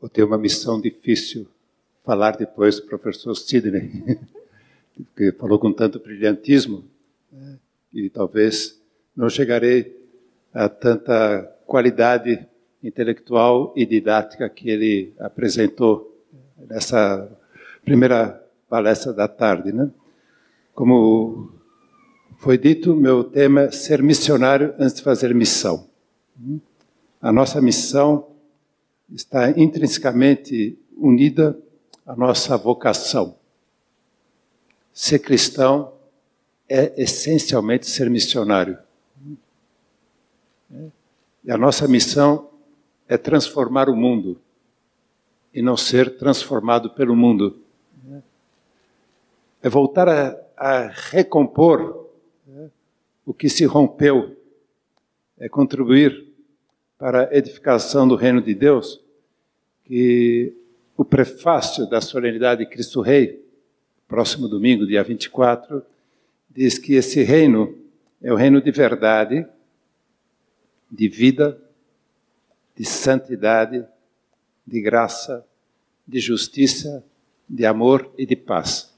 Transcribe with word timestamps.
vou 0.00 0.08
ter 0.08 0.24
uma 0.24 0.38
missão 0.38 0.80
difícil 0.80 1.46
falar 2.04 2.36
depois 2.36 2.76
do 2.76 2.86
professor 2.86 3.34
Sidney, 3.34 4.18
que 5.16 5.32
falou 5.32 5.58
com 5.58 5.72
tanto 5.72 6.00
brilhantismo, 6.00 6.84
né, 7.30 7.58
e 7.92 8.08
talvez 8.08 8.80
não 9.14 9.28
chegarei 9.28 9.96
a 10.54 10.68
tanta 10.68 11.42
qualidade 11.66 12.46
intelectual 12.82 13.72
e 13.76 13.84
didática 13.84 14.48
que 14.48 14.70
ele 14.70 15.12
apresentou 15.18 16.24
nessa 16.68 17.30
primeira 17.84 18.42
palestra 18.68 19.12
da 19.12 19.28
tarde, 19.28 19.72
né? 19.72 19.90
Como 20.74 21.52
foi 22.38 22.56
dito, 22.56 22.96
meu 22.96 23.22
tema 23.22 23.62
é 23.62 23.70
ser 23.70 24.02
missionário 24.02 24.74
antes 24.78 24.94
de 24.94 25.02
fazer 25.02 25.34
missão. 25.34 25.86
A 27.20 27.30
nossa 27.30 27.60
missão 27.60 28.29
está 29.12 29.50
intrinsecamente 29.50 30.78
unida 30.96 31.58
à 32.06 32.14
nossa 32.14 32.56
vocação. 32.56 33.36
Ser 34.92 35.18
cristão 35.18 35.92
é 36.68 36.92
essencialmente 37.02 37.86
ser 37.86 38.08
missionário. 38.08 38.78
E 41.44 41.50
a 41.50 41.56
nossa 41.56 41.88
missão 41.88 42.50
é 43.08 43.16
transformar 43.16 43.88
o 43.88 43.96
mundo 43.96 44.40
e 45.52 45.60
não 45.60 45.76
ser 45.76 46.16
transformado 46.16 46.90
pelo 46.90 47.16
mundo. 47.16 47.60
É 49.62 49.68
voltar 49.68 50.08
a, 50.08 50.36
a 50.56 50.86
recompor 50.88 52.08
o 53.26 53.34
que 53.34 53.48
se 53.48 53.64
rompeu, 53.64 54.36
é 55.38 55.48
contribuir 55.48 56.28
para 56.98 57.28
a 57.28 57.36
edificação 57.36 58.06
do 58.06 58.14
reino 58.14 58.42
de 58.42 58.54
Deus, 58.54 59.00
que 59.90 60.54
o 60.96 61.04
prefácio 61.04 61.84
da 61.84 62.00
solenidade 62.00 62.64
de 62.64 62.70
Cristo 62.70 63.00
Rei, 63.00 63.44
próximo 64.06 64.46
domingo, 64.46 64.86
dia 64.86 65.02
24, 65.02 65.84
diz 66.48 66.78
que 66.78 66.94
esse 66.94 67.24
reino 67.24 67.76
é 68.22 68.32
o 68.32 68.36
reino 68.36 68.62
de 68.62 68.70
verdade, 68.70 69.44
de 70.88 71.08
vida, 71.08 71.60
de 72.76 72.84
santidade, 72.84 73.84
de 74.64 74.80
graça, 74.80 75.44
de 76.06 76.20
justiça, 76.20 77.04
de 77.48 77.66
amor 77.66 78.14
e 78.16 78.24
de 78.24 78.36
paz. 78.36 78.94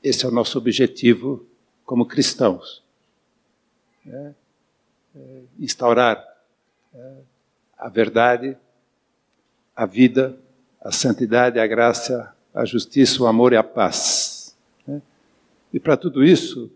Esse 0.00 0.24
é 0.24 0.28
o 0.28 0.32
nosso 0.32 0.58
objetivo 0.58 1.44
como 1.84 2.06
cristãos. 2.06 2.84
É, 4.06 4.30
é, 5.16 5.40
instaurar 5.58 6.24
é, 6.94 7.14
a 7.76 7.88
verdade, 7.88 8.56
a 9.76 9.84
vida, 9.84 10.38
a 10.80 10.90
santidade, 10.90 11.58
a 11.58 11.66
graça, 11.66 12.34
a 12.54 12.64
justiça, 12.64 13.22
o 13.22 13.26
amor 13.26 13.52
e 13.52 13.56
a 13.56 13.62
paz. 13.62 14.56
Né? 14.86 15.02
E 15.72 15.78
para 15.78 15.96
tudo 15.96 16.24
isso, 16.24 16.70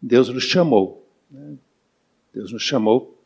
Deus 0.00 0.28
nos 0.28 0.44
chamou. 0.44 1.04
Né? 1.28 1.56
Deus 2.32 2.52
nos 2.52 2.62
chamou 2.62 3.18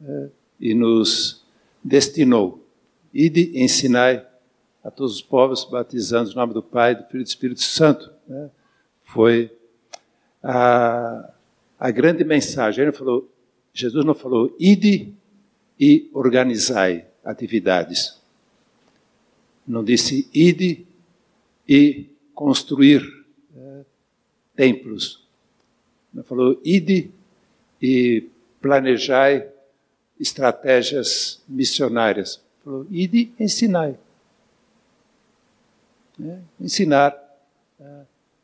é, 0.00 0.28
e 0.60 0.74
nos 0.74 1.44
destinou. 1.82 2.64
Ide 3.12 3.58
ensinai 3.60 4.24
a 4.84 4.90
todos 4.90 5.16
os 5.16 5.22
povos, 5.22 5.64
batizando 5.64 6.30
em 6.30 6.34
nome 6.34 6.54
do 6.54 6.62
Pai, 6.62 6.94
do 6.94 7.04
Filho 7.04 7.20
e 7.20 7.24
do 7.24 7.28
Espírito 7.28 7.62
Santo. 7.62 8.10
Né? 8.26 8.50
Foi 9.02 9.50
a, 10.42 11.32
a 11.78 11.90
grande 11.90 12.22
mensagem. 12.22 12.84
Ele 12.84 12.92
falou, 12.92 13.28
Jesus 13.72 14.04
não 14.04 14.14
falou, 14.14 14.54
ide 14.58 15.12
e 15.78 16.08
organizai 16.12 17.06
atividades. 17.24 18.18
Não 19.68 19.84
disse, 19.84 20.26
ide 20.32 20.86
e 21.68 22.06
construir 22.34 23.02
é, 23.54 23.84
templos. 24.56 25.22
Não 26.12 26.24
falou, 26.24 26.58
ide 26.64 27.10
e 27.80 28.26
planejai 28.62 29.46
estratégias 30.18 31.42
missionárias. 31.46 32.40
Falou, 32.64 32.86
ide 32.90 33.30
ensinai. 33.38 33.94
É, 36.20 36.38
ensinar 36.58 37.14
é, 37.78 38.00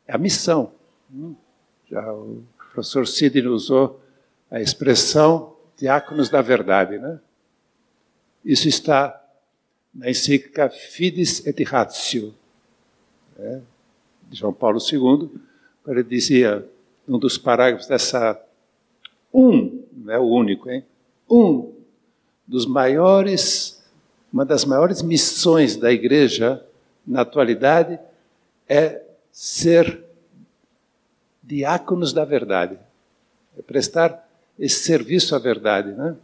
é 0.07 0.13
a 0.13 0.17
missão. 0.19 0.71
Hum, 1.11 1.35
já 1.89 2.13
o 2.13 2.43
professor 2.55 3.07
Sidney 3.07 3.47
usou 3.47 3.99
a 4.51 4.61
expressão 4.61 5.55
diáconos 5.75 6.29
da 6.29 6.41
verdade. 6.41 6.99
Né? 6.99 7.19
Isso 8.45 8.67
está 8.67 9.24
na 9.95 10.09
encíclica 10.09 10.69
Fides 10.69 11.45
et 11.47 11.63
Ratio, 11.63 12.33
né? 13.37 13.61
de 14.29 14.37
João 14.37 14.53
Paulo 14.53 14.79
II, 14.79 15.29
ele 15.87 16.03
dizia, 16.03 16.67
num 17.07 17.17
dos 17.17 17.37
parágrafos 17.37 17.87
dessa, 17.87 18.39
um, 19.33 19.83
não 19.93 20.13
é 20.13 20.19
o 20.19 20.23
único, 20.23 20.69
hein? 20.69 20.83
um 21.29 21.73
dos 22.45 22.65
maiores, 22.65 23.81
uma 24.31 24.45
das 24.45 24.65
maiores 24.65 25.01
missões 25.01 25.75
da 25.75 25.91
igreja 25.91 26.63
na 27.05 27.21
atualidade 27.21 27.99
é 28.67 29.01
ser 29.31 30.03
diáconos 31.41 32.11
da 32.11 32.25
verdade, 32.25 32.77
é 33.57 33.61
prestar 33.61 34.27
esse 34.57 34.83
serviço 34.83 35.35
à 35.35 35.39
verdade. 35.39 35.91
Né? 35.91 36.15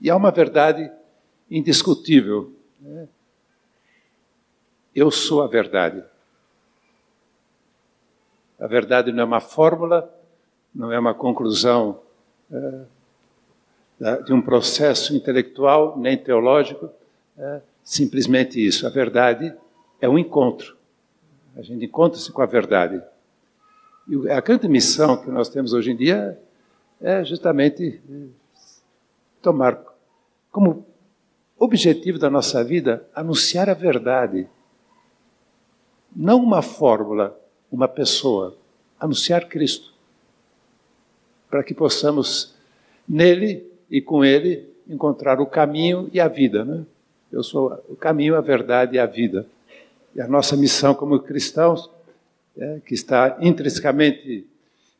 E 0.00 0.10
há 0.10 0.16
uma 0.16 0.30
verdade 0.30 0.90
indiscutível. 1.50 2.52
Né? 2.82 3.08
Eu 4.94 5.10
sou 5.10 5.42
a 5.42 5.46
verdade. 5.46 6.02
A 8.58 8.66
verdade 8.66 9.12
não 9.12 9.22
é 9.22 9.24
uma 9.24 9.40
fórmula, 9.40 10.12
não 10.74 10.92
é 10.92 10.98
uma 10.98 11.14
conclusão 11.14 12.00
é, 12.50 14.22
de 14.22 14.32
um 14.32 14.42
processo 14.42 15.14
intelectual 15.16 15.96
nem 15.96 16.16
teológico, 16.16 16.90
é 17.38 17.60
simplesmente 17.84 18.64
isso. 18.64 18.86
A 18.86 18.90
verdade 18.90 19.54
é 20.00 20.08
um 20.08 20.18
encontro. 20.18 20.76
A 21.56 21.62
gente 21.62 21.84
encontra-se 21.84 22.30
com 22.32 22.42
a 22.42 22.46
verdade. 22.46 23.02
E 24.08 24.30
a 24.30 24.40
grande 24.40 24.68
missão 24.68 25.16
que 25.16 25.30
nós 25.30 25.48
temos 25.48 25.72
hoje 25.72 25.92
em 25.92 25.96
dia 25.96 26.38
é 27.00 27.24
justamente 27.24 28.00
tomar 29.40 29.80
como 30.50 30.84
objetivo 31.62 32.18
da 32.18 32.28
nossa 32.28 32.64
vida 32.64 33.06
anunciar 33.14 33.70
a 33.70 33.74
verdade. 33.74 34.48
Não 36.14 36.42
uma 36.42 36.60
fórmula, 36.60 37.38
uma 37.70 37.86
pessoa. 37.86 38.56
Anunciar 38.98 39.46
Cristo. 39.46 39.92
Para 41.48 41.62
que 41.62 41.72
possamos, 41.72 42.54
nele 43.08 43.64
e 43.88 44.00
com 44.00 44.24
ele 44.24 44.68
encontrar 44.88 45.40
o 45.40 45.46
caminho 45.46 46.10
e 46.12 46.18
a 46.18 46.26
vida. 46.26 46.64
Né? 46.64 46.84
Eu 47.30 47.44
sou 47.44 47.80
o 47.88 47.94
caminho, 47.94 48.36
a 48.36 48.40
verdade 48.40 48.96
e 48.96 48.98
a 48.98 49.06
vida. 49.06 49.46
E 50.16 50.20
a 50.20 50.26
nossa 50.26 50.56
missão 50.56 50.94
como 50.94 51.20
cristãos, 51.20 51.88
é, 52.56 52.80
que 52.84 52.92
está 52.92 53.38
intrinsecamente 53.40 54.46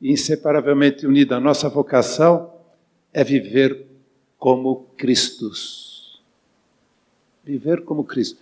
e 0.01 0.13
inseparavelmente 0.13 1.07
unida 1.07 1.37
à 1.37 1.41
nossa 1.41 1.69
vocação, 1.69 2.53
é 3.13 3.25
viver 3.25 3.85
como 4.39 4.87
Cristos. 4.97 5.92
Viver 7.45 7.85
como 7.85 8.05
Cristo. 8.05 8.41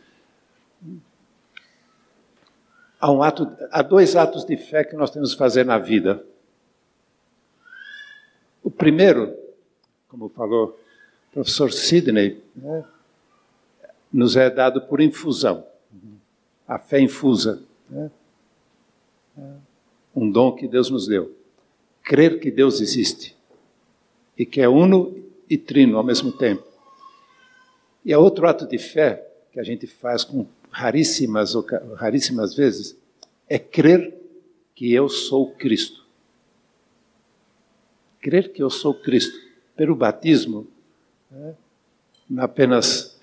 Há, 3.00 3.10
um 3.10 3.22
ato, 3.22 3.50
há 3.70 3.82
dois 3.82 4.14
atos 4.16 4.44
de 4.44 4.56
fé 4.56 4.84
que 4.84 4.94
nós 4.94 5.10
temos 5.10 5.32
que 5.32 5.38
fazer 5.38 5.64
na 5.64 5.78
vida. 5.78 6.24
O 8.62 8.70
primeiro 8.70 9.40
como 10.10 10.28
falou 10.28 10.76
o 11.30 11.32
professor 11.32 11.72
Sidney, 11.72 12.42
né, 12.54 12.84
nos 14.12 14.36
é 14.36 14.50
dado 14.50 14.82
por 14.82 15.00
infusão. 15.00 15.64
A 16.66 16.78
fé 16.78 17.00
infusa. 17.00 17.62
Né, 17.88 18.10
um 20.14 20.28
dom 20.28 20.52
que 20.52 20.66
Deus 20.66 20.90
nos 20.90 21.06
deu. 21.06 21.32
Crer 22.02 22.40
que 22.40 22.50
Deus 22.50 22.80
existe 22.80 23.36
e 24.36 24.44
que 24.44 24.60
é 24.60 24.68
uno 24.68 25.16
e 25.48 25.56
trino 25.56 25.96
ao 25.96 26.02
mesmo 26.02 26.32
tempo. 26.32 26.66
E 28.04 28.12
há 28.12 28.18
outro 28.18 28.46
ato 28.46 28.66
de 28.66 28.78
fé 28.78 29.26
que 29.52 29.60
a 29.60 29.62
gente 29.62 29.86
faz 29.86 30.24
com 30.24 30.46
raríssimas, 30.70 31.54
raríssimas 31.96 32.54
vezes, 32.54 32.96
é 33.48 33.58
crer 33.58 34.14
que 34.74 34.92
eu 34.92 35.08
sou 35.08 35.50
Cristo. 35.52 36.04
Crer 38.20 38.52
que 38.52 38.62
eu 38.62 38.70
sou 38.70 38.94
Cristo 38.94 39.36
pelo 39.76 39.96
batismo, 39.96 40.66
né, 41.30 41.54
não 42.28 42.44
apenas 42.44 43.18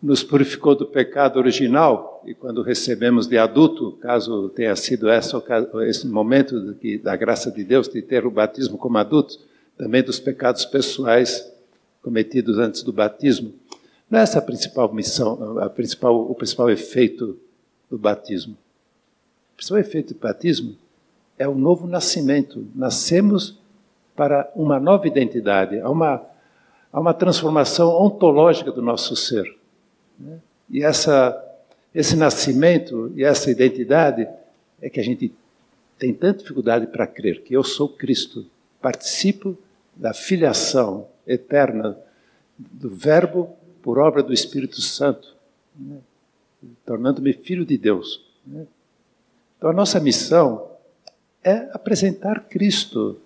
nos 0.00 0.22
purificou 0.22 0.74
do 0.74 0.86
pecado 0.86 1.38
original, 1.38 2.22
e 2.26 2.34
quando 2.34 2.62
recebemos 2.62 3.26
de 3.26 3.38
adulto, 3.38 3.92
caso 4.00 4.48
tenha 4.50 4.74
sido 4.76 5.06
esse 5.86 6.06
momento 6.06 6.74
da 7.02 7.16
graça 7.16 7.50
de 7.50 7.64
Deus 7.64 7.88
de 7.88 8.02
ter 8.02 8.26
o 8.26 8.30
batismo 8.30 8.76
como 8.76 8.98
adulto, 8.98 9.38
também 9.76 10.02
dos 10.02 10.20
pecados 10.20 10.64
pessoais 10.64 11.50
cometidos 12.02 12.58
antes 12.58 12.82
do 12.82 12.92
batismo, 12.92 13.54
Não 14.12 14.18
é 14.18 14.24
essa 14.24 14.40
a 14.40 14.42
principal 14.42 14.92
missão, 14.92 15.58
a 15.58 15.70
principal, 15.70 16.30
o 16.30 16.34
principal 16.34 16.68
efeito 16.68 17.38
do 17.88 17.96
batismo. 17.96 18.52
O 19.54 19.56
principal 19.56 19.78
efeito 19.78 20.12
do 20.12 20.20
batismo 20.20 20.76
é 21.38 21.48
o 21.48 21.54
novo 21.54 21.86
nascimento. 21.86 22.66
Nascemos 22.74 23.58
para 24.14 24.52
uma 24.54 24.78
nova 24.78 25.06
identidade, 25.06 25.80
há 25.80 25.88
uma, 25.88 26.22
há 26.92 27.00
uma 27.00 27.14
transformação 27.14 27.88
ontológica 27.88 28.70
do 28.70 28.82
nosso 28.82 29.16
ser. 29.16 29.50
Né? 30.18 30.38
E 30.68 30.84
essa, 30.84 31.42
esse 31.94 32.14
nascimento 32.14 33.10
e 33.16 33.24
essa 33.24 33.50
identidade 33.50 34.28
é 34.82 34.90
que 34.90 35.00
a 35.00 35.02
gente 35.02 35.34
tem 35.98 36.12
tanta 36.12 36.40
dificuldade 36.40 36.86
para 36.86 37.06
crer 37.06 37.40
que 37.40 37.54
eu 37.54 37.64
sou 37.64 37.88
Cristo, 37.88 38.44
participo 38.78 39.56
da 39.96 40.12
filiação 40.12 41.06
eterna 41.26 41.96
do 42.58 42.90
Verbo 42.90 43.56
por 43.82 43.98
obra 43.98 44.22
do 44.22 44.32
Espírito 44.32 44.80
Santo, 44.80 45.34
né? 45.76 45.98
tornando-me 46.86 47.32
filho 47.32 47.66
de 47.66 47.76
Deus. 47.76 48.24
Né? 48.46 48.66
Então 49.58 49.70
a 49.70 49.72
nossa 49.72 49.98
missão 50.00 50.70
é 51.42 51.68
apresentar 51.72 52.44
Cristo. 52.48 53.20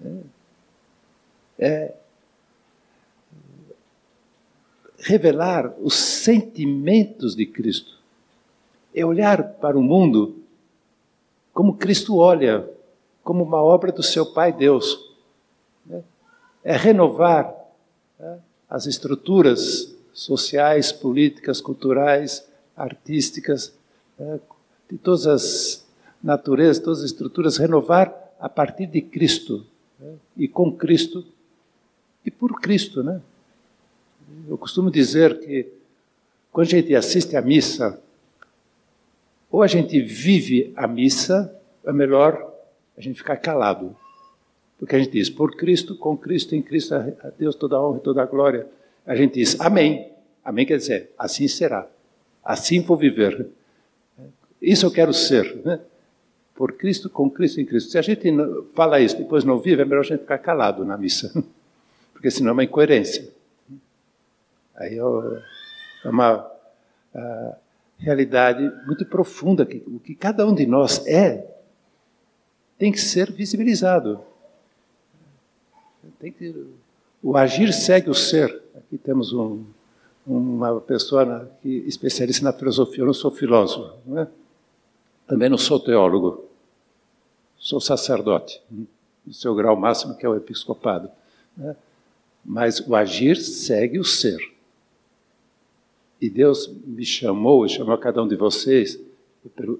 Né? 0.00 0.20
É 1.58 1.94
revelar 4.98 5.72
os 5.80 5.94
sentimentos 5.94 7.36
de 7.36 7.46
Cristo. 7.46 7.98
É 8.94 9.06
olhar 9.06 9.42
para 9.54 9.78
o 9.78 9.82
mundo 9.82 10.42
como 11.52 11.76
Cristo 11.76 12.16
olha, 12.16 12.68
como 13.22 13.44
uma 13.44 13.62
obra 13.62 13.90
do 13.90 14.02
seu 14.02 14.26
Pai 14.26 14.52
Deus. 14.52 15.12
Né? 15.84 16.02
É 16.62 16.76
renovar 16.76 17.52
né, 18.18 18.40
as 18.68 18.86
estruturas 18.86 19.94
sociais, 20.12 20.92
políticas, 20.92 21.60
culturais, 21.60 22.46
artísticas, 22.76 23.72
né, 24.18 24.40
de 24.90 24.98
todas 24.98 25.26
as 25.26 25.86
naturezas, 26.22 26.82
todas 26.82 27.00
as 27.00 27.06
estruturas, 27.06 27.56
renovar 27.56 28.12
a 28.40 28.48
partir 28.48 28.86
de 28.86 29.00
Cristo 29.00 29.66
e 30.36 30.46
com 30.46 30.72
Cristo 30.72 31.24
e 32.24 32.30
por 32.30 32.60
Cristo, 32.60 33.02
né? 33.02 33.20
Eu 34.48 34.58
costumo 34.58 34.90
dizer 34.90 35.40
que 35.40 35.66
quando 36.52 36.66
a 36.66 36.70
gente 36.70 36.94
assiste 36.94 37.36
à 37.36 37.42
missa, 37.42 38.00
ou 39.50 39.62
a 39.62 39.66
gente 39.66 40.00
vive 40.00 40.72
a 40.76 40.86
missa, 40.86 41.54
é 41.84 41.92
melhor 41.92 42.52
a 42.96 43.00
gente 43.00 43.16
ficar 43.16 43.36
calado. 43.36 43.96
Porque 44.78 44.94
a 44.94 44.98
gente 44.98 45.10
diz, 45.10 45.28
por 45.28 45.56
Cristo, 45.56 45.96
com 45.96 46.16
Cristo, 46.16 46.54
em 46.54 46.62
Cristo, 46.62 46.94
a 46.94 47.30
Deus 47.36 47.56
toda 47.56 47.76
a 47.76 47.84
honra 47.84 47.98
e 47.98 48.02
toda 48.02 48.22
a 48.22 48.26
glória. 48.26 48.66
A 49.04 49.16
gente 49.16 49.34
diz, 49.34 49.60
amém. 49.60 50.12
Amém 50.44 50.64
quer 50.64 50.78
dizer, 50.78 51.10
assim 51.18 51.48
será. 51.48 51.86
Assim 52.44 52.80
vou 52.80 52.96
viver. 52.96 53.48
Isso 54.62 54.86
eu 54.86 54.90
quero 54.90 55.12
ser. 55.12 55.60
Né? 55.64 55.80
Por 56.54 56.72
Cristo, 56.72 57.10
com 57.10 57.28
Cristo, 57.28 57.60
em 57.60 57.66
Cristo. 57.66 57.90
Se 57.90 57.98
a 57.98 58.02
gente 58.02 58.28
fala 58.74 59.00
isso 59.00 59.18
depois 59.18 59.44
não 59.44 59.58
vive, 59.58 59.82
é 59.82 59.84
melhor 59.84 60.00
a 60.00 60.04
gente 60.04 60.20
ficar 60.20 60.38
calado 60.38 60.84
na 60.84 60.96
missa. 60.96 61.32
Porque 62.14 62.30
senão 62.30 62.50
é 62.50 62.52
uma 62.52 62.64
incoerência. 62.64 63.28
Aí 64.76 64.96
é 64.96 66.08
uma 66.08 66.50
realidade 67.98 68.72
muito 68.86 69.04
profunda, 69.04 69.66
que 69.66 69.82
o 69.86 69.98
que 69.98 70.14
cada 70.14 70.46
um 70.46 70.54
de 70.54 70.66
nós 70.66 71.04
é 71.06 71.46
tem 72.78 72.92
que 72.92 73.00
ser 73.00 73.32
visibilizado. 73.32 74.20
Tem 76.18 76.32
que, 76.32 76.66
o 77.22 77.36
agir 77.36 77.72
segue 77.72 78.10
o 78.10 78.14
ser. 78.14 78.62
Aqui 78.74 78.98
temos 78.98 79.32
um, 79.32 79.64
uma 80.26 80.80
pessoa 80.80 81.50
que 81.62 81.68
especialista 81.86 82.44
na 82.44 82.52
filosofia. 82.52 83.02
Eu 83.02 83.06
não 83.06 83.14
sou 83.14 83.30
filósofo, 83.30 83.96
não 84.06 84.20
é? 84.20 84.28
também 85.28 85.50
não 85.50 85.58
sou 85.58 85.78
teólogo, 85.78 86.44
sou 87.58 87.80
sacerdote, 87.80 88.60
no 88.70 89.34
seu 89.34 89.54
grau 89.54 89.76
máximo, 89.76 90.16
que 90.16 90.24
é 90.24 90.28
o 90.28 90.34
episcopado. 90.34 91.10
Né? 91.54 91.76
Mas 92.42 92.80
o 92.80 92.96
agir 92.96 93.36
segue 93.36 93.98
o 93.98 94.04
ser. 94.04 94.38
E 96.18 96.30
Deus 96.30 96.66
me 96.84 97.04
chamou, 97.04 97.68
chamou 97.68 97.94
a 97.94 97.98
cada 97.98 98.22
um 98.22 98.26
de 98.26 98.36
vocês, 98.36 98.98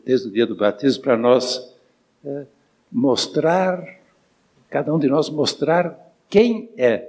desde 0.05 0.29
o 0.29 0.31
dia 0.31 0.46
do 0.46 0.55
batismo, 0.55 1.02
para 1.02 1.17
nós 1.17 1.75
é, 2.25 2.46
mostrar, 2.93 3.82
cada 4.69 4.94
um 4.94 4.99
de 4.99 5.08
nós 5.08 5.31
mostrar 5.31 6.07
quem 6.28 6.70
é. 6.76 7.08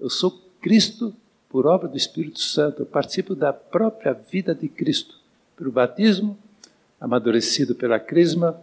Eu 0.00 0.10
sou 0.10 0.40
Cristo 0.60 1.14
por 1.48 1.66
obra 1.66 1.88
do 1.88 1.96
Espírito 1.96 2.40
Santo, 2.40 2.82
eu 2.82 2.86
participo 2.86 3.34
da 3.34 3.52
própria 3.52 4.12
vida 4.12 4.54
de 4.54 4.68
Cristo, 4.68 5.16
pelo 5.56 5.70
batismo, 5.70 6.38
amadurecido 7.00 7.74
pela 7.74 8.00
crisma, 8.00 8.58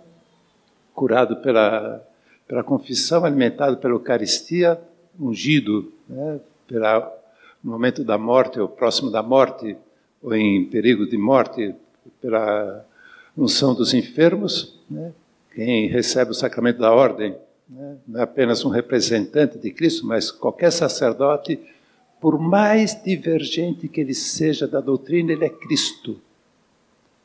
curado 0.94 1.38
pela, 1.38 2.04
pela 2.48 2.64
confissão, 2.64 3.24
alimentado 3.24 3.78
pela 3.78 3.94
Eucaristia, 3.94 4.80
ungido 5.20 5.94
né, 6.08 6.40
pela 6.68 7.16
no 7.64 7.72
momento 7.72 8.04
da 8.04 8.18
morte, 8.18 8.60
ou 8.60 8.68
próximo 8.68 9.12
da 9.12 9.22
morte, 9.22 9.76
ou 10.22 10.34
em 10.34 10.66
perigo 10.66 11.06
de 11.06 11.18
morte, 11.18 11.76
pela 12.22 12.86
unção 13.38 13.74
dos 13.74 13.94
enfermos. 13.94 14.80
Né? 14.90 15.12
Quem 15.54 15.88
recebe 15.88 16.32
o 16.32 16.34
sacramento 16.34 16.80
da 16.80 16.92
ordem 16.92 17.36
né? 17.70 17.98
não 18.08 18.20
é 18.20 18.24
apenas 18.24 18.66
um 18.66 18.70
representante 18.70 19.58
de 19.58 19.72
Cristo, 19.72 20.06
mas 20.06 20.32
qualquer 20.32 20.72
sacerdote, 20.72 21.60
por 22.20 22.40
mais 22.40 23.02
divergente 23.02 23.88
que 23.88 24.02
ele 24.02 24.14
seja 24.14 24.68
da 24.68 24.82
doutrina, 24.82 25.32
ele 25.32 25.46
é 25.46 25.50
Cristo. 25.50 26.20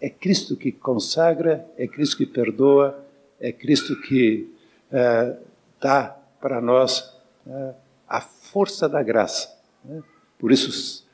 É 0.01 0.11
Cristo 0.11 0.55
que 0.55 0.71
consagra, 0.71 1.67
é 1.79 1.87
Cristo 1.87 2.19
que 2.19 2.27
perdoa, 2.27 3.03
é 3.41 3.51
Cristo 3.51 3.99
que 4.03 4.53
é, 4.93 5.37
dá 5.81 6.17
para 6.41 6.61
nós 6.61 7.17
é, 7.47 7.75
a 8.07 8.21
força 8.21 8.87
da 8.89 9.03
graça. 9.03 9.51
Né? 9.83 10.03
Por 10.39 10.53
isso, 10.53 11.05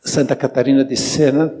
Santa 0.00 0.34
Catarina 0.34 0.84
de 0.84 0.96
Sena 0.96 1.54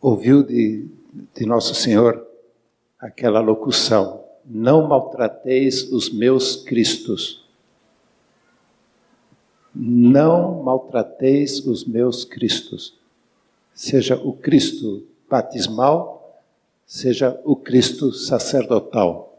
ouviu 0.00 0.42
de, 0.42 0.86
de 1.34 1.44
Nosso 1.44 1.74
Senhor 1.74 2.31
aquela 3.02 3.40
locução: 3.40 4.24
Não 4.46 4.86
maltrateis 4.86 5.90
os 5.90 6.08
meus 6.08 6.56
Cristos. 6.56 7.44
Não 9.74 10.62
maltrateis 10.62 11.66
os 11.66 11.84
meus 11.84 12.24
Cristos. 12.24 12.94
Seja 13.74 14.16
o 14.16 14.32
Cristo 14.34 15.04
batismal, 15.28 16.42
seja 16.86 17.40
o 17.44 17.56
Cristo 17.56 18.12
sacerdotal. 18.12 19.36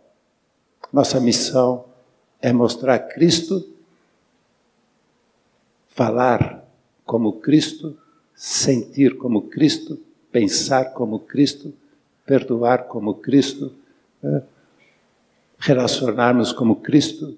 Nossa 0.92 1.20
missão 1.20 1.86
é 2.42 2.52
mostrar 2.52 3.00
Cristo 3.00 3.70
falar 5.88 6.68
como 7.06 7.34
Cristo, 7.34 7.96
sentir 8.36 9.18
como 9.18 9.44
Cristo, 9.44 10.00
pensar 10.32 10.94
como 10.94 11.20
Cristo, 11.20 11.72
perdoar 12.26 12.88
como 12.88 13.16
Cristo, 13.16 13.74
né? 14.22 14.44
relacionarmos 15.60 16.52
como 16.52 16.78
Cristo, 16.78 17.38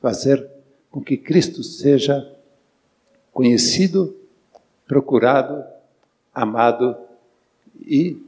fazer 0.00 0.48
com 0.90 1.02
que 1.02 1.16
Cristo 1.16 1.62
seja 1.62 2.28
conhecido, 3.32 4.14
procurado, 4.86 5.64
amado 6.34 6.96
e, 7.80 8.20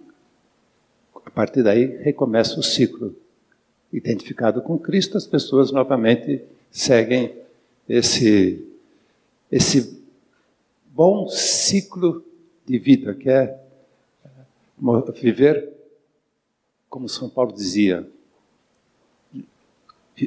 a 1.24 1.30
partir 1.30 1.62
daí, 1.62 1.84
recomeça 1.84 2.58
o 2.58 2.62
ciclo. 2.62 3.14
Identificado 3.92 4.62
com 4.62 4.78
Cristo, 4.78 5.16
as 5.16 5.26
pessoas 5.26 5.70
novamente 5.70 6.42
seguem 6.70 7.32
esse, 7.88 8.66
esse 9.50 10.02
bom 10.86 11.28
ciclo 11.28 12.24
de 12.66 12.78
vida, 12.78 13.14
que 13.14 13.28
é 13.28 13.63
viver, 15.20 15.72
como 16.88 17.08
São 17.08 17.28
Paulo 17.28 17.52
dizia, 17.52 18.08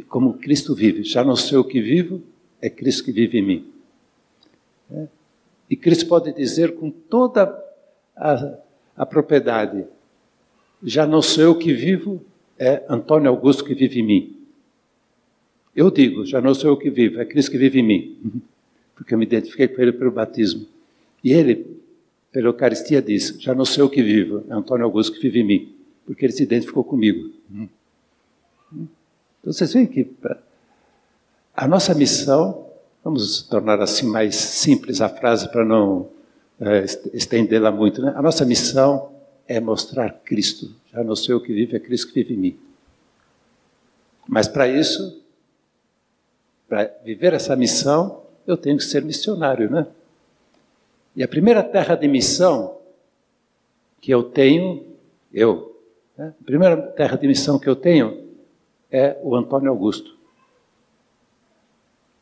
como 0.10 0.38
Cristo 0.38 0.76
vive. 0.76 1.04
Já 1.04 1.24
não 1.24 1.36
sei 1.36 1.58
o 1.58 1.64
que 1.64 1.82
vivo, 1.82 2.22
é 2.62 2.70
Cristo 2.70 3.06
que 3.06 3.12
vive 3.12 3.38
em 3.40 3.46
mim. 3.46 3.72
É. 4.92 5.08
E 5.70 5.76
Cristo 5.76 6.08
pode 6.08 6.32
dizer 6.34 6.76
com 6.76 6.90
toda 6.90 7.64
a, 8.16 8.58
a 8.96 9.06
propriedade: 9.06 9.86
já 10.84 11.06
não 11.06 11.22
sou 11.22 11.44
eu 11.44 11.58
que 11.58 11.74
vivo, 11.74 12.24
é 12.58 12.84
Antônio 12.90 13.30
Augusto 13.30 13.64
que 13.64 13.74
vive 13.74 14.00
em 14.00 14.04
mim. 14.04 14.38
Eu 15.76 15.92
digo, 15.92 16.26
já 16.26 16.42
não 16.42 16.56
sou 16.56 16.72
eu 16.72 16.78
que 16.78 16.90
vivo, 16.90 17.20
é 17.20 17.26
Cristo 17.26 17.52
que 17.52 17.58
vive 17.58 17.80
em 17.80 17.84
mim. 17.84 18.42
Porque 18.96 19.14
eu 19.14 19.18
me 19.18 19.26
identifiquei 19.26 19.68
com 19.68 19.80
Ele 19.80 19.92
pelo 19.92 20.12
batismo. 20.12 20.66
E 21.24 21.32
Ele, 21.32 21.80
pela 22.32 22.48
Eucaristia, 22.48 23.02
diz, 23.02 23.36
já 23.40 23.56
não 23.56 23.66
sou 23.66 23.86
eu 23.86 23.90
que 23.90 24.04
vivo, 24.04 24.44
é 24.50 24.54
Antônio 24.54 24.86
Augusto 24.86 25.14
que 25.14 25.22
vive 25.22 25.40
em 25.40 25.44
mim. 25.44 25.76
Porque 26.06 26.26
Ele 26.26 26.34
se 26.34 26.44
identificou 26.44 26.84
comigo. 26.84 27.32
Então 28.72 29.54
vocês 29.54 29.74
veem 29.74 29.86
que 29.86 30.10
A 31.56 31.68
nossa 31.68 31.94
missão, 31.94 32.68
vamos 33.04 33.42
tornar 33.44 33.82
assim 33.82 34.06
mais 34.08 34.36
simples 34.36 35.02
a 35.02 35.10
frase 35.10 35.50
para 35.50 35.66
não 35.66 36.10
é, 36.60 36.86
estendê-la 37.14 37.72
muito, 37.72 38.02
né? 38.02 38.14
A 38.16 38.22
nossa 38.22 38.46
missão 38.46 39.12
é 39.48 39.60
mostrar 39.60 40.10
Cristo. 40.24 40.74
Já 40.92 41.04
não 41.04 41.16
sou 41.16 41.36
eu 41.36 41.42
que 41.42 41.54
vive, 41.54 41.76
é 41.76 41.80
Cristo 41.80 42.08
que 42.08 42.22
vive 42.22 42.34
em 42.34 42.38
mim. 42.38 42.60
Mas 44.28 44.48
para 44.48 44.68
isso, 44.68 45.22
para 46.68 46.92
viver 47.04 47.34
essa 47.34 47.56
missão, 47.56 48.24
eu 48.46 48.58
tenho 48.58 48.78
que 48.78 48.84
ser 48.84 49.04
missionário, 49.04 49.70
né? 49.70 49.88
E 51.18 51.24
a 51.24 51.28
primeira 51.28 51.64
terra 51.64 51.96
de 51.96 52.08
missão 52.08 52.78
que 54.00 54.14
eu 54.14 54.22
tenho, 54.22 54.86
eu, 55.34 55.76
né? 56.16 56.32
a 56.40 56.44
primeira 56.44 56.80
terra 56.80 57.18
de 57.18 57.28
missão 57.28 57.58
que 57.58 57.68
eu 57.68 57.76
tenho 57.76 58.36
é 58.92 59.18
o 59.24 59.36
Antônio 59.36 59.72
Augusto. 59.72 60.16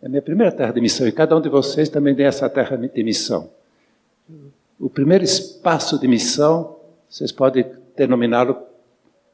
É 0.01 0.05
a 0.05 0.09
minha 0.09 0.21
primeira 0.21 0.49
terra 0.49 0.71
de 0.71 0.79
missão, 0.79 1.05
e 1.05 1.11
cada 1.11 1.35
um 1.35 1.41
de 1.41 1.49
vocês 1.49 1.89
também 1.89 2.15
tem 2.15 2.25
essa 2.25 2.49
terra 2.49 2.77
de 2.77 3.03
missão. 3.03 3.49
O 4.79 4.89
primeiro 4.89 5.25
espaço 5.25 5.99
de 5.99 6.07
missão, 6.07 6.77
vocês 7.09 7.33
podem 7.33 7.69
denominá-lo 7.97 8.57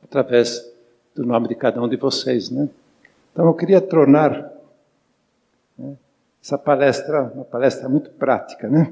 através 0.03 0.67
do 1.13 1.23
nome 1.23 1.47
de 1.47 1.53
cada 1.53 1.79
um 1.79 1.87
de 1.87 1.97
vocês, 1.97 2.49
né? 2.49 2.67
Então 3.31 3.45
eu 3.45 3.53
queria 3.53 3.79
tornar 3.79 4.51
né, 5.77 5.95
essa 6.43 6.57
palestra 6.57 7.31
uma 7.35 7.45
palestra 7.45 7.87
muito 7.87 8.09
prática, 8.09 8.67
né? 8.67 8.91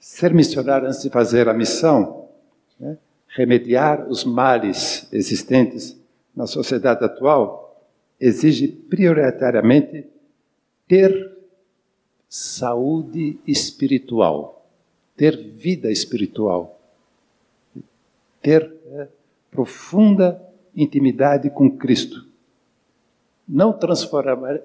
Ser 0.00 0.32
missionário 0.32 0.86
antes 0.86 1.02
de 1.02 1.10
fazer 1.10 1.48
a 1.48 1.54
missão, 1.54 2.28
né? 2.78 2.96
remediar 3.28 4.08
os 4.08 4.24
males 4.24 5.08
existentes 5.12 5.96
na 6.34 6.46
sociedade 6.46 7.04
atual, 7.04 7.86
exige 8.20 8.68
prioritariamente 8.68 10.06
ter 10.86 11.36
saúde 12.28 13.38
espiritual, 13.46 14.66
ter 15.16 15.36
vida 15.36 15.90
espiritual, 15.90 16.80
ter 18.40 18.72
é, 18.92 19.08
profunda 19.50 20.40
intimidade 20.74 21.50
com 21.50 21.70
Cristo. 21.70 22.27
Não, 23.48 23.74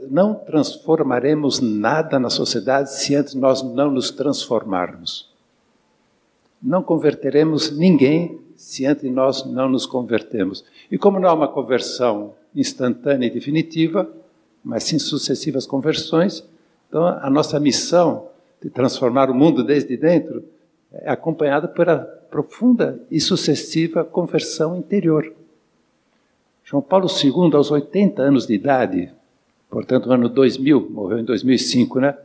não 0.09 0.35
transformaremos 0.35 1.61
nada 1.61 2.19
na 2.19 2.29
sociedade 2.29 2.93
se 2.93 3.15
antes 3.15 3.33
nós 3.33 3.63
não 3.63 3.89
nos 3.89 4.11
transformarmos. 4.11 5.31
Não 6.61 6.83
converteremos 6.83 7.71
ninguém 7.71 8.39
se 8.57 8.85
antes 8.85 9.09
nós 9.09 9.45
não 9.45 9.69
nos 9.69 9.85
convertemos. 9.85 10.65
E 10.91 10.97
como 10.97 11.19
não 11.19 11.29
há 11.29 11.33
uma 11.33 11.47
conversão 11.47 12.33
instantânea 12.53 13.27
e 13.27 13.31
definitiva, 13.31 14.09
mas 14.63 14.83
sim 14.83 14.99
sucessivas 14.99 15.65
conversões, 15.65 16.43
então 16.89 17.05
a 17.05 17.29
nossa 17.29 17.59
missão 17.59 18.27
de 18.61 18.69
transformar 18.69 19.29
o 19.29 19.33
mundo 19.33 19.63
desde 19.63 19.97
dentro 19.97 20.43
é 20.91 21.09
acompanhada 21.09 21.67
pela 21.67 21.99
profunda 22.29 23.01
e 23.09 23.19
sucessiva 23.19 24.03
conversão 24.03 24.75
interior. 24.75 25.33
João 26.63 26.81
Paulo 26.81 27.07
II, 27.07 27.55
aos 27.55 27.69
80 27.69 28.21
anos 28.21 28.47
de 28.47 28.53
idade, 28.53 29.11
portanto, 29.69 30.07
no 30.07 30.13
ano 30.13 30.29
2000, 30.29 30.89
morreu 30.89 31.19
em 31.19 31.25
2005, 31.25 31.99
né? 31.99 32.17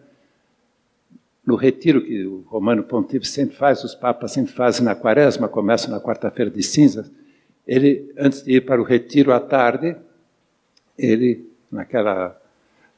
No 1.45 1.57
retiro 1.57 2.02
que 2.02 2.25
o 2.25 2.45
Romano 2.47 2.83
Pontífice 2.83 3.33
sempre 3.33 3.57
faz, 3.57 3.83
os 3.83 3.95
papas 3.95 4.33
sempre 4.33 4.52
fazem 4.52 4.85
na 4.85 4.95
quaresma, 4.95 5.49
começa 5.49 5.90
na 5.90 6.00
quarta-feira 6.00 6.50
de 6.50 6.62
cinzas, 6.62 7.11
ele, 7.66 8.12
antes 8.16 8.42
de 8.42 8.52
ir 8.52 8.64
para 8.64 8.80
o 8.80 8.85
retiro 8.85 9.33
à 9.33 9.40
tarde, 9.40 9.97
ele, 10.97 11.47
naquela 11.71 12.40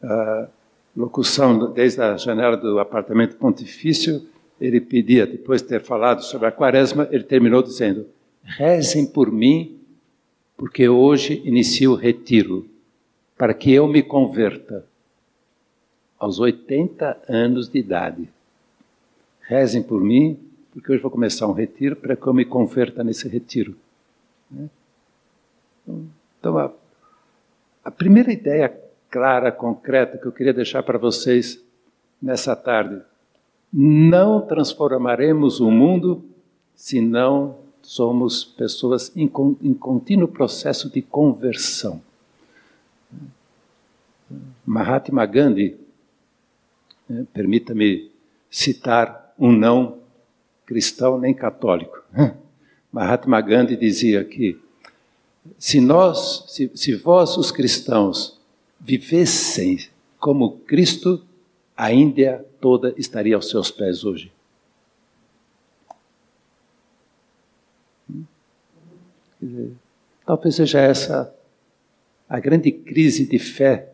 uh, 0.02 0.49
locução 0.97 1.73
desde 1.73 2.00
a 2.00 2.16
janela 2.16 2.56
do 2.56 2.78
apartamento 2.78 3.37
pontifício, 3.37 4.26
ele 4.61 4.80
pedia, 4.80 5.26
depois 5.26 5.62
de 5.62 5.68
ter 5.68 5.80
falado 5.80 6.23
sobre 6.23 6.47
a 6.47 6.52
quaresma, 6.52 7.09
ele 7.11 7.25
terminou 7.25 7.62
dizendo: 7.62 8.06
rezem 8.44 9.06
por 9.06 9.32
mim 9.32 9.79
porque 10.61 10.87
hoje 10.90 11.40
inicio 11.47 11.93
o 11.93 11.95
retiro, 11.95 12.69
para 13.35 13.55
que 13.55 13.73
eu 13.73 13.88
me 13.88 14.02
converta 14.02 14.85
aos 16.19 16.38
80 16.38 17.19
anos 17.26 17.67
de 17.67 17.79
idade. 17.79 18.29
Rezem 19.40 19.83
por 19.83 20.02
mim, 20.02 20.38
porque 20.71 20.93
hoje 20.93 21.00
vou 21.00 21.11
começar 21.11 21.47
um 21.47 21.55
retiro 21.55 21.97
para 21.97 22.14
que 22.14 22.26
eu 22.26 22.35
me 22.35 22.45
converta 22.45 23.02
nesse 23.02 23.26
retiro. 23.26 23.75
Né? 24.50 24.69
Então, 26.38 26.59
a, 26.59 26.71
a 27.83 27.90
primeira 27.90 28.31
ideia 28.31 28.71
clara, 29.09 29.50
concreta, 29.50 30.19
que 30.19 30.26
eu 30.26 30.33
queria 30.33 30.52
deixar 30.52 30.83
para 30.83 30.99
vocês 30.99 31.59
nessa 32.21 32.55
tarde: 32.55 33.00
não 33.73 34.43
transformaremos 34.43 35.59
o 35.59 35.71
mundo 35.71 36.23
se 36.76 37.00
não 37.00 37.70
somos 37.90 38.44
pessoas 38.44 39.11
em, 39.16 39.28
em 39.61 39.75
contínuo 39.75 40.28
processo 40.28 40.88
de 40.88 41.02
conversão. 41.02 42.00
Mahatma 44.64 45.26
Gandhi, 45.26 45.76
né, 47.09 47.26
permita-me 47.32 48.09
citar 48.49 49.35
um 49.37 49.50
não 49.50 49.99
cristão 50.64 51.18
nem 51.18 51.35
católico. 51.35 52.00
Mahatma 52.92 53.40
Gandhi 53.40 53.75
dizia 53.75 54.25
que 54.25 54.56
se 55.59 55.80
nós, 55.80 56.44
se, 56.47 56.70
se 56.73 56.94
vós 56.94 57.37
os 57.37 57.50
cristãos 57.50 58.40
vivessem 58.78 59.80
como 60.16 60.59
Cristo, 60.61 61.25
a 61.76 61.92
Índia 61.92 62.47
toda 62.61 62.94
estaria 62.97 63.35
aos 63.35 63.50
seus 63.50 63.68
pés 63.68 64.04
hoje. 64.04 64.30
Talvez 70.26 70.54
seja 70.54 70.80
essa 70.80 71.35
a 72.28 72.38
grande 72.38 72.70
crise 72.70 73.26
de 73.26 73.38
fé 73.38 73.92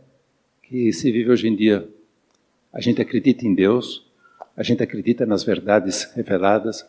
que 0.62 0.92
se 0.92 1.10
vive 1.10 1.30
hoje 1.30 1.48
em 1.48 1.56
dia. 1.56 1.88
A 2.70 2.80
gente 2.82 3.00
acredita 3.00 3.46
em 3.46 3.54
Deus, 3.54 4.04
a 4.54 4.62
gente 4.62 4.82
acredita 4.82 5.24
nas 5.24 5.42
verdades 5.42 6.12
reveladas, 6.14 6.86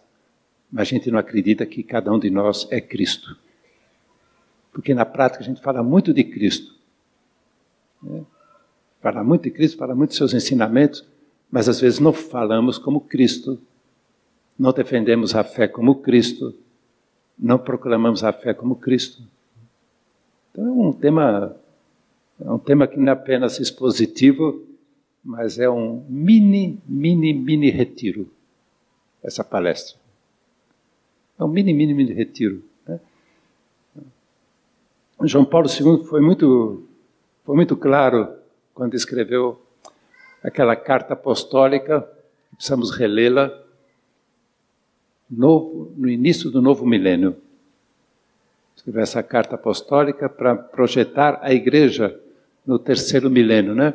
mas 0.69 0.81
a 0.81 0.85
gente 0.85 1.09
não 1.09 1.17
acredita 1.17 1.65
que 1.65 1.83
cada 1.83 2.11
um 2.11 2.19
de 2.19 2.29
nós 2.29 2.67
é 2.69 2.81
Cristo. 2.81 3.37
Porque 4.73 4.93
na 4.93 5.05
prática 5.05 5.41
a 5.41 5.47
gente 5.47 5.61
fala 5.61 5.81
muito 5.81 6.13
de 6.13 6.23
Cristo. 6.23 6.75
Né? 8.03 8.23
Fala 8.99 9.23
muito 9.23 9.43
de 9.43 9.51
Cristo, 9.51 9.77
fala 9.77 9.95
muito 9.95 10.09
de 10.09 10.17
seus 10.17 10.33
ensinamentos, 10.33 11.05
mas 11.49 11.69
às 11.69 11.79
vezes 11.79 11.99
não 11.99 12.11
falamos 12.11 12.77
como 12.77 12.99
Cristo, 12.99 13.57
não 14.59 14.73
defendemos 14.73 15.33
a 15.33 15.43
fé 15.43 15.67
como 15.67 15.95
Cristo, 15.95 16.53
não 17.37 17.59
proclamamos 17.59 18.23
a 18.23 18.33
fé 18.33 18.53
como 18.53 18.75
Cristo. 18.75 19.21
Então 20.51 20.65
é 20.65 20.71
um 20.71 20.91
tema, 20.91 21.55
é 22.39 22.49
um 22.49 22.57
tema 22.57 22.87
que 22.87 22.97
não 22.97 23.09
é 23.09 23.11
apenas 23.11 23.59
expositivo, 23.59 24.65
mas 25.23 25.59
é 25.59 25.69
um 25.69 26.05
mini, 26.09 26.81
mini, 26.87 27.33
mini 27.33 27.69
retiro, 27.69 28.29
essa 29.21 29.43
palestra. 29.43 29.97
É 31.39 31.43
um 31.43 31.47
mini, 31.47 31.73
mini, 31.73 31.93
mini 31.93 32.13
retiro. 32.13 32.63
Né? 32.87 32.99
João 35.23 35.45
Paulo 35.45 35.67
II 35.67 36.05
foi 36.05 36.21
muito, 36.21 36.83
foi 37.45 37.55
muito 37.55 37.75
claro 37.75 38.35
quando 38.73 38.95
escreveu 38.95 39.61
aquela 40.43 40.75
carta 40.75 41.13
apostólica, 41.13 42.07
precisamos 42.55 42.91
relê-la, 42.91 43.66
novo, 45.29 45.91
no 45.97 46.09
início 46.09 46.49
do 46.49 46.61
novo 46.61 46.85
milênio. 46.85 47.35
Escreveu 48.75 49.01
essa 49.01 49.23
carta 49.23 49.55
apostólica 49.55 50.29
para 50.29 50.55
projetar 50.55 51.39
a 51.41 51.53
igreja 51.53 52.19
no 52.65 52.77
terceiro 52.77 53.29
milênio, 53.29 53.73
né? 53.73 53.93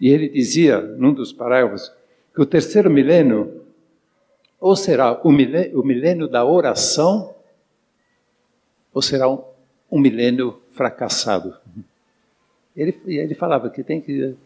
E 0.00 0.08
ele 0.08 0.28
dizia, 0.28 0.80
num 0.80 1.12
dos 1.12 1.32
parágrafos, 1.32 1.92
que 2.34 2.40
o 2.40 2.46
terceiro 2.46 2.90
milênio 2.90 3.62
ou 4.60 4.74
será 4.74 5.20
o 5.22 5.30
milênio, 5.30 5.80
o 5.80 5.86
milênio 5.86 6.28
da 6.28 6.44
oração, 6.44 7.34
ou 8.92 9.00
será 9.00 9.28
um, 9.28 9.42
um 9.90 10.00
milênio 10.00 10.60
fracassado. 10.72 11.56
Ele, 12.76 12.96
ele 13.06 13.34
falava 13.34 13.70
que 13.70 13.82
tem 13.82 14.00
que 14.00 14.36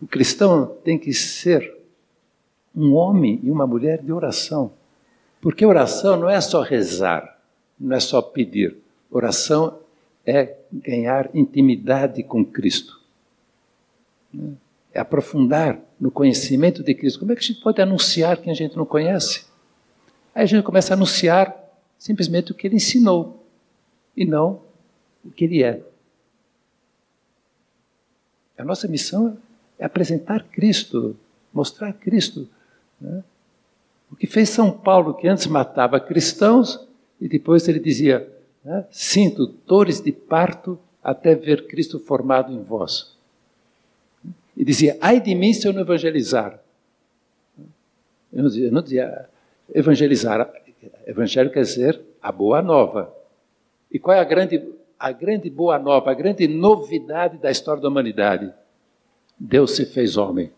o 0.00 0.06
cristão 0.06 0.76
tem 0.84 0.98
que 0.98 1.12
ser 1.12 1.74
um 2.74 2.92
homem 2.92 3.40
e 3.42 3.50
uma 3.50 3.66
mulher 3.66 4.02
de 4.02 4.12
oração. 4.12 4.72
Porque 5.46 5.64
oração 5.64 6.16
não 6.16 6.28
é 6.28 6.40
só 6.40 6.60
rezar, 6.60 7.38
não 7.78 7.94
é 7.94 8.00
só 8.00 8.20
pedir. 8.20 8.78
Oração 9.08 9.78
é 10.26 10.56
ganhar 10.72 11.30
intimidade 11.32 12.20
com 12.24 12.44
Cristo. 12.44 13.00
É 14.92 14.98
aprofundar 14.98 15.78
no 16.00 16.10
conhecimento 16.10 16.82
de 16.82 16.92
Cristo. 16.96 17.20
Como 17.20 17.30
é 17.30 17.36
que 17.36 17.42
a 17.42 17.46
gente 17.46 17.60
pode 17.60 17.80
anunciar 17.80 18.38
quem 18.38 18.50
a 18.50 18.56
gente 18.56 18.76
não 18.76 18.84
conhece? 18.84 19.46
Aí 20.34 20.42
a 20.42 20.46
gente 20.46 20.64
começa 20.64 20.92
a 20.92 20.96
anunciar 20.96 21.56
simplesmente 21.96 22.50
o 22.50 22.54
que 22.56 22.66
ele 22.66 22.74
ensinou 22.74 23.46
e 24.16 24.24
não 24.24 24.60
o 25.24 25.30
que 25.30 25.44
ele 25.44 25.62
é. 25.62 25.80
A 28.58 28.64
nossa 28.64 28.88
missão 28.88 29.38
é 29.78 29.84
apresentar 29.84 30.42
Cristo, 30.42 31.16
mostrar 31.54 31.92
Cristo. 31.92 32.48
Né? 33.00 33.22
O 34.10 34.16
que 34.16 34.26
fez 34.26 34.50
São 34.50 34.70
Paulo, 34.70 35.14
que 35.14 35.28
antes 35.28 35.46
matava 35.46 35.98
cristãos 35.98 36.86
e 37.20 37.28
depois 37.28 37.66
ele 37.68 37.80
dizia: 37.80 38.30
né, 38.64 38.86
Sinto 38.90 39.46
dores 39.66 40.00
de 40.00 40.12
parto 40.12 40.78
até 41.02 41.34
ver 41.34 41.66
Cristo 41.66 41.98
formado 41.98 42.52
em 42.52 42.62
vós. 42.62 43.16
E 44.56 44.64
dizia: 44.64 44.96
Ai 45.00 45.20
de 45.20 45.34
mim 45.34 45.52
se 45.52 45.66
eu 45.66 45.72
não 45.72 45.82
evangelizar. 45.82 46.60
Eu 48.32 48.42
não 48.42 48.48
dizia, 48.48 48.66
eu 48.66 48.72
não 48.72 48.82
dizia 48.82 49.28
evangelizar. 49.74 50.52
Evangelho 51.06 51.50
quer 51.50 51.62
dizer 51.62 52.00
a 52.22 52.30
boa 52.30 52.62
nova. 52.62 53.14
E 53.90 53.98
qual 53.98 54.16
é 54.16 54.20
a 54.20 54.24
grande, 54.24 54.62
a 54.98 55.12
grande 55.12 55.48
boa 55.48 55.78
nova, 55.78 56.10
a 56.10 56.14
grande 56.14 56.46
novidade 56.46 57.38
da 57.38 57.50
história 57.50 57.80
da 57.80 57.88
humanidade? 57.88 58.52
Deus 59.38 59.76
se 59.76 59.86
fez 59.86 60.16
homem. 60.16 60.50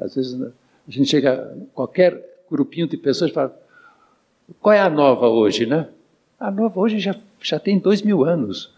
Às 0.00 0.14
vezes 0.14 0.52
a 0.86 0.90
gente 0.90 1.08
chega, 1.08 1.56
qualquer 1.74 2.44
grupinho 2.50 2.86
de 2.86 2.96
pessoas 2.96 3.32
fala, 3.32 3.58
qual 4.60 4.72
é 4.72 4.80
a 4.80 4.88
nova 4.88 5.28
hoje, 5.28 5.66
né? 5.66 5.88
A 6.38 6.50
nova 6.50 6.78
hoje 6.78 7.00
já, 7.00 7.16
já 7.40 7.58
tem 7.58 7.78
dois 7.78 8.02
mil 8.02 8.24
anos. 8.24 8.72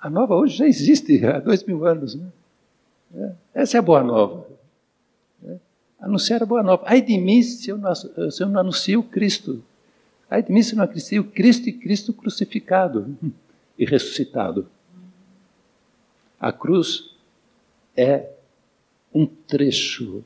A 0.00 0.10
nova 0.10 0.34
hoje 0.34 0.56
já 0.58 0.66
existe 0.66 1.24
há 1.24 1.38
dois 1.38 1.62
mil 1.62 1.86
anos. 1.86 2.16
Né? 2.16 2.26
É, 3.14 3.32
essa 3.62 3.76
é 3.76 3.80
a 3.80 3.82
boa 3.82 4.02
nova. 4.02 4.46
É, 5.46 5.56
anunciar 6.00 6.42
a 6.42 6.46
boa 6.46 6.62
nova. 6.62 6.82
Ai 6.86 7.00
de 7.00 7.16
mim 7.16 7.42
se 7.42 7.70
eu 7.70 7.78
não, 7.78 7.94
se 7.94 8.42
eu 8.42 8.48
não 8.48 8.60
anuncio 8.60 9.02
Cristo. 9.04 9.62
Ai 10.28 10.42
de 10.42 10.52
mim 10.52 10.62
se 10.62 10.74
eu 10.74 10.78
não 10.78 10.84
anuncio 10.84 11.24
Cristo 11.24 11.68
e 11.68 11.72
Cristo 11.72 12.12
crucificado 12.12 13.16
e 13.78 13.86
ressuscitado. 13.86 14.66
A 16.38 16.52
cruz 16.52 17.14
é 17.96 18.28
um 19.14 19.24
trecho 19.24 20.24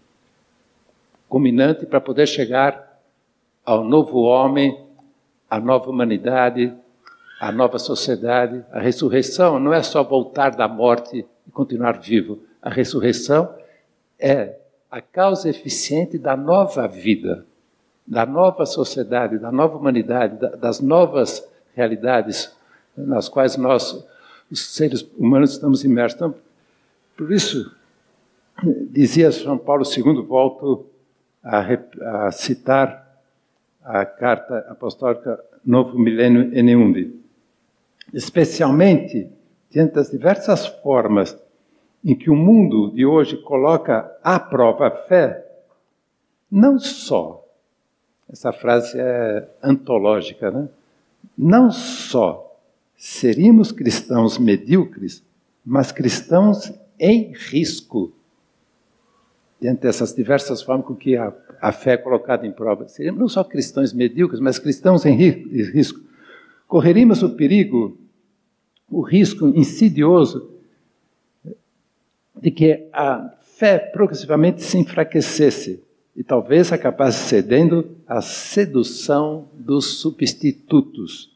culminante 1.29 1.87
para 1.87 2.01
poder 2.01 2.27
chegar 2.27 3.01
ao 3.65 3.83
novo 3.83 4.21
homem, 4.21 4.85
à 5.51 5.59
nova 5.59 5.91
humanidade, 5.91 6.73
à 7.41 7.51
nova 7.51 7.79
sociedade. 7.79 8.65
A 8.73 8.81
ressurreição 8.81 9.59
não 9.59 9.73
é 9.73 9.83
só 9.83 10.03
voltar 10.03 10.51
da 10.51 10.69
morte 10.69 11.27
e 11.47 11.51
continuar 11.51 11.99
vivo. 11.99 12.39
A 12.63 12.71
ressurreição 12.71 13.55
é 14.19 14.57
a 14.91 15.01
causa 15.01 15.49
eficiente 15.49 16.17
da 16.17 16.37
nova 16.37 16.87
vida, 16.87 17.45
da 18.07 18.25
nova 18.25 18.65
sociedade, 18.65 19.39
da 19.39 19.51
nova 19.51 19.77
humanidade, 19.77 20.39
das 20.59 20.81
novas 20.81 21.47
realidades 21.75 22.55
nas 22.97 23.29
quais 23.29 23.57
nós, 23.57 24.05
os 24.51 24.75
seres 24.75 25.07
humanos, 25.19 25.53
estamos 25.53 25.85
imersos. 25.85 26.17
Então, 26.17 26.35
por 27.17 27.31
isso, 27.31 27.71
dizia 28.91 29.31
São 29.31 29.59
Paulo 29.59 29.85
II, 29.85 30.23
volto 30.23 30.87
a, 31.47 32.27
a 32.27 32.33
citar 32.33 33.07
a 33.85 34.05
carta 34.05 34.67
apostólica 34.69 35.39
Novo 35.65 35.97
Milênio 35.97 36.53
Eneumbi. 36.53 37.23
Especialmente 38.13 39.31
diante 39.71 39.95
das 39.95 40.11
diversas 40.11 40.67
formas 40.67 41.39
em 42.05 42.17
que 42.17 42.31
o 42.31 42.37
mundo 42.37 42.91
de 42.91 43.07
hoje 43.07 43.37
coloca 43.39 44.11
à 44.23 44.39
prova 44.39 44.89
a 44.89 44.91
fé, 44.91 45.45
não 46.51 46.79
só, 46.79 47.45
essa 48.29 48.53
frase 48.53 48.99
é 48.99 49.49
antológica, 49.63 50.51
né? 50.51 50.69
não 51.37 51.71
só 51.71 52.57
seríamos 52.97 53.73
cristãos 53.73 54.39
medíocres, 54.39 55.23
mas 55.65 55.93
cristãos 55.93 56.73
em 56.99 57.33
risco 57.33 58.13
diante 59.61 59.83
dessas 59.83 60.15
diversas 60.15 60.63
formas 60.63 60.87
com 60.87 60.95
que 60.95 61.17
a, 61.17 61.33
a 61.61 61.73
fé 61.73 61.93
é 61.93 61.97
colocada 61.97 62.47
em 62.47 62.53
prova. 62.53 62.89
Seríamos 62.89 63.21
não 63.21 63.29
só 63.29 63.43
cristãos 63.43 63.93
medíocres, 63.93 64.41
mas 64.41 64.59
cristãos 64.59 65.05
em 65.07 65.15
risco. 65.15 66.01
Correríamos 66.69 67.23
o 67.23 67.31
perigo, 67.31 67.97
o 68.91 69.01
risco 69.01 69.49
insidioso 69.49 70.51
de 72.41 72.51
que 72.51 72.89
a 72.93 73.33
fé 73.57 73.79
progressivamente 73.79 74.63
se 74.63 74.77
enfraquecesse 74.77 75.83
e 76.15 76.23
talvez 76.23 76.73
acabasse 76.73 77.29
cedendo 77.29 77.97
à 78.07 78.21
sedução 78.21 79.49
dos 79.55 79.99
substitutos, 80.01 81.31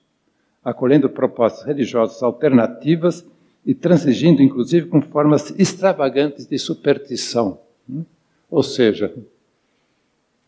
acolhendo 0.65 1.09
propostas 1.09 1.67
religiosas 1.67 2.23
alternativas 2.23 3.25
e 3.65 3.75
transigindo, 3.75 4.43
inclusive, 4.43 4.87
com 4.87 5.03
formas 5.03 5.51
extravagantes 5.59 6.47
de 6.47 6.59
superstição. 6.59 7.59
Ou 8.51 8.63
seja, 8.63 9.15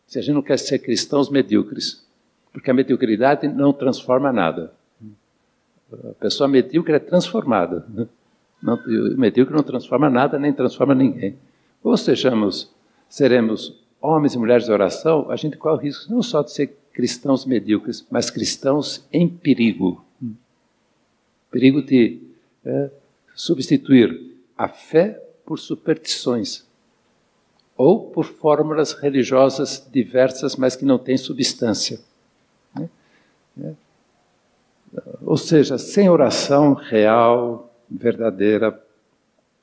se 0.07 0.19
a 0.19 0.23
gente 0.23 0.35
não 0.35 0.43
quer 0.43 0.59
ser 0.59 0.79
cristãos 0.81 1.31
medíocres, 1.31 2.05
porque 2.53 2.71
a 2.71 2.75
mediocridade 2.75 3.49
não 3.49 3.73
transforma 3.73 4.33
nada. 4.33 4.73
A 5.93 6.15
pessoa 6.21 6.49
medíocre 6.49 6.95
é 6.95 6.99
transformada. 6.99 7.87
Não, 8.63 8.75
o 8.75 9.19
medíocre 9.19 9.55
não 9.55 9.63
transforma 9.63 10.11
nada, 10.11 10.39
nem 10.39 10.53
transforma 10.53 10.95
ninguém. 10.95 11.37
Ou 11.83 11.97
sejamos, 11.97 12.71
seremos 13.09 13.81
homens 14.01 14.35
e 14.35 14.39
mulheres 14.39 14.67
de 14.67 14.73
oração, 14.73 15.31
a 15.31 15.37
gente 15.37 15.57
corre 15.57 15.77
o 15.77 15.81
risco 15.81 16.13
não 16.13 16.23
só 16.23 16.43
de 16.43 16.53
ser 16.53 16.77
cristãos 16.93 17.47
medíocres, 17.47 18.05
mas 18.11 18.31
cristãos 18.31 19.07
em 19.13 19.29
perigo. 19.29 20.05
Perigo 21.51 21.83
de 21.83 22.21
é, 22.65 22.91
substituir 23.35 24.35
a 24.57 24.69
fé 24.69 25.23
por 25.45 25.59
superstições 25.59 26.67
ou 27.83 27.99
por 28.11 28.25
fórmulas 28.25 28.93
religiosas 28.93 29.89
diversas, 29.91 30.55
mas 30.55 30.77
que 30.77 30.85
não 30.85 30.99
têm 30.99 31.17
substância. 31.17 31.99
Né? 32.77 32.89
É. 33.61 33.73
Ou 35.23 35.37
seja, 35.37 35.77
sem 35.79 36.09
oração 36.09 36.75
real, 36.75 37.75
verdadeira, 37.91 38.81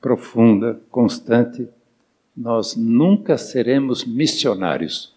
profunda, 0.02 0.78
constante, 0.90 1.66
nós 2.36 2.76
nunca 2.76 3.38
seremos 3.38 4.04
missionários. 4.04 5.14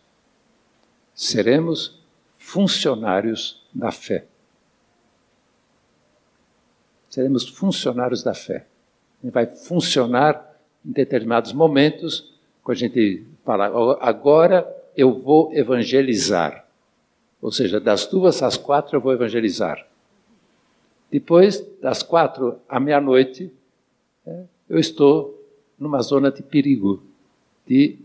Seremos 1.14 2.00
funcionários 2.38 3.62
da 3.74 3.92
fé. 3.92 4.26
Seremos 7.10 7.50
funcionários 7.50 8.24
da 8.24 8.34
fé. 8.34 8.66
E 9.22 9.30
vai 9.30 9.46
funcionar 9.46 10.58
em 10.86 10.92
determinados 10.92 11.52
momentos 11.52 12.33
quando 12.64 12.78
a 12.78 12.80
gente 12.80 13.26
fala, 13.44 13.98
agora 14.00 14.66
eu 14.96 15.20
vou 15.20 15.54
evangelizar. 15.54 16.66
Ou 17.42 17.52
seja, 17.52 17.80
das 17.80 18.08
duas 18.08 18.42
às 18.42 18.56
quatro 18.56 18.96
eu 18.96 19.02
vou 19.02 19.12
evangelizar. 19.12 19.86
Depois, 21.12 21.64
das 21.82 22.02
quatro 22.02 22.56
à 22.68 22.80
meia-noite, 22.80 23.52
é, 24.26 24.44
eu 24.70 24.80
estou 24.80 25.40
numa 25.78 26.02
zona 26.02 26.32
de 26.32 26.42
perigo, 26.42 27.04
de, 27.68 28.00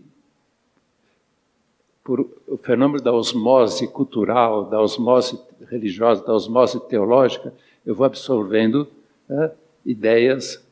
por 2.02 2.28
o 2.46 2.56
fenômeno 2.56 3.02
da 3.02 3.12
osmose 3.12 3.86
cultural, 3.86 4.64
da 4.64 4.80
osmose 4.80 5.40
religiosa, 5.70 6.24
da 6.24 6.34
osmose 6.34 6.80
teológica, 6.80 7.54
eu 7.86 7.94
vou 7.94 8.04
absorvendo 8.04 8.88
é, 9.30 9.52
ideias 9.86 10.62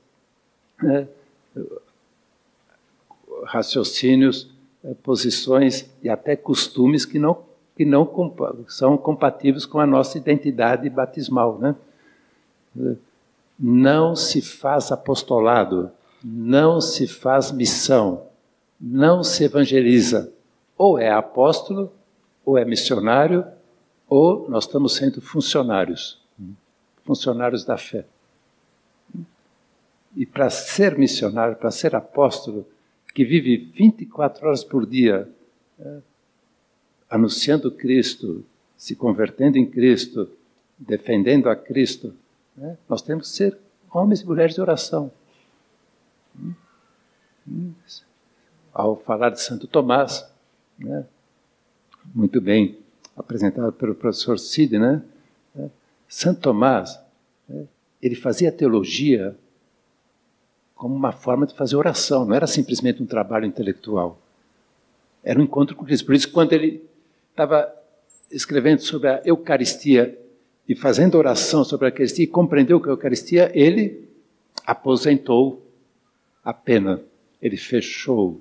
é, 0.85 1.07
raciocínios, 3.45 4.49
eh, 4.85 4.95
posições 5.03 5.89
e 6.03 6.09
até 6.09 6.37
costumes 6.37 7.05
que 7.05 7.19
não, 7.19 7.39
que 7.77 7.85
não 7.85 8.09
são 8.69 8.97
compatíveis 8.97 9.67
com 9.67 9.79
a 9.79 9.87
nossa 9.87 10.17
identidade 10.19 10.89
batismal. 10.89 11.59
Né? 11.59 12.97
Não 13.59 14.15
se 14.15 14.41
faz 14.41 14.93
apostolado, 14.93 15.91
não 16.23 16.81
se 16.81 17.07
faz 17.07 17.53
missão, 17.53 18.25
não 18.81 19.23
se 19.23 19.45
evangeliza. 19.45 20.33
Ou 20.79 20.99
é 20.99 21.11
apóstolo, 21.11 21.93
ou 22.45 22.57
é 22.59 22.65
missionário, 22.65 23.45
ou 24.09 24.49
nós 24.49 24.65
estamos 24.65 24.95
sendo 24.95 25.21
funcionários, 25.21 26.19
funcionários 27.05 27.65
da 27.65 27.77
fé. 27.77 28.05
E 30.15 30.25
para 30.25 30.49
ser 30.49 30.97
missionário, 30.97 31.57
para 31.57 31.71
ser 31.71 31.95
apóstolo, 31.95 32.67
que 33.17 33.25
vive 33.25 33.57
24 33.57 34.47
horas 34.47 34.63
por 34.63 34.85
dia 34.85 35.27
é, 35.81 36.01
anunciando 37.09 37.71
Cristo, 37.71 38.45
se 38.77 38.95
convertendo 38.95 39.57
em 39.57 39.65
Cristo, 39.65 40.29
defendendo 40.77 41.49
a 41.49 41.57
Cristo, 41.57 42.15
né? 42.55 42.77
nós 42.87 43.01
temos 43.01 43.31
que 43.31 43.37
ser 43.39 43.57
homens 43.91 44.21
e 44.21 44.27
mulheres 44.27 44.55
de 44.55 44.61
oração. 44.61 45.11
Hum? 46.39 46.53
Hum? 47.49 47.73
Ao 48.71 48.97
falar 49.01 49.31
de 49.31 49.41
Santo 49.41 49.67
Tomás, 49.67 50.31
né? 50.79 51.07
muito 52.15 52.39
bem 52.39 52.79
apresentado 53.17 53.73
pelo 53.73 53.95
professor 53.95 54.39
Cid, 54.39 54.79
né? 54.79 55.03
Santo 56.07 56.43
Tomás, 56.43 57.01
né? 57.49 57.67
ele 58.03 58.15
fazia 58.15 58.53
teologia 58.53 59.35
como 60.77 60.95
uma 60.95 61.11
forma 61.11 61.47
de 61.47 61.55
fazer 61.55 61.75
oração, 61.75 62.27
não 62.27 62.37
era 62.37 62.47
simplesmente 62.47 63.03
um 63.03 63.07
trabalho 63.07 63.47
intelectual. 63.47 64.21
Era 65.25 65.41
um 65.41 65.43
encontro 65.43 65.75
com 65.75 65.87
Cristo. 65.87 66.05
Por 66.05 66.15
isso, 66.15 66.31
quando 66.31 66.53
ele 66.53 66.85
estava 67.31 67.75
escrevendo 68.31 68.81
sobre 68.81 69.09
a 69.09 69.23
Eucaristia 69.25 70.17
e 70.69 70.75
fazendo 70.75 71.17
oração 71.17 71.65
sobre 71.65 71.87
a 71.87 71.89
Eucaristia 71.89 72.25
e 72.25 72.29
compreendeu 72.29 72.79
que 72.79 72.89
a 72.89 72.93
Eucaristia, 72.93 73.51
ele 73.55 74.07
aposentou 74.67 75.63
a 76.45 76.53
pena, 76.53 77.01
ele 77.41 77.57
fechou. 77.57 78.41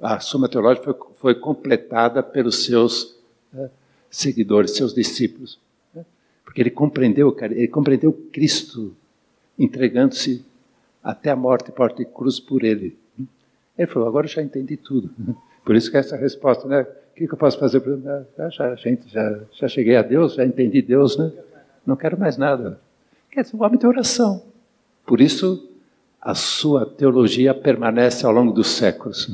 A 0.00 0.20
Suma 0.20 0.48
Teológica 0.48 0.94
foi, 0.94 1.14
foi 1.16 1.34
completada 1.34 2.22
pelos 2.22 2.64
seus 2.64 3.14
né, 3.52 3.68
seguidores, 4.10 4.70
seus 4.70 4.94
discípulos. 4.94 5.58
Né? 5.94 6.04
Porque 6.44 6.62
ele 6.62 6.70
compreendeu, 6.70 7.36
ele 7.42 7.68
compreendeu 7.68 8.12
Cristo 8.32 8.96
entregando-se 9.58 10.47
até 11.02 11.30
a 11.30 11.36
morte, 11.36 11.72
porta 11.72 12.04
de 12.04 12.04
cruz 12.04 12.40
por 12.40 12.64
ele. 12.64 12.96
Ele 13.76 13.86
falou, 13.86 14.08
agora 14.08 14.26
eu 14.26 14.30
já 14.30 14.42
entendi 14.42 14.76
tudo. 14.76 15.10
Por 15.64 15.76
isso 15.76 15.90
que 15.90 15.96
essa 15.96 16.16
resposta, 16.16 16.66
né? 16.66 16.82
O 16.82 17.14
que, 17.14 17.24
eu 17.24 17.36
posso 17.36 17.58
fazer? 17.58 17.82
Já, 18.36 18.48
já, 18.48 18.74
gente, 18.76 19.08
já, 19.08 19.40
já 19.52 19.68
cheguei 19.68 19.96
a 19.96 20.02
Deus, 20.02 20.34
já 20.34 20.44
entendi 20.44 20.80
Deus, 20.80 21.18
né? 21.18 21.30
Não 21.86 21.94
quero 21.94 22.18
mais 22.18 22.36
nada. 22.36 22.80
Quer 23.30 23.42
dizer, 23.42 23.56
o 23.56 23.62
homem 23.62 23.78
tem 23.78 23.88
oração. 23.88 24.42
Por 25.06 25.20
isso, 25.20 25.68
a 26.20 26.34
sua 26.34 26.86
teologia 26.86 27.54
permanece 27.54 28.24
ao 28.24 28.32
longo 28.32 28.52
dos 28.52 28.68
séculos. 28.68 29.28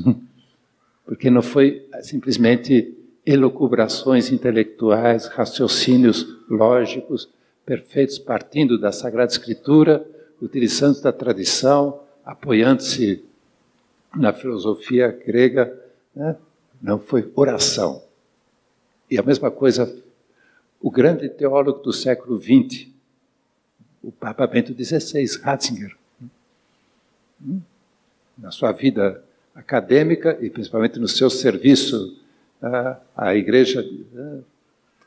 Porque 1.05 1.29
não 1.29 1.41
foi 1.41 1.87
simplesmente 2.01 2.95
elucubrações 3.25 4.31
intelectuais, 4.31 5.27
raciocínios 5.27 6.27
lógicos, 6.49 7.29
perfeitos, 7.65 8.19
partindo 8.19 8.77
da 8.79 8.91
Sagrada 8.91 9.31
Escritura, 9.31 10.05
utilizando 10.41 11.01
da 11.01 11.11
tradição, 11.11 12.01
apoiando-se 12.25 13.23
na 14.15 14.33
filosofia 14.33 15.07
grega. 15.07 15.77
Né? 16.15 16.35
Não 16.81 16.99
foi 16.99 17.31
oração. 17.35 18.03
E 19.09 19.17
a 19.17 19.23
mesma 19.23 19.51
coisa 19.51 20.03
o 20.85 20.91
grande 20.91 21.27
teólogo 21.27 21.79
do 21.79 21.91
século 21.91 22.39
XX, 22.39 22.87
o 24.03 24.11
Papa 24.11 24.45
Bento 24.45 24.71
XVI, 24.71 25.25
Ratzinger, 25.41 25.97
na 28.37 28.51
sua 28.51 28.71
vida 28.71 29.23
acadêmica 29.55 30.37
e 30.39 30.47
principalmente 30.47 30.99
no 30.99 31.07
seu 31.07 31.27
serviço 31.27 32.15
à 33.17 33.35
Igreja, 33.35 33.83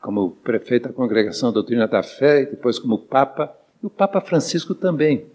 como 0.01 0.31
prefeito 0.31 0.89
da 0.89 0.93
Congregação 0.93 1.49
da 1.49 1.53
Doutrina 1.53 1.87
da 1.87 2.03
Fé, 2.03 2.41
e 2.41 2.45
depois 2.47 2.77
como 2.77 2.97
Papa, 2.97 3.55
e 3.81 3.85
o 3.85 3.89
Papa 3.89 4.19
Francisco 4.21 4.75
também, 4.75 5.25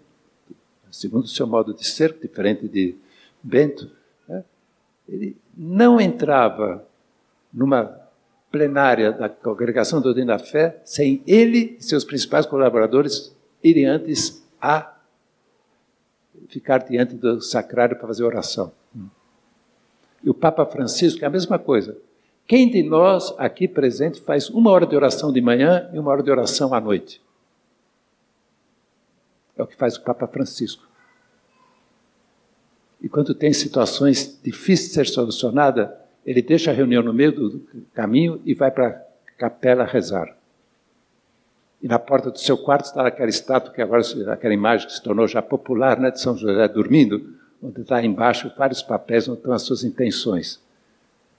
segundo 0.91 1.25
o 1.25 1.29
seu 1.29 1.47
modo 1.47 1.73
de 1.73 1.85
ser, 1.85 2.13
diferente 2.13 2.67
de 2.67 2.95
Bento, 3.41 3.89
né, 4.27 4.43
ele 5.07 5.37
não 5.55 5.99
entrava 5.99 6.85
numa 7.51 7.99
plenária 8.51 9.11
da 9.11 9.27
Congregação 9.27 9.99
do 9.99 10.05
Doutrina 10.05 10.37
da 10.37 10.39
Fé 10.39 10.79
sem 10.85 11.21
ele 11.27 11.77
e 11.79 11.83
seus 11.83 12.03
principais 12.03 12.45
colaboradores 12.45 13.35
irem 13.63 13.85
antes 13.85 14.43
a 14.61 14.93
ficar 16.47 16.79
diante 16.79 17.15
do 17.15 17.41
sacrário 17.41 17.97
para 17.97 18.07
fazer 18.07 18.23
oração. 18.23 18.71
E 20.23 20.29
o 20.29 20.33
Papa 20.33 20.65
Francisco 20.65 21.23
é 21.23 21.27
a 21.27 21.29
mesma 21.29 21.59
coisa. 21.59 21.97
Quem 22.47 22.69
de 22.69 22.83
nós 22.83 23.33
aqui 23.37 23.67
presente 23.67 24.21
faz 24.21 24.49
uma 24.49 24.71
hora 24.71 24.85
de 24.85 24.95
oração 24.95 25.31
de 25.31 25.41
manhã 25.41 25.89
e 25.93 25.99
uma 25.99 26.11
hora 26.11 26.23
de 26.23 26.31
oração 26.31 26.73
à 26.73 26.79
noite? 26.79 27.21
É 29.57 29.63
o 29.63 29.67
que 29.67 29.75
faz 29.75 29.95
o 29.95 30.03
Papa 30.03 30.27
Francisco. 30.27 30.83
E 33.01 33.09
quando 33.09 33.33
tem 33.35 33.53
situações 33.53 34.39
difíceis 34.43 34.89
de 34.89 34.93
ser 34.95 35.07
solucionadas, 35.07 35.89
ele 36.25 36.41
deixa 36.41 36.71
a 36.71 36.73
reunião 36.73 37.03
no 37.03 37.13
meio 37.13 37.31
do 37.31 37.67
caminho 37.93 38.41
e 38.43 38.53
vai 38.53 38.71
para 38.71 38.87
a 38.87 39.31
capela 39.37 39.85
rezar. 39.85 40.35
E 41.81 41.87
na 41.87 41.99
porta 41.99 42.31
do 42.31 42.39
seu 42.39 42.57
quarto 42.57 42.85
está 42.85 43.05
aquela 43.05 43.29
estátua 43.29 43.71
que 43.71 43.81
agora, 43.81 44.01
aquela 44.31 44.53
imagem 44.53 44.87
que 44.87 44.93
se 44.93 45.03
tornou 45.03 45.27
já 45.27 45.41
popular, 45.41 45.99
né, 45.99 46.09
de 46.09 46.19
São 46.19 46.35
José 46.35 46.67
dormindo, 46.67 47.35
onde 47.61 47.81
está 47.81 48.03
embaixo 48.03 48.51
vários 48.57 48.81
papéis 48.81 49.27
onde 49.27 49.37
estão 49.37 49.53
as 49.53 49.61
suas 49.61 49.83
intenções. 49.83 50.59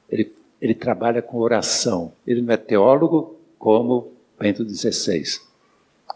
Ele, 0.08 0.32
ele 0.60 0.74
trabalha 0.74 1.20
com 1.20 1.38
oração. 1.38 2.12
Ele 2.24 2.42
não 2.42 2.54
é 2.54 2.56
teólogo 2.56 3.36
como 3.58 4.12
Bento 4.38 4.64
XVI. 4.64 5.40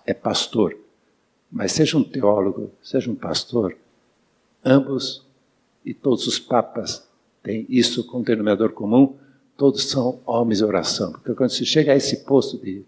É 0.07 0.15
pastor. 0.15 0.77
Mas 1.51 1.73
seja 1.73 1.97
um 1.99 2.05
teólogo, 2.05 2.71
seja 2.83 3.11
um 3.11 3.15
pastor, 3.15 3.77
ambos 4.65 5.25
e 5.85 5.93
todos 5.93 6.27
os 6.27 6.39
papas 6.39 7.09
tem 7.43 7.67
isso 7.69 8.07
como 8.07 8.25
denominador 8.25 8.73
comum, 8.73 9.17
todos 9.57 9.91
são 9.91 10.21
homens 10.27 10.59
de 10.59 10.65
oração. 10.65 11.13
Porque 11.13 11.35
quando 11.35 11.51
se 11.51 11.65
chega 11.65 11.93
a 11.93 11.97
esse 11.97 12.25
posto 12.25 12.59
de, 12.59 12.85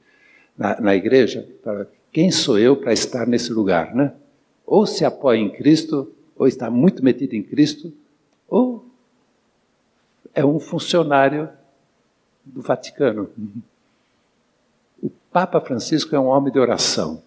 na, 0.56 0.80
na 0.80 0.94
igreja, 0.94 1.48
para 1.62 1.86
quem 2.12 2.30
sou 2.30 2.58
eu 2.58 2.76
para 2.76 2.92
estar 2.92 3.26
nesse 3.26 3.52
lugar, 3.52 3.94
né? 3.94 4.14
Ou 4.66 4.86
se 4.86 5.04
apoia 5.04 5.38
em 5.38 5.50
Cristo, 5.50 6.12
ou 6.36 6.46
está 6.46 6.70
muito 6.70 7.02
metido 7.02 7.34
em 7.34 7.42
Cristo, 7.42 7.92
ou 8.48 8.84
é 10.34 10.44
um 10.44 10.60
funcionário 10.60 11.48
do 12.44 12.60
Vaticano. 12.60 13.30
O 15.02 15.10
Papa 15.30 15.60
Francisco 15.60 16.14
é 16.14 16.20
um 16.20 16.26
homem 16.26 16.52
de 16.52 16.58
oração. 16.58 17.22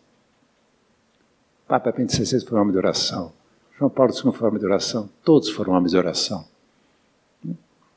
Papa 1.68 1.92
Bento 1.92 2.14
XVI 2.14 2.42
foi 2.42 2.58
um 2.58 2.62
homem 2.62 2.72
de 2.72 2.78
oração. 2.78 3.34
João 3.78 3.90
Paulo 3.90 4.14
II 4.14 4.32
foi 4.32 4.44
um 4.44 4.48
homem 4.48 4.60
de 4.60 4.66
oração. 4.66 5.10
Todos 5.24 5.50
foram 5.50 5.74
homens 5.74 5.92
de 5.92 5.98
oração. 5.98 6.46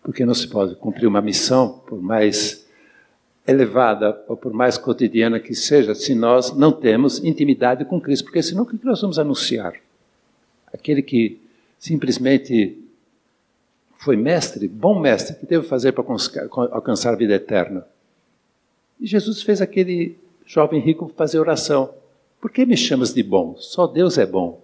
Porque 0.02 0.24
não 0.24 0.34
se 0.34 0.48
pode 0.48 0.74
cumprir 0.74 1.06
uma 1.06 1.20
missão, 1.20 1.80
por 1.86 2.00
mais 2.00 2.66
elevada 3.46 4.22
ou 4.26 4.36
por 4.36 4.52
mais 4.52 4.76
cotidiana 4.76 5.38
que 5.38 5.54
seja, 5.54 5.94
se 5.94 6.14
nós 6.14 6.52
não 6.52 6.72
temos 6.72 7.22
intimidade 7.22 7.84
com 7.84 8.00
Cristo. 8.00 8.24
Porque 8.24 8.42
senão 8.42 8.62
o 8.62 8.66
que 8.66 8.78
nós 8.84 9.00
vamos 9.00 9.18
anunciar? 9.18 9.74
Aquele 10.72 11.02
que 11.02 11.40
simplesmente 11.78 12.78
foi 13.98 14.16
mestre, 14.16 14.66
bom 14.66 14.98
mestre, 14.98 15.36
que 15.36 15.46
deve 15.46 15.66
fazer 15.66 15.92
para 15.92 16.04
alcançar 16.72 17.12
a 17.12 17.16
vida 17.16 17.34
eterna? 17.34 17.86
E 19.00 19.06
Jesus 19.06 19.42
fez 19.42 19.60
aquele 19.60 20.16
jovem 20.46 20.80
rico 20.80 21.12
fazer 21.16 21.38
oração. 21.38 21.92
Por 22.40 22.50
que 22.50 22.64
me 22.64 22.76
chamas 22.76 23.12
de 23.12 23.22
bom? 23.22 23.56
Só 23.56 23.86
Deus 23.86 24.18
é 24.18 24.26
bom. 24.26 24.62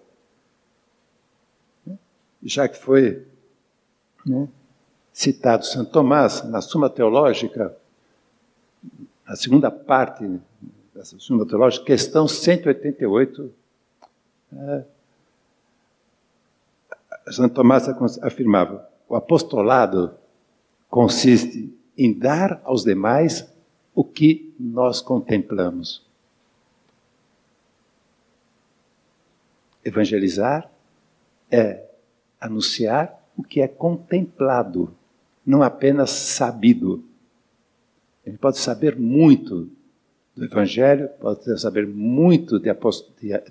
Já 2.42 2.68
que 2.68 2.76
foi 2.76 3.26
né, 4.24 4.48
citado 5.12 5.64
Santo 5.64 5.90
Tomás 5.90 6.44
na 6.44 6.60
Suma 6.60 6.90
Teológica, 6.90 7.76
a 9.26 9.34
segunda 9.34 9.70
parte 9.70 10.40
dessa 10.94 11.18
Suma 11.18 11.46
Teológica, 11.46 11.84
questão 11.84 12.28
188, 12.28 13.52
é, 14.52 14.84
Santo 17.30 17.54
Tomás 17.54 17.88
afirmava: 18.22 18.88
o 19.08 19.16
apostolado 19.16 20.14
consiste 20.88 21.72
em 21.96 22.12
dar 22.12 22.60
aos 22.64 22.84
demais 22.84 23.48
o 23.94 24.04
que 24.04 24.54
nós 24.58 25.00
contemplamos. 25.00 26.04
Evangelizar 29.84 30.70
é 31.50 31.84
anunciar 32.40 33.22
o 33.36 33.42
que 33.42 33.60
é 33.60 33.68
contemplado 33.68 34.94
não 35.44 35.62
apenas 35.62 36.10
sabido. 36.10 37.04
Gente 38.26 38.38
pode 38.38 38.58
saber 38.58 38.96
muito 38.96 39.68
do 40.34 40.44
Evangelho, 40.44 41.08
pode 41.20 41.60
saber 41.60 41.86
muito 41.86 42.58
de 42.58 42.72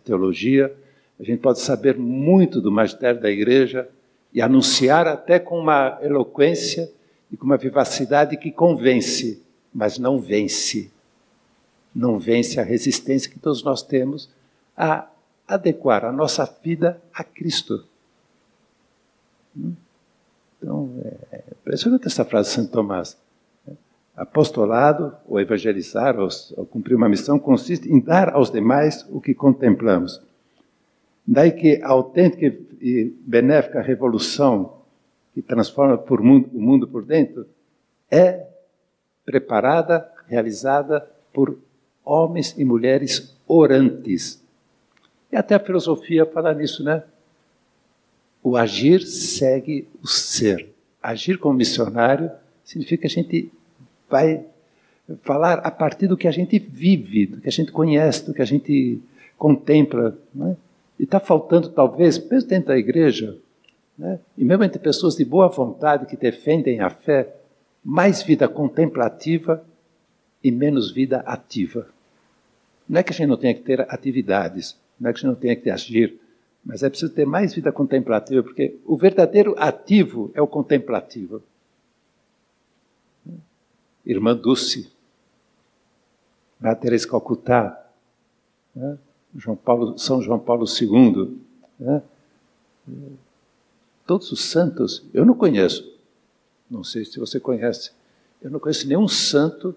teologia, 0.04 0.74
a 1.20 1.24
gente 1.24 1.40
pode 1.40 1.60
saber 1.60 1.98
muito 1.98 2.60
do 2.60 2.72
magistério 2.72 3.22
da 3.22 3.30
igreja 3.30 3.88
e 4.34 4.42
anunciar 4.42 5.08
até 5.08 5.38
com 5.38 5.60
uma 5.60 6.00
eloquência 6.02 6.92
e 7.32 7.38
com 7.38 7.46
uma 7.46 7.58
vivacidade 7.58 8.36
que 8.36 8.52
convence, 8.52 9.42
mas 9.74 10.00
não 10.00 10.20
vence. 10.20 10.92
Não 11.94 12.18
vence 12.18 12.60
a 12.60 12.64
resistência 12.64 13.30
que 13.30 13.40
todos 13.40 13.64
nós 13.64 13.84
temos 13.84 14.30
a 14.76 15.08
adequar 15.48 16.06
a 16.06 16.12
nossa 16.12 16.46
vida 16.64 17.02
a 17.14 17.24
Cristo. 17.24 17.86
Hum? 19.56 19.74
Então, 20.58 20.90
é 21.32 21.44
impressionante 21.62 22.08
essa 22.08 22.24
frase 22.24 22.50
de 22.50 22.56
Santo 22.56 22.72
Tomás. 22.72 23.18
Apostolado, 24.16 25.16
ou 25.28 25.40
evangelizar, 25.40 26.18
ou, 26.20 26.30
ou 26.56 26.66
cumprir 26.66 26.96
uma 26.96 27.10
missão, 27.10 27.38
consiste 27.38 27.92
em 27.92 28.00
dar 28.00 28.34
aos 28.34 28.52
demais 28.52 29.06
o 29.10 29.20
que 29.20 29.34
contemplamos. 29.34 30.22
Daí 31.26 31.52
que 31.52 31.82
a 31.82 31.90
autêntica 31.90 32.46
e 32.80 33.14
benéfica 33.26 33.82
revolução 33.82 34.82
que 35.34 35.42
transforma 35.42 35.98
mundo, 36.22 36.50
o 36.54 36.62
mundo 36.62 36.88
por 36.88 37.06
dentro 37.06 37.48
é 38.12 38.46
preparada, 39.26 40.10
realizada 40.28 41.10
por 41.34 41.58
homens 42.04 42.54
e 42.58 42.66
mulheres 42.66 43.36
orantes. 43.48 44.43
E 45.34 45.36
até 45.36 45.56
a 45.56 45.60
filosofia 45.60 46.26
fala 46.26 46.54
nisso, 46.54 46.84
né? 46.84 47.04
o 48.44 48.58
agir 48.58 49.02
segue 49.02 49.88
o 50.04 50.08
ser. 50.08 50.70
Agir 51.02 51.40
como 51.40 51.56
missionário 51.56 52.30
significa 52.66 53.02
que 53.02 53.08
a 53.08 53.10
gente 53.10 53.52
vai 54.10 54.46
falar 55.22 55.60
a 55.60 55.72
partir 55.72 56.08
do 56.08 56.18
que 56.18 56.28
a 56.28 56.32
gente 56.32 56.60
vive, 56.60 57.26
do 57.26 57.42
que 57.42 57.48
a 57.48 57.52
gente 57.52 57.72
conhece, 57.72 58.26
do 58.26 58.34
que 58.34 58.42
a 58.42 58.46
gente 58.46 59.02
contempla. 59.38 60.18
Né? 60.36 60.58
E 61.00 61.04
está 61.04 61.20
faltando, 61.20 61.70
talvez, 61.70 62.18
mesmo 62.30 62.50
dentro 62.50 62.68
da 62.68 62.78
igreja, 62.78 63.38
né? 63.98 64.20
e 64.38 64.44
mesmo 64.44 64.64
entre 64.66 64.80
pessoas 64.80 65.16
de 65.16 65.24
boa 65.24 65.48
vontade 65.48 66.06
que 66.06 66.18
defendem 66.18 66.82
a 66.82 66.90
fé, 66.90 67.34
mais 67.84 68.22
vida 68.22 68.48
contemplativa 68.48 69.64
e 70.44 70.52
menos 70.52 70.92
vida 70.92 71.20
ativa. 71.20 71.88
Não 72.88 73.00
é 73.00 73.04
que 73.04 73.12
a 73.12 73.16
gente 73.16 73.28
não 73.28 73.38
tenha 73.38 73.54
que 73.54 73.62
ter 73.62 73.82
atividades, 73.90 74.78
não 75.00 75.10
é 75.10 75.14
que 75.14 75.20
a 75.20 75.22
gente 75.22 75.28
não 75.28 75.36
tenha 75.36 75.56
que 75.56 75.70
agir, 75.70 76.20
mas 76.64 76.82
é 76.82 76.90
preciso 76.90 77.14
ter 77.14 77.26
mais 77.26 77.54
vida 77.54 77.72
contemplativa, 77.72 78.42
porque 78.42 78.78
o 78.86 78.96
verdadeiro 78.96 79.56
ativo 79.58 80.32
é 80.34 80.42
o 80.42 80.48
contemplativo. 80.48 81.42
Irmã 84.06 84.36
Dulce, 84.36 84.92
Maria 86.60 86.80
Teresa 86.80 87.08
Calcutá, 87.08 87.84
né? 88.76 88.98
João 89.36 89.56
Paulo, 89.56 89.98
São 89.98 90.22
João 90.22 90.40
Paulo 90.40 90.66
II, 90.66 91.38
né? 91.80 92.04
todos 94.06 94.32
os 94.32 94.42
santos, 94.42 95.04
eu 95.14 95.26
não 95.26 95.34
conheço, 95.34 95.98
não 96.70 96.84
sei 96.84 97.04
se 97.06 97.20
você 97.20 97.40
conhece, 97.40 97.92
eu 98.42 98.52
não 98.52 98.60
conheço 98.60 98.88
nenhum 98.88 99.08
santo 99.08 99.76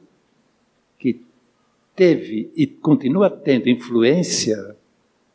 que 0.98 1.24
teve 1.94 2.50
e 2.54 2.66
continua 2.66 3.30
tendo 3.30 3.68
influência 3.68 4.75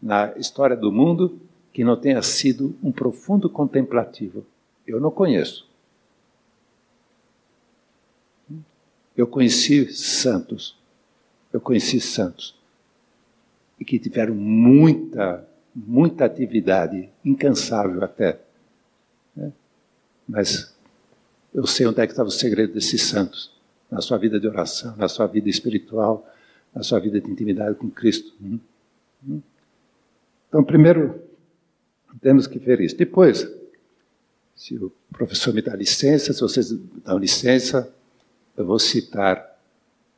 na 0.01 0.33
história 0.37 0.75
do 0.75 0.91
mundo 0.91 1.39
que 1.71 1.83
não 1.83 1.95
tenha 1.95 2.21
sido 2.21 2.75
um 2.83 2.91
profundo 2.91 3.49
contemplativo. 3.49 4.45
Eu 4.85 4.99
não 4.99 5.11
conheço. 5.11 5.69
Eu 9.15 9.27
conheci 9.27 9.91
santos, 9.93 10.77
eu 11.53 11.61
conheci 11.61 11.99
santos, 11.99 12.55
e 13.79 13.85
que 13.85 13.99
tiveram 13.99 14.33
muita, 14.33 15.47
muita 15.75 16.25
atividade, 16.25 17.09
incansável 17.23 18.03
até. 18.03 18.39
Né? 19.35 19.51
Mas 20.27 20.73
eu 21.53 21.67
sei 21.67 21.85
onde 21.85 22.01
é 22.01 22.05
que 22.05 22.13
estava 22.13 22.29
o 22.29 22.31
segredo 22.31 22.73
desses 22.73 23.01
santos, 23.03 23.51
na 23.89 24.01
sua 24.01 24.17
vida 24.17 24.39
de 24.39 24.47
oração, 24.47 24.95
na 24.95 25.09
sua 25.09 25.27
vida 25.27 25.49
espiritual, 25.49 26.25
na 26.73 26.81
sua 26.81 26.99
vida 26.99 27.19
de 27.19 27.29
intimidade 27.29 27.75
com 27.75 27.89
Cristo. 27.89 28.33
Hum? 28.41 28.59
Hum? 29.27 29.41
Então, 30.51 30.65
primeiro, 30.65 31.17
temos 32.19 32.45
que 32.45 32.59
ver 32.59 32.81
isso. 32.81 32.97
Depois, 32.97 33.49
se 34.53 34.75
o 34.75 34.91
professor 35.09 35.53
me 35.53 35.61
dá 35.61 35.73
licença, 35.73 36.33
se 36.33 36.41
vocês 36.41 36.73
dão 36.73 37.17
licença, 37.17 37.89
eu 38.57 38.65
vou 38.65 38.77
citar 38.77 39.57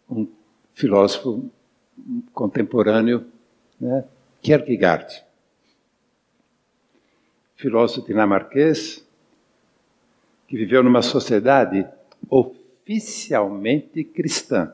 um 0.09 0.27
filósofo 0.71 1.51
contemporâneo, 2.33 3.27
né, 3.79 4.05
Kierkegaard. 4.41 5.23
Filósofo 7.53 8.07
dinamarquês 8.07 9.05
que 10.47 10.57
viveu 10.57 10.81
numa 10.81 11.03
sociedade 11.03 11.85
oficialmente 12.27 14.03
cristã, 14.03 14.73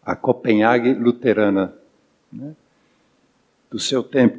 a 0.00 0.14
Copenhague 0.14 0.94
luterana, 0.94 1.74
né, 2.32 2.54
do 3.74 3.80
seu 3.80 4.04
tempo. 4.04 4.38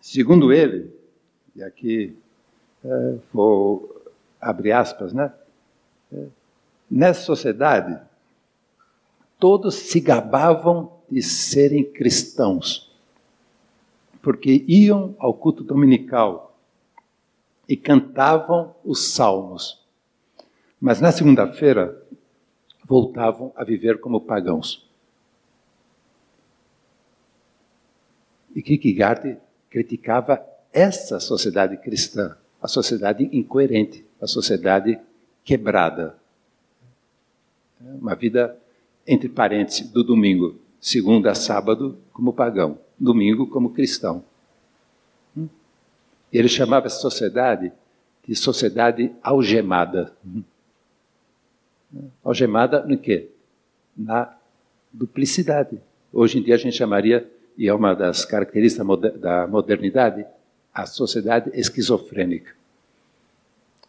Segundo 0.00 0.52
ele, 0.52 0.92
e 1.54 1.62
aqui 1.62 2.18
é, 2.84 3.14
vou 3.32 4.04
abrir 4.40 4.72
aspas, 4.72 5.12
né? 5.12 5.32
É, 6.12 6.26
Nessa 6.90 7.22
sociedade, 7.22 8.00
todos 9.38 9.76
se 9.76 10.00
gabavam 10.00 10.92
de 11.08 11.22
serem 11.22 11.84
cristãos, 11.84 12.92
porque 14.20 14.64
iam 14.66 15.14
ao 15.20 15.32
culto 15.32 15.62
dominical 15.62 16.58
e 17.68 17.76
cantavam 17.76 18.74
os 18.84 19.12
salmos. 19.12 19.84
Mas 20.80 21.00
na 21.00 21.12
segunda-feira 21.12 22.04
voltavam 22.84 23.52
a 23.54 23.62
viver 23.62 24.00
como 24.00 24.20
pagãos. 24.20 24.85
E 28.56 28.62
Kierkegaard 28.62 29.36
criticava 29.68 30.42
essa 30.72 31.20
sociedade 31.20 31.76
cristã, 31.76 32.38
a 32.60 32.66
sociedade 32.66 33.28
incoerente, 33.30 34.02
a 34.18 34.26
sociedade 34.26 34.98
quebrada. 35.44 36.16
Uma 37.78 38.14
vida, 38.14 38.58
entre 39.06 39.28
parênteses, 39.28 39.90
do 39.90 40.02
domingo, 40.02 40.58
segunda 40.80 41.32
a 41.32 41.34
sábado, 41.34 41.98
como 42.14 42.32
pagão, 42.32 42.78
domingo, 42.98 43.46
como 43.46 43.74
cristão. 43.74 44.24
Hum? 45.36 45.48
Ele 46.32 46.48
chamava 46.48 46.86
essa 46.86 46.98
sociedade 46.98 47.70
de 48.26 48.34
sociedade 48.34 49.14
algemada. 49.22 50.16
Hum? 50.24 50.42
Algemada 52.24 52.86
no 52.86 52.96
quê? 52.96 53.28
Na 53.94 54.34
duplicidade. 54.90 55.78
Hoje 56.10 56.38
em 56.38 56.42
dia 56.42 56.54
a 56.54 56.58
gente 56.58 56.74
chamaria, 56.74 57.30
e 57.56 57.68
é 57.68 57.74
uma 57.74 57.94
das 57.94 58.24
características 58.24 58.86
da 59.18 59.46
modernidade, 59.46 60.26
a 60.72 60.84
sociedade 60.86 61.50
esquizofrênica. 61.54 62.54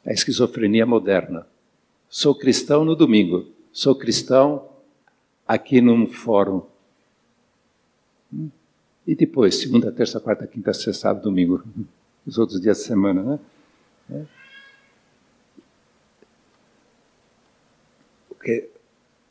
A 0.05 0.13
esquizofrenia 0.13 0.85
moderna. 0.85 1.45
Sou 2.09 2.33
cristão 2.33 2.85
no 2.85 2.95
domingo, 2.95 3.45
sou 3.73 3.93
cristão 3.93 4.69
aqui 5.45 5.81
num 5.81 6.07
fórum. 6.07 6.65
E 9.05 9.15
depois, 9.15 9.55
segunda, 9.55 9.91
terça, 9.91 10.19
quarta, 10.19 10.47
quinta, 10.47 10.73
sexta, 10.73 10.93
sábado, 10.93 11.23
domingo, 11.23 11.63
os 12.25 12.37
outros 12.37 12.61
dias 12.61 12.77
da 12.77 12.83
semana, 12.83 13.23
né? 13.23 13.39
É. 14.09 14.37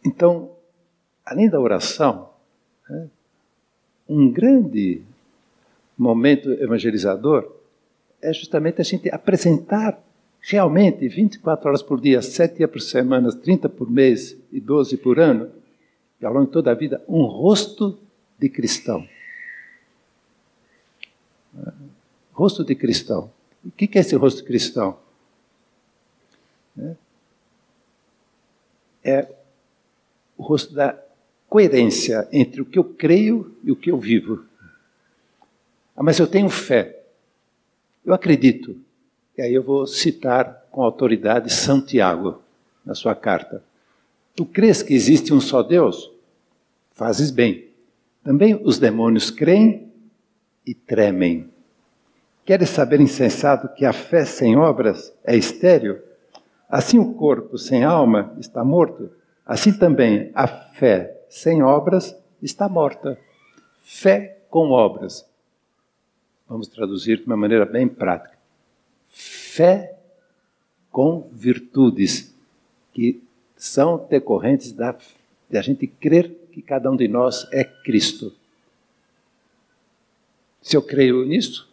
Então, 0.05 0.51
além 1.25 1.49
da 1.49 1.59
oração, 1.59 2.31
né, 2.89 3.09
um 4.09 4.31
grande 4.31 5.03
momento 5.97 6.51
evangelizador 6.53 7.51
é 8.21 8.33
justamente 8.33 8.81
a 8.81 8.85
gente 8.85 9.11
apresentar 9.11 9.99
realmente 10.41 11.09
24 11.09 11.69
horas 11.69 11.83
por 11.83 12.01
dia, 12.01 12.23
7 12.23 12.59
dias 12.59 12.71
por 12.71 12.81
semana, 12.81 13.33
30 13.33 13.69
por 13.69 13.91
mês 13.91 14.37
e 14.53 14.61
12 14.61 14.97
por 14.99 15.19
ano, 15.19 15.51
e 16.21 16.25
ao 16.25 16.33
longo 16.33 16.47
de 16.47 16.53
toda 16.53 16.71
a 16.71 16.75
vida, 16.75 17.03
um 17.09 17.25
rosto 17.25 17.99
de 18.39 18.49
cristão. 18.49 19.07
Rosto 22.33 22.65
de 22.65 22.75
cristão. 22.75 23.31
O 23.65 23.71
que 23.71 23.99
é 23.99 24.01
esse 24.01 24.15
rosto 24.15 24.45
cristão? 24.45 24.99
É 29.03 29.29
o 30.37 30.43
rosto 30.43 30.75
da 30.75 31.06
coerência 31.57 32.29
entre 32.31 32.61
o 32.61 32.67
que 32.67 32.79
eu 32.79 32.85
creio 32.85 33.57
e 33.65 33.73
o 33.73 33.77
que 33.77 33.91
eu 33.91 33.99
vivo. 33.99 34.45
Ah, 35.97 36.03
mas 36.03 36.19
eu 36.19 36.27
tenho 36.27 36.51
fé. 36.51 37.01
Eu 38.05 38.13
acredito. 38.13 38.77
E 39.39 39.41
aí 39.41 39.55
eu 39.55 39.63
vou 39.63 39.87
citar 39.87 40.67
com 40.71 40.83
autoridade 40.83 41.51
Santiago 41.51 42.43
na 42.85 42.95
sua 42.95 43.15
carta. 43.15 43.65
Tu 44.35 44.45
crês 44.45 44.83
que 44.83 44.93
existe 44.93 45.33
um 45.33 45.41
só 45.41 45.63
Deus? 45.63 46.13
Fazes 46.93 47.31
bem. 47.31 47.69
Também 48.23 48.61
os 48.63 48.79
demônios 48.79 49.31
creem 49.31 49.91
e 50.67 50.75
tremem. 50.75 51.49
Queres 52.45 52.69
saber, 52.69 53.01
insensato, 53.01 53.75
que 53.75 53.87
a 53.87 53.95
fé 53.95 54.27
sem 54.27 54.59
obras 54.59 55.11
é 55.25 55.35
estéril? 55.35 56.01
Assim 56.69 56.99
o 56.99 57.15
corpo 57.15 57.57
sem 57.57 57.83
alma 57.83 58.37
está 58.39 58.63
morto, 58.63 59.09
assim 59.47 59.73
também 59.73 60.31
a 60.35 60.47
fé 60.47 61.16
sem 61.29 61.63
obras 61.63 62.17
está 62.43 62.69
morta. 62.69 63.19
Fé 63.83 64.39
com 64.51 64.71
obras. 64.71 65.29
Vamos 66.49 66.69
traduzir 66.69 67.19
de 67.19 67.27
uma 67.27 67.37
maneira 67.37 67.65
bem 67.65 67.89
prática 67.89 68.37
fé 69.57 69.97
com 70.91 71.31
virtudes 71.33 72.35
que 72.93 73.23
são 73.57 74.07
decorrentes 74.11 74.71
da, 74.73 74.95
de 75.49 75.57
a 75.57 75.63
gente 75.63 75.87
crer 75.87 76.31
que 76.53 76.61
cada 76.61 76.91
um 76.91 76.97
de 76.97 77.09
nós 77.09 77.49
é 77.51 77.65
Cristo. 77.65 78.35
Se 80.61 80.77
eu 80.77 80.83
creio 80.83 81.25
nisso, 81.25 81.71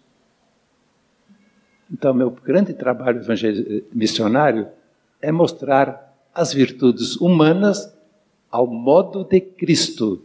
então 1.91 2.13
meu 2.13 2.29
grande 2.31 2.73
trabalho 2.73 3.21
missionário 3.91 4.69
é 5.21 5.29
mostrar 5.31 6.15
as 6.33 6.53
virtudes 6.53 7.17
humanas 7.17 7.93
ao 8.53 8.67
modo 8.67 9.23
de 9.23 9.41
Cristo. 9.41 10.21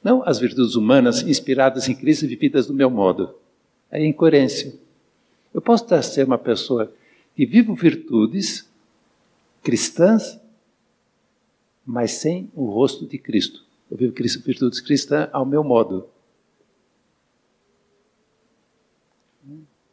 Não 0.00 0.22
as 0.24 0.38
virtudes 0.38 0.76
humanas 0.76 1.22
inspiradas 1.22 1.88
em 1.88 1.96
Cristo 1.96 2.24
e 2.24 2.28
vividas 2.28 2.68
do 2.68 2.72
meu 2.72 2.88
modo. 2.88 3.34
É 3.90 4.06
incoerência. 4.06 4.72
Eu 5.52 5.60
posso 5.60 5.84
ser 6.04 6.24
uma 6.24 6.38
pessoa 6.38 6.92
que 7.34 7.44
vivo 7.44 7.74
virtudes 7.74 8.70
cristãs, 9.64 10.38
mas 11.84 12.12
sem 12.12 12.48
o 12.54 12.66
rosto 12.66 13.04
de 13.04 13.18
Cristo. 13.18 13.64
Eu 13.90 13.96
vivo 13.96 14.14
virtudes 14.14 14.78
cristãs 14.78 15.28
ao 15.32 15.44
meu 15.44 15.64
modo. 15.64 16.08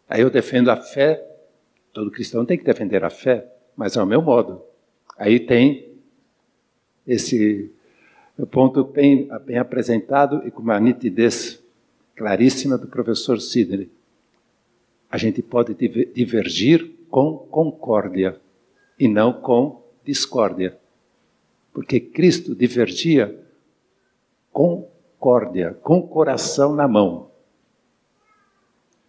Aí 0.07 0.21
eu 0.21 0.29
defendo 0.29 0.69
a 0.69 0.77
fé, 0.77 1.25
todo 1.91 2.11
cristão 2.11 2.45
tem 2.45 2.55
que 2.55 2.63
defender 2.63 3.03
a 3.03 3.09
fé, 3.09 3.51
mas 3.75 3.97
ao 3.97 4.05
meu 4.05 4.21
modo. 4.21 4.61
Aí 5.17 5.39
tem 5.39 5.92
esse 7.07 7.71
ponto 8.51 8.83
bem, 8.83 9.29
bem 9.45 9.57
apresentado 9.57 10.45
e 10.45 10.51
com 10.51 10.61
uma 10.61 10.79
nitidez 10.79 11.61
claríssima 12.15 12.77
do 12.77 12.87
professor 12.87 13.39
Sidney. 13.39 13.89
A 15.09 15.17
gente 15.17 15.41
pode 15.41 15.75
divergir 16.13 16.91
com 17.09 17.37
concórdia 17.37 18.39
e 18.99 19.07
não 19.07 19.33
com 19.33 19.83
discórdia. 20.03 20.77
Porque 21.71 21.99
Cristo 21.99 22.55
divergia 22.55 23.39
com 24.51 24.87
concórdia, 25.23 25.73
com 25.81 25.99
o 25.99 26.07
coração 26.07 26.75
na 26.75 26.85
mão. 26.85 27.31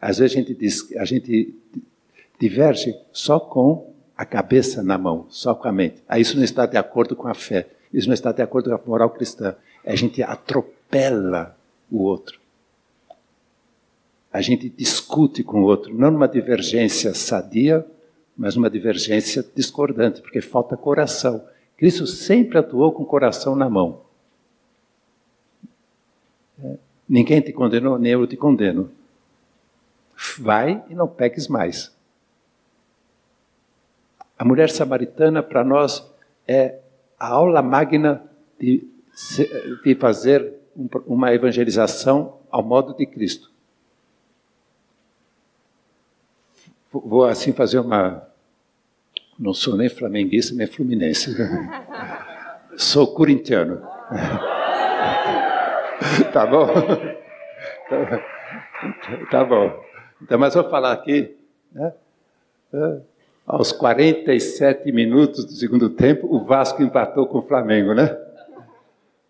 Às 0.01 0.19
vezes 0.19 0.37
a 0.37 0.41
gente, 0.41 0.55
diz, 0.55 0.97
a 0.97 1.05
gente 1.05 1.53
diverge 2.39 2.95
só 3.13 3.41
com 3.41 3.93
a 4.17 4.25
cabeça 4.25 4.81
na 4.81 4.97
mão, 4.97 5.27
só 5.29 5.57
com 5.57 5.67
a 5.67 5.73
mente. 5.73 6.05
Aí 6.09 6.23
isso 6.23 6.37
não 6.37 6.45
está 6.45 6.67
de 6.67 6.77
acordo 6.77 7.17
com 7.17 7.27
a 7.27 7.35
fé, 7.35 7.67
isso 7.95 8.09
não 8.09 8.15
está 8.15 8.33
de 8.33 8.43
acordo 8.43 8.71
com 8.71 8.75
a 8.75 8.87
moral 8.87 9.11
cristã. 9.11 9.55
A 9.87 9.95
gente 9.95 10.21
atropela 10.21 11.57
o 11.89 12.03
outro. 12.03 12.41
A 14.33 14.41
gente 14.41 14.69
discute 14.69 15.45
com 15.45 15.61
o 15.61 15.65
outro, 15.65 15.95
não 15.95 16.11
numa 16.11 16.27
divergência 16.27 17.15
sadia, 17.15 17.87
mas 18.37 18.57
numa 18.57 18.69
divergência 18.69 19.47
discordante, 19.55 20.21
porque 20.21 20.41
falta 20.41 20.77
coração. 20.77 21.47
Cristo 21.77 22.05
sempre 22.05 22.59
atuou 22.59 22.91
com 22.91 23.05
o 23.05 23.07
coração 23.07 23.55
na 23.55 23.71
mão. 23.71 24.01
É, 26.65 26.77
ninguém 27.09 27.41
te 27.41 27.53
condenou, 27.53 27.97
nem 27.97 28.11
eu 28.11 28.27
te 28.27 28.37
condeno. 28.37 28.91
Vai 30.37 30.83
e 30.91 30.97
não 30.97 31.07
peques 31.07 31.47
mais. 31.47 31.95
A 34.37 34.45
mulher 34.45 34.69
samaritana, 34.69 35.45
para 35.45 35.63
nós, 35.63 36.05
é 36.47 36.81
a 37.25 37.29
aula 37.29 37.63
magna 37.63 38.23
de, 38.61 38.87
de 39.83 39.95
fazer 39.95 40.53
uma 41.07 41.33
evangelização 41.33 42.41
ao 42.51 42.63
modo 42.63 42.95
de 42.95 43.07
Cristo. 43.07 43.51
Vou 46.93 47.25
assim 47.25 47.53
fazer 47.53 47.79
uma. 47.79 48.29
Não 49.39 49.55
sou 49.55 49.77
nem 49.77 49.89
flamenguista 49.89 50.55
nem 50.55 50.67
fluminense. 50.67 51.35
Sou 52.77 53.15
corintiano. 53.15 53.81
tá 56.33 56.45
bom? 56.45 56.67
Tá 59.31 59.45
bom. 59.45 59.81
Então, 60.21 60.39
mas 60.39 60.55
vou 60.55 60.69
falar 60.69 60.93
aqui. 60.93 61.37
Né? 61.73 61.93
É, 63.47 63.55
aos 63.55 63.73
47 63.73 64.91
minutos 64.93 65.45
do 65.45 65.53
segundo 65.53 65.91
tempo, 65.91 66.27
o 66.35 66.45
Vasco 66.45 66.83
empatou 66.83 67.27
com 67.27 67.39
o 67.39 67.43
Flamengo, 67.43 67.95
né? 67.95 68.17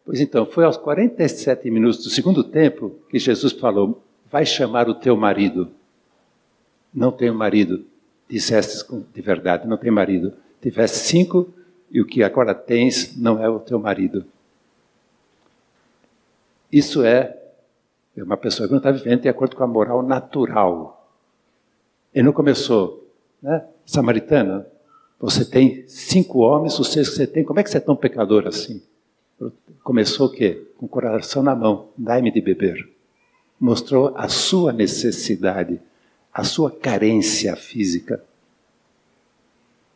Pois 0.04 0.20
então, 0.20 0.44
foi 0.44 0.64
aos 0.64 0.76
47 0.76 1.70
minutos 1.70 2.04
do 2.04 2.10
segundo 2.10 2.44
tempo 2.44 2.94
que 3.08 3.18
Jesus 3.18 3.52
falou: 3.52 4.02
Vai 4.30 4.44
chamar 4.44 4.88
o 4.88 4.94
teu 4.94 5.16
marido. 5.16 5.70
Não 6.92 7.10
tenho 7.10 7.34
marido. 7.34 7.84
Disseste 8.28 8.84
de 9.12 9.22
verdade, 9.22 9.66
não 9.66 9.76
tenho 9.76 9.92
marido. 9.92 10.32
Tiveste 10.60 10.98
cinco 10.98 11.52
e 11.90 12.00
o 12.00 12.06
que 12.06 12.22
agora 12.22 12.54
tens 12.54 13.16
não 13.16 13.42
é 13.42 13.48
o 13.48 13.58
teu 13.58 13.78
marido. 13.78 14.24
Isso 16.72 17.04
é 17.04 17.36
uma 18.16 18.36
pessoa 18.36 18.66
que 18.66 18.72
não 18.72 18.78
está 18.78 18.90
vivendo 18.90 19.22
de 19.22 19.28
acordo 19.28 19.56
com 19.56 19.64
a 19.64 19.66
moral 19.66 20.02
natural. 20.02 21.08
Ele 22.12 22.24
não 22.24 22.32
começou, 22.32 23.03
né? 23.44 23.62
Samaritana, 23.84 24.66
você 25.20 25.44
tem 25.44 25.84
cinco 25.86 26.38
homens, 26.40 26.78
os 26.78 26.88
seis 26.88 27.10
que 27.10 27.16
você 27.16 27.26
tem, 27.26 27.44
como 27.44 27.60
é 27.60 27.62
que 27.62 27.70
você 27.70 27.76
é 27.76 27.80
tão 27.80 27.94
pecador 27.94 28.46
assim? 28.46 28.82
Começou 29.82 30.28
o 30.28 30.30
quê? 30.30 30.66
Com 30.78 30.86
o 30.86 30.88
coração 30.88 31.42
na 31.42 31.54
mão, 31.54 31.88
dai-me 31.96 32.32
de 32.32 32.40
beber. 32.40 32.88
Mostrou 33.60 34.12
a 34.16 34.28
sua 34.28 34.72
necessidade 34.72 35.78
a 36.34 36.42
sua 36.42 36.68
carência 36.68 37.54
física. 37.54 38.24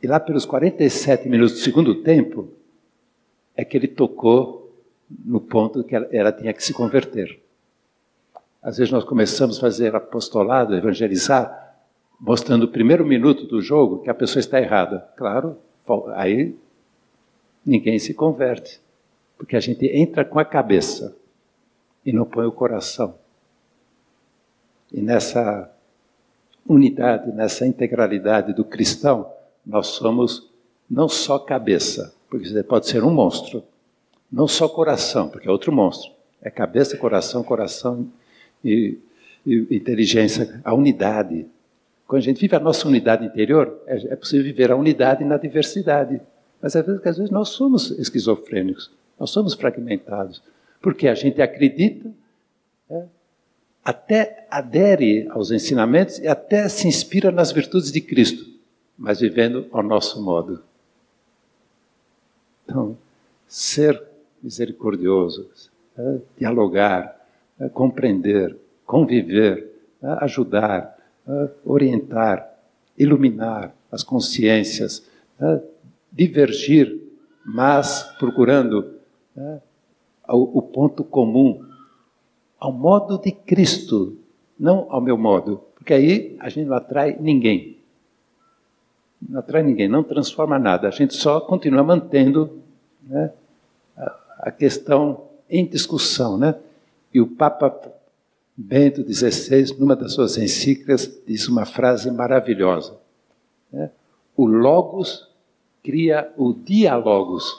E 0.01 0.07
lá 0.07 0.21
pelos 0.21 0.45
47 0.45 1.29
minutos 1.29 1.55
do 1.55 1.59
segundo 1.59 1.97
tempo, 1.97 2.49
é 3.57 3.65
que 3.65 3.77
ele 3.77 3.89
tocou 3.89 4.73
no 5.25 5.41
ponto 5.41 5.83
que 5.83 5.97
ela, 5.97 6.07
ela 6.13 6.31
tinha 6.31 6.53
que 6.53 6.63
se 6.63 6.73
converter. 6.73 7.41
Às 8.63 8.79
vezes 8.79 8.93
nós 8.93 9.03
começamos 9.03 9.59
a 9.59 9.61
fazer 9.61 9.97
apostolado, 9.97 10.77
evangelizar, 10.77 11.68
mostrando 12.21 12.65
o 12.65 12.69
primeiro 12.69 13.07
minuto 13.07 13.47
do 13.47 13.61
jogo 13.61 13.99
que 13.99 14.11
a 14.11 14.15
pessoa 14.15 14.41
está 14.41 14.61
errada. 14.61 15.09
Claro, 15.17 15.57
aí 16.15 16.55
ninguém 17.65 17.99
se 17.99 18.15
converte, 18.15 18.81
porque 19.37 19.57
a 19.57 19.61
gente 19.61 19.87
entra 19.87 20.25
com 20.25 20.39
a 20.39 20.45
cabeça 20.45 21.17
e 22.05 22.13
não 22.13 22.25
põe 22.25 22.47
o 22.47 22.53
coração. 22.53 23.15
E 24.93 25.01
nessa 25.01 25.71
unidade, 26.67 27.31
nessa 27.33 27.67
integralidade 27.67 28.53
do 28.53 28.65
cristão, 28.65 29.31
nós 29.65 29.89
somos 29.89 30.51
não 30.89 31.09
só 31.09 31.39
cabeça, 31.39 32.15
porque 32.29 32.49
você 32.49 32.63
pode 32.63 32.89
ser 32.89 33.05
um 33.05 33.11
monstro, 33.11 33.63
não 34.31 34.47
só 34.49 34.69
coração, 34.69 35.29
porque 35.29 35.49
é 35.49 35.51
outro 35.51 35.73
monstro. 35.73 36.11
É 36.41 36.51
cabeça, 36.51 36.97
coração, 36.97 37.43
coração 37.43 38.09
e, 38.65 38.99
e 39.45 39.67
inteligência, 39.71 40.61
a 40.65 40.73
unidade. 40.73 41.47
Quando 42.09 42.23
a 42.23 42.25
gente 42.25 42.41
vive 42.41 42.57
a 42.57 42.61
nossa 42.61 42.89
unidade 42.89 43.27
interior, 43.27 43.83
é, 43.87 44.15
é 44.15 44.17
possível 44.17 44.43
viver 44.43 44.73
a 44.73 44.77
unidade 44.77 45.23
na 45.27 45.37
diversidade. 45.37 46.19
Mas 46.61 46.75
às 46.75 46.87
vezes, 46.87 47.07
às 47.07 47.17
vezes 47.19 47.31
nós 47.31 47.51
somos 47.51 47.91
esquizofrênicos, 47.91 48.91
nós 49.21 49.29
somos 49.29 49.53
fragmentados, 49.53 50.43
porque 50.81 51.07
a 51.07 51.15
gente 51.15 51.43
acredita 51.43 52.11
é, 52.89 53.05
até 53.85 54.47
adere 54.51 55.29
aos 55.29 55.51
ensinamentos 55.51 56.19
e 56.19 56.27
até 56.27 56.67
se 56.71 56.89
inspira 56.89 57.31
nas 57.31 57.53
virtudes 57.53 57.93
de 57.93 58.01
Cristo, 58.01 58.51
mas 58.97 59.21
vivendo 59.21 59.67
ao 59.71 59.83
nosso 59.83 60.23
modo. 60.23 60.63
Então, 62.65 62.97
ser 63.47 64.03
misericordioso, 64.43 65.47
é, 65.99 66.19
dialogar, 66.39 67.21
é, 67.61 67.69
compreender, 67.69 68.57
conviver, 68.87 69.71
é, 70.03 70.07
ajudar, 70.25 70.98
é, 71.29 71.51
orientar, 71.65 72.49
iluminar 72.97 73.75
as 73.93 74.03
consciências, 74.03 75.07
é, 75.41 75.61
divergir, 76.11 77.01
mas 77.45 78.03
procurando 78.19 78.95
é, 79.37 79.59
o, 80.29 80.63
ponto 80.63 81.05
comum 81.05 81.65
ao 82.59 82.73
modo 82.73 83.19
de 83.19 83.31
Cristo, 83.31 84.17
não 84.59 84.87
ao 84.91 85.01
meu 85.01 85.17
modo, 85.17 85.63
porque 85.75 85.95
aí 85.95 86.37
a 86.41 86.49
gente 86.49 86.67
não 86.67 86.77
atrai 86.77 87.17
ninguém. 87.19 87.77
Não 89.27 89.41
atrai 89.41 89.63
ninguém, 89.63 89.89
não 89.89 90.03
transforma 90.03 90.59
nada, 90.59 90.89
a 90.89 90.91
gente 90.91 91.15
só 91.15 91.41
continua 91.41 91.83
mantendo 91.83 92.59
né, 93.03 93.33
a, 94.39 94.51
questão 94.51 95.25
em 95.49 95.67
discussão. 95.67 96.39
Né? 96.39 96.55
E 97.13 97.21
o 97.21 97.27
Papa 97.27 97.71
Bento 98.61 99.05
XVI, 99.07 99.79
numa 99.79 99.95
das 99.95 100.15
suas 100.15 100.37
encíclicas, 100.37 101.09
diz 101.25 101.47
uma 101.47 101.65
frase 101.65 102.11
maravilhosa. 102.11 102.99
Né? 103.73 103.89
O 104.37 104.47
Logos 104.47 105.29
cria 105.81 106.33
o 106.37 106.53
Dialogos. 106.53 107.57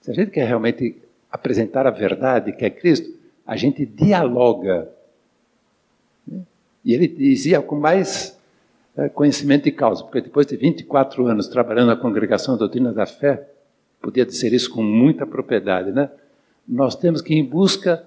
Se 0.00 0.12
a 0.12 0.14
gente 0.14 0.30
quer 0.30 0.46
realmente 0.46 1.02
apresentar 1.28 1.88
a 1.88 1.90
verdade, 1.90 2.52
que 2.52 2.64
é 2.64 2.70
Cristo, 2.70 3.18
a 3.44 3.56
gente 3.56 3.84
dialoga. 3.84 4.88
E 6.84 6.94
ele 6.94 7.08
dizia 7.08 7.60
com 7.60 7.74
mais 7.74 8.38
é, 8.96 9.08
conhecimento 9.08 9.64
de 9.64 9.72
causa, 9.72 10.04
porque 10.04 10.20
depois 10.20 10.46
de 10.46 10.56
24 10.56 11.26
anos 11.26 11.48
trabalhando 11.48 11.88
na 11.88 11.96
congregação 11.96 12.54
da 12.54 12.60
doutrina 12.60 12.92
da 12.92 13.06
fé, 13.06 13.44
podia 14.00 14.24
dizer 14.24 14.52
isso 14.52 14.70
com 14.70 14.84
muita 14.84 15.26
propriedade, 15.26 15.90
né? 15.90 16.12
Nós 16.66 16.94
temos 16.94 17.20
que 17.20 17.34
ir 17.34 17.38
em 17.38 17.44
busca 17.44 18.06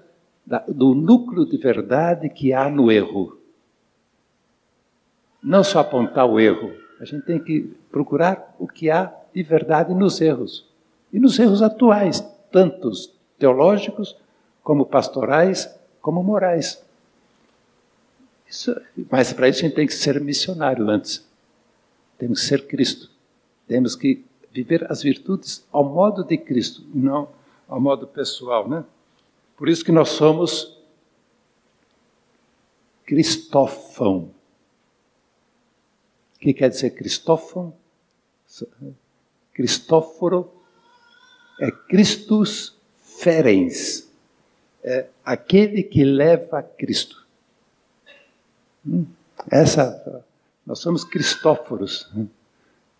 do 0.68 0.94
núcleo 0.94 1.46
de 1.46 1.56
verdade 1.56 2.28
que 2.28 2.52
há 2.52 2.68
no 2.68 2.90
erro. 2.90 3.38
Não 5.42 5.62
só 5.62 5.80
apontar 5.80 6.26
o 6.26 6.38
erro, 6.40 6.72
a 7.00 7.04
gente 7.04 7.24
tem 7.24 7.38
que 7.38 7.72
procurar 7.90 8.54
o 8.58 8.66
que 8.66 8.90
há 8.90 9.12
de 9.32 9.42
verdade 9.42 9.94
nos 9.94 10.20
erros. 10.20 10.66
E 11.12 11.18
nos 11.18 11.38
erros 11.38 11.62
atuais, 11.62 12.20
tantos 12.50 13.12
teológicos 13.38 14.16
como 14.62 14.84
pastorais, 14.84 15.72
como 16.02 16.22
morais. 16.22 16.82
Isso, 18.48 18.78
mas 19.10 19.32
para 19.32 19.48
isso 19.48 19.60
a 19.60 19.62
gente 19.62 19.76
tem 19.76 19.86
que 19.86 19.94
ser 19.94 20.20
missionário 20.20 20.88
antes. 20.90 21.24
Temos 22.18 22.40
que 22.40 22.46
ser 22.46 22.66
Cristo. 22.66 23.10
Temos 23.66 23.94
que 23.94 24.24
viver 24.52 24.90
as 24.90 25.02
virtudes 25.02 25.64
ao 25.72 25.84
modo 25.84 26.24
de 26.24 26.36
Cristo, 26.36 26.82
não 26.92 27.28
ao 27.68 27.80
modo 27.80 28.06
pessoal, 28.06 28.68
né? 28.68 28.84
Por 29.60 29.68
isso 29.68 29.84
que 29.84 29.92
nós 29.92 30.08
somos 30.08 30.74
Cristófão. 33.04 34.30
O 36.34 36.38
que 36.38 36.54
quer 36.54 36.70
dizer 36.70 36.92
Cristófão? 36.92 37.74
Cristóforo 39.52 40.50
é 41.60 41.70
Christus 41.70 42.74
ferens, 43.02 44.10
é 44.82 45.08
aquele 45.22 45.82
que 45.82 46.04
leva 46.04 46.62
Cristo. 46.62 47.26
Hum, 48.86 49.04
essa, 49.50 50.24
nós 50.64 50.78
somos 50.78 51.04
Cristóforos. 51.04 52.08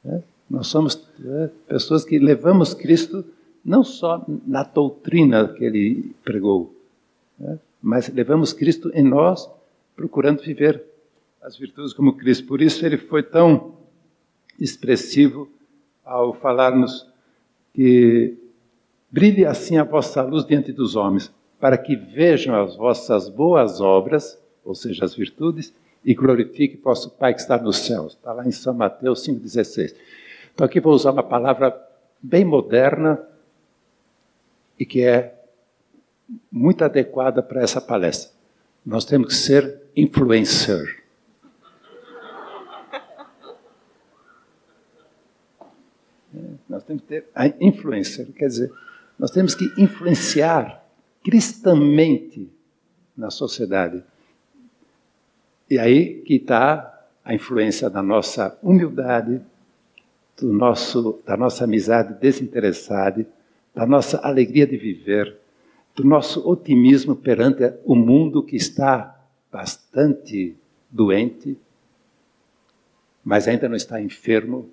Né? 0.05 0.23
Nós 0.51 0.67
somos 0.67 1.03
é, 1.25 1.49
pessoas 1.67 2.05
que 2.05 2.19
levamos 2.19 2.75
Cristo 2.75 3.25
não 3.65 3.85
só 3.85 4.25
na 4.47 4.63
doutrina 4.63 5.49
que 5.49 5.65
ele 5.65 6.15
pregou, 6.25 6.75
né? 7.39 7.59
mas 7.83 8.09
levamos 8.09 8.53
Cristo 8.53 8.91
em 8.95 9.03
nós, 9.03 9.49
procurando 9.95 10.43
viver 10.43 10.83
as 11.43 11.57
virtudes 11.57 11.93
como 11.93 12.15
Cristo. 12.15 12.47
Por 12.47 12.61
isso 12.61 12.85
ele 12.85 12.97
foi 12.97 13.23
tão 13.23 13.75
expressivo 14.59 15.49
ao 16.05 16.35
falar-nos 16.35 17.07
que 17.73 18.37
brilhe 19.11 19.45
assim 19.45 19.77
a 19.77 19.85
vossa 19.85 20.23
luz 20.23 20.45
diante 20.45 20.73
dos 20.73 20.97
homens, 20.97 21.33
para 21.59 21.77
que 21.77 21.95
vejam 21.95 22.55
as 22.61 22.77
vossas 22.77 23.29
boas 23.29 23.81
obras, 23.81 24.39
ou 24.65 24.75
seja, 24.75 25.05
as 25.05 25.15
virtudes, 25.15 25.75
e 26.05 26.15
glorifique 26.15 26.81
vosso 26.83 27.11
Pai 27.11 27.35
que 27.35 27.41
está 27.41 27.59
nos 27.59 27.77
céus. 27.77 28.15
Está 28.15 28.33
lá 28.33 28.47
em 28.47 28.53
São 28.53 28.73
Mateus 28.73 29.27
5,16. 29.27 29.95
Então 30.55 30.67
aqui 30.67 30.81
vou 30.81 30.95
usar 30.95 31.11
uma 31.11 31.23
palavra 31.23 31.79
bem 32.23 32.45
moderna 32.45 33.21
e 34.81 34.87
que 34.87 35.03
é 35.03 35.39
muito 36.51 36.83
adequada 36.83 37.43
para 37.43 37.63
essa 37.63 37.83
palestra. 37.83 38.31
Nós 38.85 39.05
temos 39.05 39.29
que 39.29 39.35
ser 39.35 39.83
influencer. 39.95 40.99
Nós 46.67 46.83
temos 46.85 47.03
que 47.03 47.09
ter 47.09 47.29
a 47.35 47.47
influencer, 47.61 48.27
quer 48.33 48.47
dizer, 48.47 48.73
nós 49.19 49.31
temos 49.31 49.55
que 49.55 49.71
influenciar 49.77 50.83
cristamente 51.23 52.51
na 53.15 53.29
sociedade. 53.29 54.03
E 55.69 55.79
aí 55.79 56.23
que 56.23 56.37
está 56.37 57.07
a 57.23 57.35
influência 57.35 57.91
da 57.91 58.03
nossa 58.03 58.59
humildade, 58.63 59.43
do 60.39 60.53
nosso, 60.53 61.21
da 61.27 61.37
nossa 61.37 61.65
amizade 61.65 62.15
desinteressada, 62.15 63.27
da 63.75 63.87
nossa 63.87 64.19
alegria 64.19 64.67
de 64.67 64.77
viver, 64.77 65.39
do 65.95 66.05
nosso 66.05 66.49
otimismo 66.49 67.15
perante 67.15 67.73
o 67.85 67.95
mundo 67.95 68.43
que 68.43 68.57
está 68.57 69.17
bastante 69.51 70.57
doente, 70.91 71.59
mas 73.25 73.47
ainda 73.47 73.69
não 73.69 73.77
está 73.77 74.01
enfermo. 74.01 74.71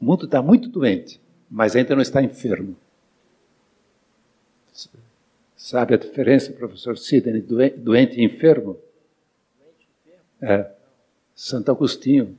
O 0.00 0.04
mundo 0.04 0.24
está 0.24 0.42
muito 0.42 0.68
doente, 0.68 1.20
mas 1.50 1.76
ainda 1.76 1.94
não 1.94 2.02
está 2.02 2.22
enfermo. 2.22 2.76
Sabe 5.56 5.94
a 5.94 5.96
diferença, 5.96 6.52
professor 6.52 6.98
Sidney, 6.98 7.40
doente 7.40 8.20
e 8.20 8.24
enfermo? 8.24 8.76
É. 10.40 10.68
Santo 11.36 11.70
Agostinho. 11.70 12.36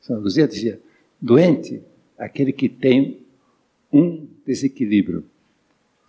Santo 0.00 0.18
Agostinho 0.18 0.48
dizia: 0.48 0.80
doente, 1.20 1.80
aquele 2.18 2.52
que 2.52 2.68
tem 2.68 3.21
um 3.92 4.26
desequilíbrio. 4.46 5.24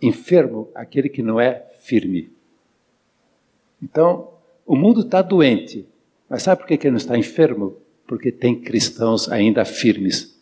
Enfermo, 0.00 0.68
aquele 0.74 1.08
que 1.08 1.22
não 1.22 1.40
é 1.40 1.66
firme. 1.80 2.30
Então, 3.82 4.30
o 4.66 4.74
mundo 4.74 5.02
está 5.02 5.20
doente. 5.22 5.86
Mas 6.28 6.42
sabe 6.42 6.62
por 6.62 6.66
que 6.66 6.74
ele 6.74 6.90
não 6.90 6.96
está 6.96 7.16
enfermo? 7.16 7.76
Porque 8.06 8.32
tem 8.32 8.60
cristãos 8.60 9.30
ainda 9.30 9.64
firmes. 9.64 10.34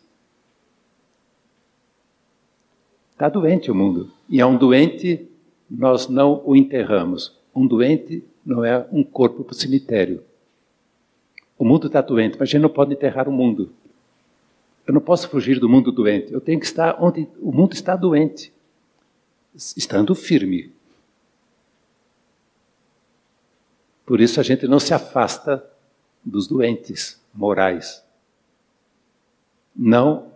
Está 3.13 3.29
doente 3.29 3.71
o 3.71 3.75
mundo. 3.75 4.11
E 4.29 4.41
é 4.41 4.47
um 4.47 4.57
doente, 4.57 5.29
nós 5.71 6.09
não 6.09 6.43
o 6.45 6.57
enterramos. 6.57 7.39
Um 7.55 7.67
doente 7.67 8.25
não 8.45 8.65
é 8.65 8.87
um 8.91 9.05
corpo 9.05 9.45
para 9.45 9.53
o 9.53 9.57
cemitério. 9.57 10.23
O 11.59 11.65
mundo 11.65 11.87
está 11.87 12.01
doente, 12.01 12.37
mas 12.39 12.49
a 12.49 12.53
gente 12.53 12.63
não 12.63 12.69
pode 12.69 12.93
enterrar 12.93 13.29
o 13.29 13.33
mundo. 13.33 13.73
Eu 14.87 14.95
não 14.95 15.01
posso 15.01 15.29
fugir 15.29 15.61
do 15.61 15.69
mundo 15.69 15.93
doente. 15.93 16.33
Eu 16.33 16.41
tenho 16.41 16.59
que 16.59 16.67
estar 16.67 16.97
onde 17.01 17.29
o 17.41 17.53
mundo 17.53 17.73
está 17.73 17.95
doente, 17.95 18.53
estando 19.55 20.15
firme. 20.15 20.73
Por 24.05 24.21
isso 24.21 24.41
a 24.41 24.43
gente 24.43 24.67
não 24.67 24.81
se 24.81 24.93
afasta 24.93 25.65
dos 26.25 26.47
doentes 26.47 27.21
morais. 27.33 28.03
Não 29.75 30.33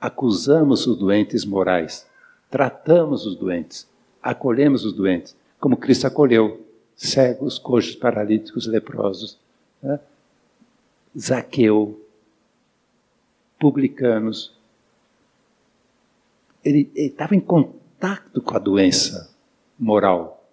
acusamos 0.00 0.86
os 0.86 0.96
doentes 0.98 1.44
morais. 1.44 2.06
Tratamos 2.50 3.26
os 3.26 3.36
doentes, 3.36 3.86
acolhemos 4.20 4.84
os 4.84 4.92
doentes, 4.92 5.36
como 5.60 5.76
Cristo 5.76 6.06
acolheu 6.06 6.66
cegos, 6.96 7.58
coxos, 7.58 7.94
paralíticos, 7.94 8.66
leprosos. 8.66 9.38
Né? 9.80 10.00
Zaqueu, 11.16 12.00
publicanos. 13.60 14.52
Ele 16.64 16.90
estava 16.96 17.36
em 17.36 17.40
contato 17.40 18.40
com 18.40 18.56
a 18.56 18.58
doença 18.58 19.32
moral, 19.78 20.44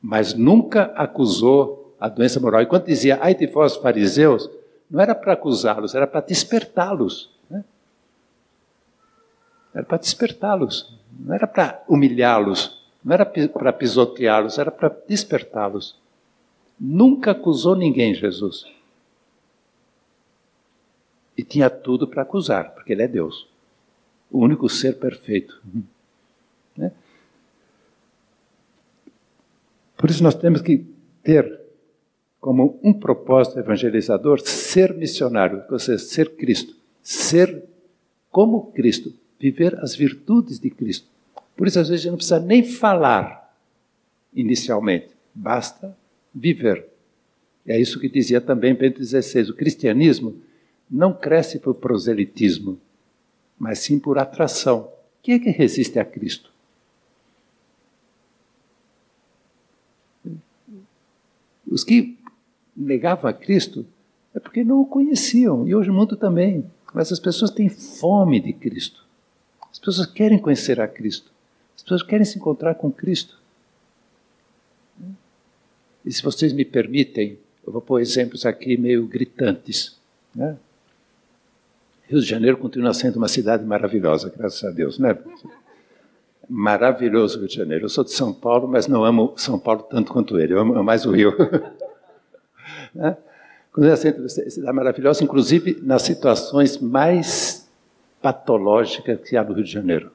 mas 0.00 0.32
nunca 0.32 0.84
acusou 0.96 1.94
a 2.00 2.08
doença 2.08 2.40
moral. 2.40 2.62
E 2.62 2.66
quando 2.66 2.86
dizia, 2.86 3.18
ai 3.20 3.34
de 3.34 3.46
vós 3.46 3.76
fariseus, 3.76 4.48
não 4.90 5.00
era 5.00 5.14
para 5.14 5.34
acusá-los, 5.34 5.94
era 5.94 6.06
para 6.06 6.20
despertá-los. 6.20 7.30
Né? 7.50 7.64
Era 9.74 9.84
para 9.84 9.98
despertá-los, 9.98 10.98
não 11.18 11.34
era 11.34 11.46
para 11.46 11.82
humilhá-los, 11.88 12.80
não 13.04 13.14
era 13.14 13.26
para 13.26 13.72
pisoteá-los, 13.72 14.58
era 14.58 14.70
para 14.70 14.88
despertá-los. 15.08 16.00
Nunca 16.78 17.32
acusou 17.32 17.76
ninguém, 17.76 18.14
Jesus. 18.14 18.66
E 21.36 21.42
tinha 21.42 21.70
tudo 21.70 22.06
para 22.06 22.22
acusar, 22.22 22.74
porque 22.74 22.92
ele 22.92 23.02
é 23.02 23.08
Deus. 23.08 23.48
O 24.30 24.38
único 24.38 24.68
ser 24.68 24.98
perfeito. 24.98 25.60
Né? 26.76 26.92
Por 29.96 30.10
isso 30.10 30.22
nós 30.22 30.34
temos 30.34 30.60
que 30.60 30.84
ter 31.22 31.60
como 32.40 32.80
um 32.82 32.92
propósito 32.92 33.60
evangelizador 33.60 34.40
ser 34.40 34.92
missionário, 34.94 35.62
ou 35.70 35.78
seja, 35.78 35.98
ser 35.98 36.30
Cristo, 36.34 36.74
ser 37.00 37.62
como 38.30 38.72
Cristo, 38.72 39.14
viver 39.38 39.78
as 39.78 39.94
virtudes 39.94 40.58
de 40.58 40.68
Cristo. 40.68 41.06
Por 41.56 41.68
isso 41.68 41.78
às 41.78 41.88
vezes 41.88 42.00
a 42.00 42.02
gente 42.02 42.10
não 42.10 42.16
precisa 42.16 42.40
nem 42.40 42.64
falar 42.64 43.56
inicialmente, 44.34 45.10
basta 45.32 45.96
viver. 46.34 46.86
É 47.64 47.80
isso 47.80 48.00
que 48.00 48.08
dizia 48.08 48.40
também 48.40 48.74
Bento 48.74 49.04
XVI, 49.04 49.50
o 49.50 49.54
cristianismo 49.54 50.34
não 50.92 51.14
cresce 51.14 51.58
por 51.58 51.74
proselitismo, 51.76 52.78
mas 53.58 53.78
sim 53.78 53.98
por 53.98 54.18
atração. 54.18 54.92
Quem 55.22 55.36
é 55.36 55.38
que 55.38 55.48
resiste 55.48 55.98
a 55.98 56.04
Cristo? 56.04 56.52
Os 61.66 61.82
que 61.82 62.18
negavam 62.76 63.30
a 63.30 63.32
Cristo 63.32 63.86
é 64.34 64.38
porque 64.38 64.62
não 64.62 64.82
o 64.82 64.86
conheciam, 64.86 65.66
e 65.66 65.74
hoje 65.74 65.88
o 65.88 65.94
mundo 65.94 66.14
também. 66.14 66.70
Mas 66.92 67.10
as 67.10 67.18
pessoas 67.18 67.50
têm 67.50 67.70
fome 67.70 68.38
de 68.38 68.52
Cristo. 68.52 69.06
As 69.70 69.78
pessoas 69.78 70.06
querem 70.06 70.38
conhecer 70.38 70.78
a 70.78 70.86
Cristo. 70.86 71.32
As 71.74 71.82
pessoas 71.82 72.02
querem 72.02 72.26
se 72.26 72.36
encontrar 72.36 72.74
com 72.74 72.92
Cristo. 72.92 73.40
E 76.04 76.12
se 76.12 76.22
vocês 76.22 76.52
me 76.52 76.66
permitem, 76.66 77.38
eu 77.66 77.72
vou 77.72 77.80
pôr 77.80 78.00
exemplos 78.00 78.44
aqui 78.44 78.76
meio 78.76 79.06
gritantes. 79.06 79.96
Né? 80.34 80.58
Rio 82.12 82.20
de 82.20 82.28
Janeiro 82.28 82.58
continua 82.58 82.92
sendo 82.92 83.16
uma 83.16 83.26
cidade 83.26 83.64
maravilhosa, 83.64 84.30
graças 84.36 84.62
a 84.62 84.70
Deus, 84.70 84.98
né? 84.98 85.16
Maravilhoso 86.46 87.38
Rio 87.38 87.48
de 87.48 87.54
Janeiro. 87.54 87.86
Eu 87.86 87.88
sou 87.88 88.04
de 88.04 88.12
São 88.12 88.34
Paulo, 88.34 88.68
mas 88.68 88.86
não 88.86 89.02
amo 89.02 89.32
São 89.34 89.58
Paulo 89.58 89.82
tanto 89.84 90.12
quanto 90.12 90.38
ele. 90.38 90.52
Eu 90.52 90.58
amo 90.58 90.84
mais 90.84 91.06
o 91.06 91.10
Rio. 91.10 91.34
né? 92.94 93.16
Continua 93.72 93.96
sendo 93.96 94.18
uma 94.20 94.28
cidade 94.28 94.76
maravilhosa, 94.76 95.24
inclusive 95.24 95.80
nas 95.82 96.02
situações 96.02 96.76
mais 96.76 97.66
patológicas 98.20 99.18
que 99.26 99.34
há 99.34 99.42
no 99.42 99.54
Rio 99.54 99.64
de 99.64 99.72
Janeiro. 99.72 100.12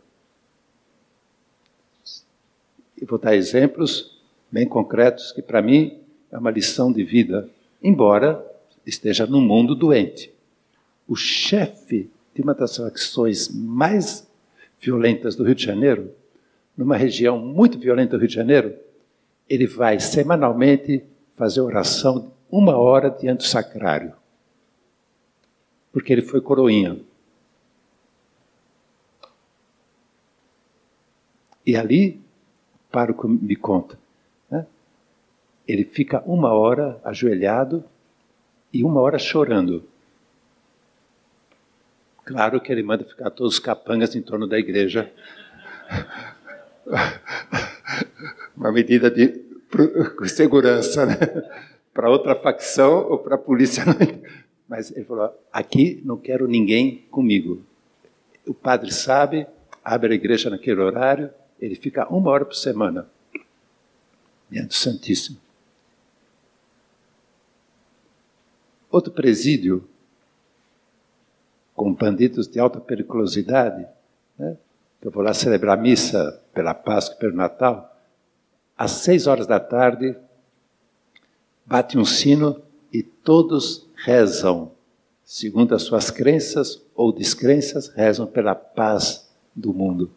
E 3.02 3.06
vou 3.06 3.18
dar 3.18 3.36
exemplos 3.36 4.22
bem 4.52 4.68
concretos 4.68 5.32
que, 5.32 5.41
para 5.41 5.64
mim, 5.64 5.98
é 6.32 6.38
uma 6.38 6.52
lição 6.52 6.91
de 6.93 7.04
vida, 7.04 7.50
embora 7.82 8.45
esteja 8.86 9.26
no 9.26 9.41
mundo 9.41 9.74
doente. 9.74 10.37
O 11.08 11.16
chefe 11.16 12.10
de 12.34 12.41
uma 12.41 12.53
das 12.53 12.78
facções 12.78 13.49
mais 13.49 14.28
violentas 14.80 15.36
do 15.36 15.43
Rio 15.43 15.55
de 15.55 15.64
Janeiro, 15.64 16.14
numa 16.76 16.97
região 16.97 17.39
muito 17.39 17.80
violenta 17.80 18.18
do 18.18 18.20
Rio 18.20 18.28
de 18.28 18.36
Janeiro, 18.36 18.76
ele 19.49 19.66
vai 19.66 19.99
semanalmente 19.99 21.03
fazer 21.36 21.62
oração 21.62 22.32
uma 22.51 22.78
hora 22.78 23.10
diante 23.10 23.39
do 23.39 23.43
sacrário. 23.43 24.14
Porque 25.91 26.12
ele 26.12 26.22
foi 26.22 26.41
coroinha. 26.41 26.99
E 31.66 31.76
ali, 31.76 32.22
para 32.91 33.12
o 33.12 33.16
que 33.16 33.28
me 33.28 33.55
conta, 33.55 33.99
né? 34.49 34.66
ele 35.68 35.84
fica 35.84 36.24
uma 36.26 36.53
hora 36.53 36.99
ajoelhado 37.03 37.84
e 38.72 38.84
uma 38.84 39.01
hora 39.01 39.20
chorando. 39.20 39.84
Claro 42.28 42.59
que 42.59 42.69
ele 42.69 42.84
manda 42.84 43.05
ficar 43.05 43.30
todos 43.30 43.53
os 43.53 43.59
capangas 43.59 44.13
em 44.13 44.21
torno 44.21 44.45
da 44.45 44.59
igreja. 44.59 45.09
Uma 48.53 48.69
medida 48.69 49.09
de 49.09 49.45
segurança, 50.28 51.05
né? 51.05 51.15
Para 51.93 52.09
outra 52.09 52.36
facção 52.36 53.09
ou 53.09 53.17
para 53.17 53.36
a 53.36 53.38
polícia. 53.38 53.82
Mas 54.67 54.91
ele 54.91 55.05
falou: 55.05 55.34
aqui 55.53 56.01
não 56.03 56.17
quero 56.17 56.49
ninguém 56.49 57.07
comigo. 57.09 57.65
O 58.45 58.53
padre 58.53 58.91
sabe, 58.91 59.47
abre 59.82 60.11
a 60.11 60.15
igreja 60.15 60.49
naquele 60.49 60.82
horário, 60.82 61.30
ele 61.61 61.75
fica 61.75 62.13
uma 62.13 62.30
hora 62.30 62.43
por 62.43 62.55
semana 62.55 63.09
diante 64.49 64.67
do 64.67 64.73
Santíssimo. 64.73 65.38
Outro 68.91 69.13
presídio 69.13 69.88
com 71.78 71.93
bandidos 71.93 72.47
de 72.47 72.59
alta 72.59 72.82
periculosidade, 72.82 73.86
né? 74.36 74.57
eu 74.99 75.11
vou 75.11 75.21
lá 75.21 75.32
celebrar 75.32 75.80
missa 75.80 76.41
pela 76.51 76.73
Páscoa 76.73 77.15
pelo 77.17 77.36
Natal, 77.36 77.95
às 78.75 78.91
seis 78.91 79.28
horas 79.28 79.45
da 79.45 79.59
tarde, 79.59 80.15
bate 81.63 81.95
um 81.95 82.03
sino 82.03 82.59
e 82.91 83.03
todos 83.03 83.88
rezam, 83.95 84.71
segundo 85.23 85.75
as 85.75 85.84
suas 85.84 86.09
crenças 86.09 86.82
ou 86.95 87.13
descrenças, 87.13 87.89
rezam 87.89 88.25
pela 88.25 88.55
paz 88.55 89.30
do 89.55 89.71
mundo. 89.71 90.11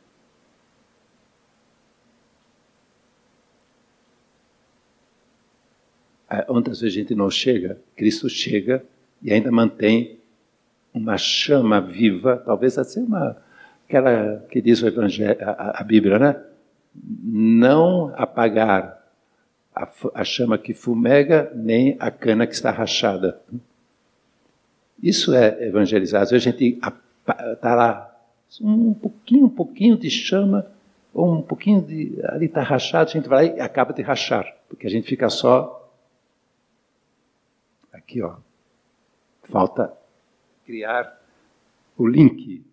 onde 6.48 6.70
às 6.70 6.80
vezes 6.80 6.96
a 6.96 7.00
gente 7.00 7.12
não 7.12 7.28
chega, 7.28 7.80
Cristo 7.96 8.28
chega 8.28 8.84
e 9.20 9.32
ainda 9.32 9.50
mantém 9.50 10.19
uma 10.92 11.16
chama 11.16 11.80
viva, 11.80 12.36
talvez 12.44 12.78
assim 12.78 13.02
uma 13.02 13.36
aquela 13.88 14.44
que 14.48 14.60
diz 14.60 14.82
o 14.82 14.86
evangelho, 14.86 15.36
a, 15.42 15.80
a 15.80 15.84
Bíblia, 15.84 16.18
né? 16.18 16.42
Não 16.94 18.12
apagar 18.16 19.04
a, 19.74 19.88
a, 20.14 20.24
chama 20.24 20.58
que 20.58 20.72
fumega, 20.72 21.50
nem 21.54 21.96
a 21.98 22.10
cana 22.10 22.46
que 22.46 22.54
está 22.54 22.70
rachada. 22.70 23.40
Isso 25.02 25.34
é 25.34 25.66
evangelizar. 25.66 26.22
Às 26.22 26.30
vezes 26.30 26.46
a 26.46 26.50
gente 26.50 26.78
está 26.78 27.74
lá, 27.74 28.16
um 28.60 28.94
pouquinho, 28.94 29.46
um 29.46 29.50
pouquinho 29.50 29.96
de 29.96 30.10
chama, 30.10 30.66
ou 31.12 31.34
um 31.34 31.42
pouquinho 31.42 31.82
de. 31.82 32.20
ali 32.24 32.46
está 32.46 32.62
rachado, 32.62 33.10
a 33.10 33.12
gente 33.12 33.28
vai 33.28 33.56
e 33.56 33.60
acaba 33.60 33.92
de 33.92 34.02
rachar, 34.02 34.46
porque 34.68 34.86
a 34.86 34.90
gente 34.90 35.08
fica 35.08 35.28
só 35.28 35.80
Aqui, 37.92 38.22
ó. 38.22 38.36
Falta 39.44 39.92
criar 40.70 41.20
o 41.98 42.06
link. 42.06 42.64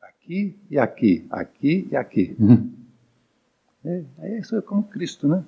Aqui 0.00 0.56
e 0.70 0.78
aqui, 0.78 1.26
aqui 1.30 1.88
e 1.90 1.96
aqui. 1.96 2.34
Uhum. 2.38 2.72
É, 3.84 4.04
é 4.20 4.38
isso 4.38 4.56
é 4.56 4.62
como 4.62 4.84
Cristo, 4.84 5.28
né? 5.28 5.44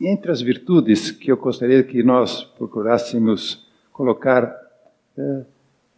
E 0.00 0.08
entre 0.08 0.30
as 0.32 0.40
virtudes 0.40 1.10
que 1.12 1.30
eu 1.30 1.36
gostaria 1.36 1.82
que 1.84 2.02
nós 2.02 2.42
procurássemos 2.42 3.66
colocar, 3.92 4.56
é, 5.16 5.44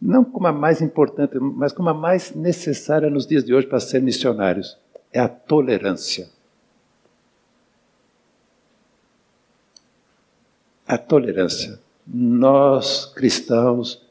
não 0.00 0.24
como 0.24 0.46
a 0.48 0.52
mais 0.52 0.82
importante, 0.82 1.38
mas 1.38 1.72
como 1.72 1.88
a 1.88 1.94
mais 1.94 2.34
necessária 2.34 3.08
nos 3.08 3.26
dias 3.26 3.44
de 3.44 3.54
hoje 3.54 3.66
para 3.66 3.80
ser 3.80 4.02
missionários, 4.02 4.78
é 5.12 5.20
a 5.20 5.28
tolerância. 5.28 6.28
A 10.90 10.98
tolerância. 10.98 11.78
Nós, 12.04 13.04
cristãos, 13.06 14.04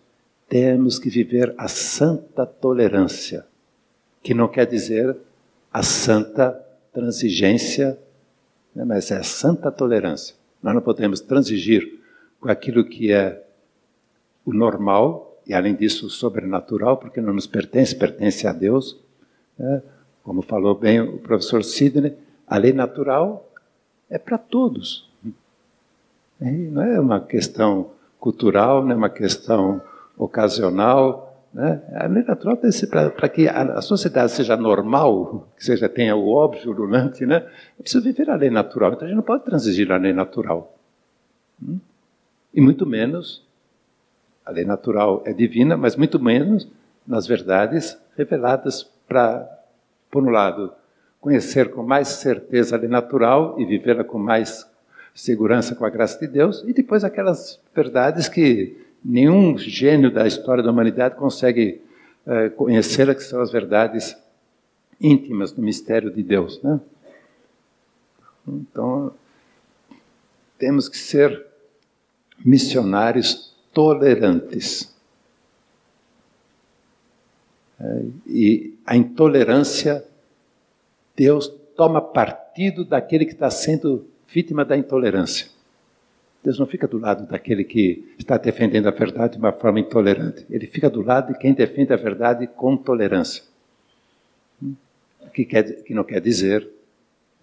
temos 0.47 0.97
que 0.97 1.09
viver 1.09 1.53
a 1.57 1.67
santa 1.67 2.45
tolerância, 2.45 3.45
que 4.23 4.34
não 4.34 4.47
quer 4.47 4.65
dizer 4.65 5.17
a 5.73 5.84
santa 5.84 6.51
transigência, 6.93 7.99
né, 8.73 8.86
mas 8.86 9.11
é 9.11 9.17
a 9.17 9.23
santa 9.23 9.69
tolerância. 9.69 10.36
Nós 10.63 10.73
não 10.73 10.82
podemos 10.82 11.19
transigir 11.19 11.99
com 12.39 12.49
aquilo 12.49 12.86
que 12.86 13.11
é 13.11 13.43
o 14.45 14.53
normal, 14.53 15.38
e 15.45 15.53
além 15.53 15.75
disso 15.75 16.07
o 16.07 16.09
sobrenatural, 16.09 16.95
porque 16.95 17.19
não 17.19 17.34
nos 17.34 17.45
pertence, 17.45 17.93
pertence 17.93 18.47
a 18.47 18.53
Deus. 18.53 18.97
Né? 19.57 19.84
Como 20.23 20.41
falou 20.41 20.75
bem 20.75 21.01
o 21.01 21.17
professor 21.17 21.61
Sidney, 21.61 22.15
a 22.47 22.57
lei 22.57 22.71
natural 22.71 23.51
é 24.09 24.17
para 24.17 24.38
todos. 24.38 25.09
Não 26.40 26.82
é 26.82 27.00
uma 27.00 27.20
questão 27.20 27.92
cultural, 28.20 28.84
não 28.84 28.92
é 28.92 28.96
uma 28.96 29.10
questão 29.10 29.82
ocasional. 30.18 31.46
Né? 31.54 31.82
A 31.96 32.08
lei 32.08 32.24
natural 32.24 32.56
tem 32.58 32.70
para 32.88 33.30
que 33.30 33.48
a, 33.48 33.82
sociedade 33.82 34.32
seja 34.32 34.56
normal, 34.56 35.48
que 35.58 35.66
seja 35.66 35.90
tenha 35.90 36.16
o 36.16 36.30
óbvio 36.30 36.74
durante, 36.74 37.26
né? 37.26 37.48
É 37.78 37.82
preciso 37.82 38.04
viver 38.04 38.30
a 38.30 38.36
lei 38.36 38.50
natural. 38.50 38.94
Então 38.94 39.06
a 39.06 39.08
gente 39.08 39.18
não 39.18 39.24
pode 39.24 39.44
transigir 39.44 39.92
a 39.92 39.98
lei 39.98 40.14
natural. 40.14 40.76
Hum? 41.62 41.80
E 42.54 42.62
muito 42.62 42.86
menos, 42.86 43.44
a 44.46 44.52
lei 44.52 44.64
natural 44.64 45.24
é 45.26 45.34
divina, 45.34 45.76
mas 45.76 45.96
muito 45.96 46.20
menos 46.20 46.68
nas 47.06 47.26
verdades 47.28 47.98
reveladas 48.16 48.84
para, 49.08 49.48
por 50.12 50.24
um 50.24 50.30
lado, 50.30 50.72
conhecer 51.20 51.72
com 51.72 51.84
mais 51.84 52.08
certeza 52.08 52.76
a 52.76 52.80
lei 52.80 52.88
natural 52.88 53.60
e 53.60 53.66
vivê-la 53.66 54.04
com 54.04 54.20
mais 54.20 54.68
segurança 55.20 55.76
com 55.76 55.84
a 55.84 55.89
graça 55.89 56.17
de 56.17 56.28
Deus, 56.28 56.63
e 56.65 56.72
depois 56.72 57.03
aquelas 57.03 57.59
verdades 57.76 58.30
que 58.30 58.78
nenhum 59.03 59.57
gênio 59.57 60.09
da 60.09 60.26
história 60.26 60.63
da 60.63 60.72
humanidade 60.72 61.15
consegue 61.15 61.82
uh, 62.26 62.49
conhecer, 62.51 63.13
que 63.13 63.24
são 63.24 63.41
as 63.41 63.51
verdades 63.51 64.15
íntimas 64.99 65.51
do 65.51 65.61
mistério 65.61 66.09
de 66.09 66.24
Deus. 66.24 66.61
Né? 66.61 66.80
Então, 68.47 69.11
temos 70.57 70.88
que 70.88 70.97
ser 70.97 71.45
missionários 72.43 73.53
tolerantes. 73.74 74.95
É, 77.78 78.05
e 78.26 78.74
a 78.86 78.95
intolerância, 78.95 80.03
Deus 81.13 81.53
toma 81.76 82.01
partido 82.01 82.86
daquele 82.86 83.26
que 83.26 83.34
está 83.34 83.49
sendo 83.49 84.07
vítima 84.32 84.63
da 84.63 84.77
intolerância. 84.77 85.47
Deus 86.43 86.57
não 86.57 86.65
fica 86.65 86.88
do 86.88 86.97
lado 86.97 87.27
daquele 87.27 87.63
que 87.63 88.13
está 88.17 88.38
defendendo 88.38 88.88
a 88.88 88.91
verdade 88.91 89.34
de 89.34 89.39
uma 89.39 89.51
forma 89.51 89.80
intolerante. 89.80 90.45
Ele 90.49 90.67
fica 90.67 90.89
do 90.89 91.01
lado 91.01 91.34
de 91.34 91.39
quem 91.39 91.53
defende 91.53 91.91
a 91.91 91.97
verdade 91.97 92.47
com 92.47 92.77
tolerância. 92.77 93.43
Que, 95.34 95.43
quer, 95.43 95.84
que 95.84 95.93
não 95.93 96.03
quer 96.03 96.21
dizer 96.21 96.67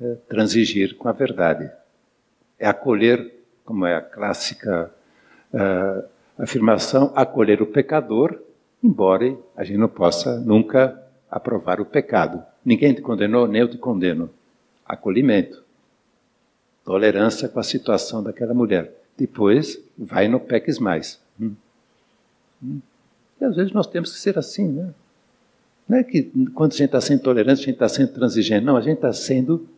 é, 0.01 0.15
transigir 0.29 0.97
com 0.97 1.09
a 1.09 1.13
verdade. 1.13 1.71
É 2.59 2.67
acolher, 2.67 3.33
como 3.65 3.85
é 3.85 3.97
a 3.97 4.01
clássica 4.01 4.91
uh, 5.53 6.09
afirmação, 6.39 7.13
acolher 7.15 7.61
o 7.61 7.67
pecador, 7.67 8.41
embora 8.83 9.37
a 9.55 9.63
gente 9.63 9.77
não 9.77 9.89
possa 9.89 10.41
nunca 10.41 10.99
aprovar 11.31 11.81
o 11.81 11.85
pecado. 11.85 12.43
Ninguém 12.65 12.95
te 12.95 13.03
condenou, 13.03 13.47
nem 13.47 13.61
eu 13.61 13.69
te 13.69 13.77
condeno. 13.77 14.31
Acolhimento 14.87 15.66
tolerância 16.87 17.49
com 17.49 17.59
a 17.59 17.65
situação 17.65 18.23
daquela 18.23 18.55
mulher. 18.55 18.91
Depois, 19.19 19.83
vai 19.99 20.29
no 20.29 20.39
peques 20.39 20.79
mais. 20.79 21.21
Hum. 21.39 21.53
Hum. 22.63 22.81
E 23.41 23.45
às 23.45 23.57
vezes 23.57 23.73
nós 23.73 23.89
temos 23.89 24.13
que 24.13 24.19
ser 24.19 24.39
assim, 24.39 24.69
né? 24.69 24.95
Não 25.89 25.99
é 25.99 26.05
que 26.05 26.23
quando 26.55 26.73
a 26.73 26.77
gente 26.77 26.87
está 26.87 27.01
sendo 27.01 27.23
tolerante, 27.23 27.61
a 27.61 27.65
gente 27.65 27.75
está 27.75 27.89
sendo 27.89 28.13
transigente. 28.13 28.65
Não, 28.65 28.77
a 28.77 28.81
gente 28.81 28.97
está 28.97 29.13
sendo 29.13 29.69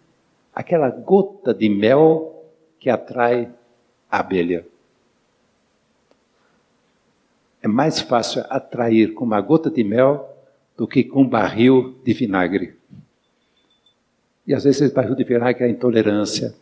aquela 0.55 0.91
gota 0.91 1.53
de 1.55 1.69
mel 1.69 2.45
que 2.79 2.91
atrai 2.91 3.51
a 4.11 4.21
abelha. 4.21 4.67
É 7.63 7.69
mais 7.69 8.01
fácil 8.01 8.45
atrair 8.49 9.15
com 9.15 9.25
uma 9.25 9.41
gota 9.41 9.71
de 9.71 9.83
mel 9.83 10.37
do 10.77 10.87
que 10.87 11.03
com 11.05 11.23
um 11.23 11.29
barril 11.29 11.99
de 12.05 12.13
vinagre. 12.13 12.77
E 14.47 14.55
às 14.55 14.65
vezes 14.65 14.93
vai 14.93 15.07
justificar 15.07 15.55
que 15.55 15.63
é 15.63 15.67
a 15.67 15.71
intolerância, 15.71 16.55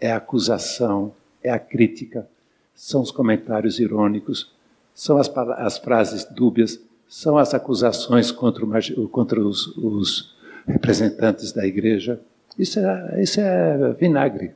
é 0.00 0.12
a 0.12 0.16
acusação, 0.16 1.12
é 1.42 1.50
a 1.50 1.58
crítica, 1.58 2.28
são 2.74 3.02
os 3.02 3.10
comentários 3.10 3.78
irônicos, 3.80 4.52
são 4.94 5.18
as, 5.18 5.28
as 5.56 5.78
frases 5.78 6.24
dúbias, 6.24 6.80
são 7.08 7.38
as 7.38 7.54
acusações 7.54 8.30
contra, 8.30 8.64
o, 8.64 9.08
contra 9.08 9.40
os, 9.40 9.66
os, 9.76 10.36
representantes 10.68 11.50
da 11.52 11.66
igreja. 11.66 12.20
Isso 12.58 12.78
é, 12.78 13.22
isso 13.22 13.40
é 13.40 13.92
vinagre. 13.94 14.52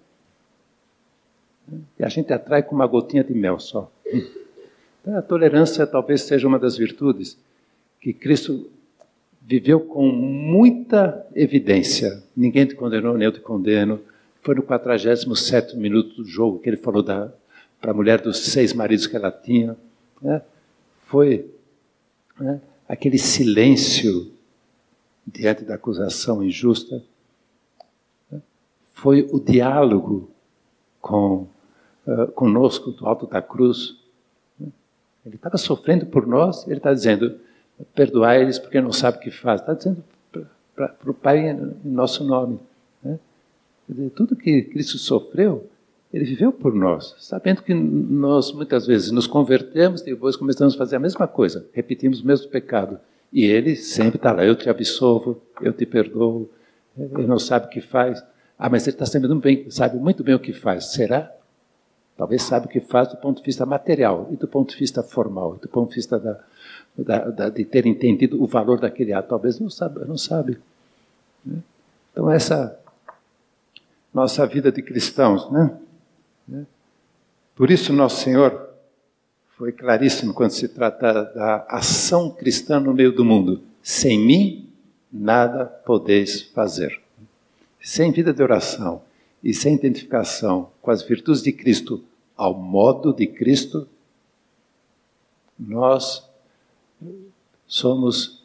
E 1.98 2.04
a 2.04 2.08
gente 2.08 2.32
atrai 2.32 2.62
com 2.62 2.74
uma 2.74 2.86
gotinha 2.86 3.24
de 3.24 3.32
mel 3.32 3.58
só. 3.58 3.90
Então, 5.00 5.16
a 5.16 5.22
tolerância 5.22 5.86
talvez 5.86 6.22
seja 6.22 6.46
uma 6.46 6.58
das 6.58 6.76
virtudes 6.76 7.38
que 8.00 8.12
Cristo 8.12 8.70
viveu 9.40 9.80
com 9.80 10.06
muita 10.10 11.26
evidência. 11.34 12.22
Ninguém 12.36 12.66
te 12.66 12.74
condenou, 12.74 13.16
nem 13.16 13.26
eu 13.26 13.32
te 13.32 13.40
condeno. 13.40 14.00
Foi 14.42 14.56
no 14.56 14.62
47 14.62 15.76
minuto 15.76 16.16
do 16.16 16.24
jogo 16.24 16.58
que 16.58 16.68
ele 16.68 16.76
falou 16.76 17.04
para 17.04 17.90
a 17.90 17.94
mulher 17.94 18.20
dos 18.20 18.38
seis 18.38 18.72
maridos 18.72 19.06
que 19.06 19.16
ela 19.16 19.30
tinha. 19.30 19.76
Né? 20.20 20.42
Foi 21.06 21.48
né? 22.38 22.60
aquele 22.88 23.18
silêncio 23.18 24.32
diante 25.24 25.64
da 25.64 25.76
acusação 25.76 26.42
injusta. 26.42 27.02
Né? 28.30 28.42
Foi 28.92 29.28
o 29.30 29.38
diálogo 29.38 30.28
com, 31.00 31.46
uh, 32.04 32.26
conosco 32.34 32.90
do 32.90 33.06
alto 33.06 33.28
da 33.28 33.40
cruz. 33.40 33.96
Né? 34.58 34.68
Ele 35.24 35.36
estava 35.36 35.56
sofrendo 35.56 36.06
por 36.06 36.26
nós, 36.26 36.66
ele 36.66 36.78
está 36.78 36.92
dizendo: 36.92 37.38
perdoar 37.94 38.40
eles 38.40 38.58
porque 38.58 38.80
não 38.80 38.92
sabe 38.92 39.18
o 39.18 39.20
que 39.20 39.30
faz. 39.30 39.60
Está 39.60 39.74
dizendo 39.74 40.02
para 40.74 41.10
o 41.10 41.14
Pai 41.14 41.50
em 41.50 41.76
nosso 41.84 42.24
nome. 42.24 42.58
Dizer, 43.88 44.10
tudo 44.10 44.36
que 44.36 44.62
Cristo 44.62 44.98
sofreu, 44.98 45.68
ele 46.12 46.24
viveu 46.24 46.52
por 46.52 46.74
nós, 46.74 47.14
sabendo 47.18 47.62
que 47.62 47.72
nós 47.72 48.52
muitas 48.52 48.86
vezes 48.86 49.10
nos 49.10 49.26
convertemos 49.26 50.02
e 50.02 50.06
depois 50.06 50.36
começamos 50.36 50.74
a 50.74 50.78
fazer 50.78 50.96
a 50.96 51.00
mesma 51.00 51.26
coisa, 51.26 51.66
repetimos 51.72 52.20
o 52.20 52.26
mesmo 52.26 52.48
pecado. 52.48 52.98
E 53.32 53.44
ele 53.44 53.74
sempre 53.76 54.16
está 54.16 54.30
lá, 54.30 54.44
eu 54.44 54.54
te 54.54 54.68
absolvo, 54.68 55.40
eu 55.62 55.72
te 55.72 55.86
perdoo, 55.86 56.50
ele 56.96 57.26
não 57.26 57.38
sabe 57.38 57.66
o 57.66 57.70
que 57.70 57.80
faz. 57.80 58.22
Ah, 58.58 58.68
mas 58.68 58.86
ele 58.86 58.94
está 58.94 59.06
sabendo 59.06 59.34
bem, 59.36 59.68
sabe 59.70 59.96
muito 59.96 60.22
bem 60.22 60.34
o 60.34 60.38
que 60.38 60.52
faz. 60.52 60.92
Será? 60.92 61.32
Talvez 62.16 62.42
sabe 62.42 62.66
o 62.66 62.68
que 62.68 62.80
faz 62.80 63.08
do 63.08 63.16
ponto 63.16 63.38
de 63.38 63.44
vista 63.44 63.64
material 63.64 64.28
e 64.30 64.36
do 64.36 64.46
ponto 64.46 64.70
de 64.70 64.76
vista 64.76 65.02
formal, 65.02 65.56
do 65.60 65.68
ponto 65.68 65.88
de 65.88 65.96
vista 65.96 66.18
da, 66.18 66.38
da, 66.96 67.30
da, 67.30 67.48
de 67.48 67.64
ter 67.64 67.86
entendido 67.86 68.42
o 68.42 68.46
valor 68.46 68.78
daquele 68.78 69.14
ato. 69.14 69.30
Talvez 69.30 69.58
não 69.58 69.70
sabe. 69.70 70.04
Não 70.06 70.18
sabe. 70.18 70.58
Né? 71.44 71.58
Então, 72.12 72.30
essa 72.30 72.78
nossa 74.12 74.46
vida 74.46 74.70
de 74.70 74.82
cristãos, 74.82 75.50
né? 75.50 75.78
né? 76.46 76.66
Por 77.54 77.70
isso, 77.70 77.92
nosso 77.92 78.22
Senhor 78.22 78.70
foi 79.56 79.72
claríssimo 79.72 80.34
quando 80.34 80.50
se 80.50 80.68
trata 80.68 81.24
da 81.24 81.66
ação 81.68 82.30
cristã 82.30 82.80
no 82.80 82.92
meio 82.92 83.12
do 83.12 83.24
mundo. 83.24 83.62
Sem 83.82 84.18
mim, 84.18 84.68
nada 85.12 85.64
podeis 85.64 86.42
fazer. 86.42 87.00
Sem 87.80 88.10
vida 88.12 88.32
de 88.32 88.42
oração 88.42 89.02
e 89.42 89.52
sem 89.52 89.74
identificação 89.74 90.70
com 90.80 90.90
as 90.90 91.02
virtudes 91.02 91.42
de 91.42 91.52
Cristo 91.52 92.02
ao 92.36 92.54
modo 92.54 93.12
de 93.12 93.26
Cristo, 93.26 93.86
nós 95.58 96.28
somos 97.66 98.41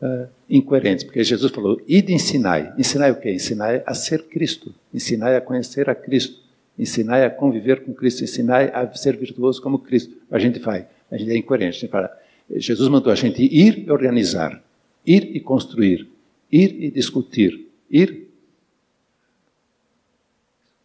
uh, 0.00 0.28
incoerentes, 0.48 1.04
porque 1.04 1.22
Jesus 1.22 1.52
falou: 1.52 1.80
ide 1.86 2.12
ensinai. 2.12 2.72
Ensinai 2.78 3.10
o 3.10 3.16
quê? 3.16 3.32
Ensinai 3.32 3.82
a 3.86 3.94
ser 3.94 4.24
Cristo, 4.24 4.74
ensinai 4.92 5.36
a 5.36 5.40
conhecer 5.40 5.88
a 5.88 5.94
Cristo, 5.94 6.40
ensinai 6.78 7.24
a 7.24 7.30
conviver 7.30 7.84
com 7.84 7.92
Cristo, 7.92 8.24
ensinai 8.24 8.70
a 8.72 8.92
ser 8.94 9.16
virtuoso 9.16 9.60
como 9.60 9.78
Cristo. 9.78 10.16
A 10.30 10.38
gente 10.38 10.58
vai, 10.58 10.86
a 11.10 11.16
gente 11.16 11.30
é 11.30 11.36
incoerente. 11.36 11.76
A 11.76 11.80
gente 11.80 11.90
fala, 11.90 12.18
Jesus 12.50 12.88
mandou 12.88 13.12
a 13.12 13.16
gente 13.16 13.42
ir 13.42 13.86
e 13.86 13.90
organizar, 13.90 14.62
ir 15.06 15.36
e 15.36 15.40
construir, 15.40 16.08
ir 16.50 16.84
e 16.84 16.90
discutir, 16.90 17.66
ir. 17.90 18.28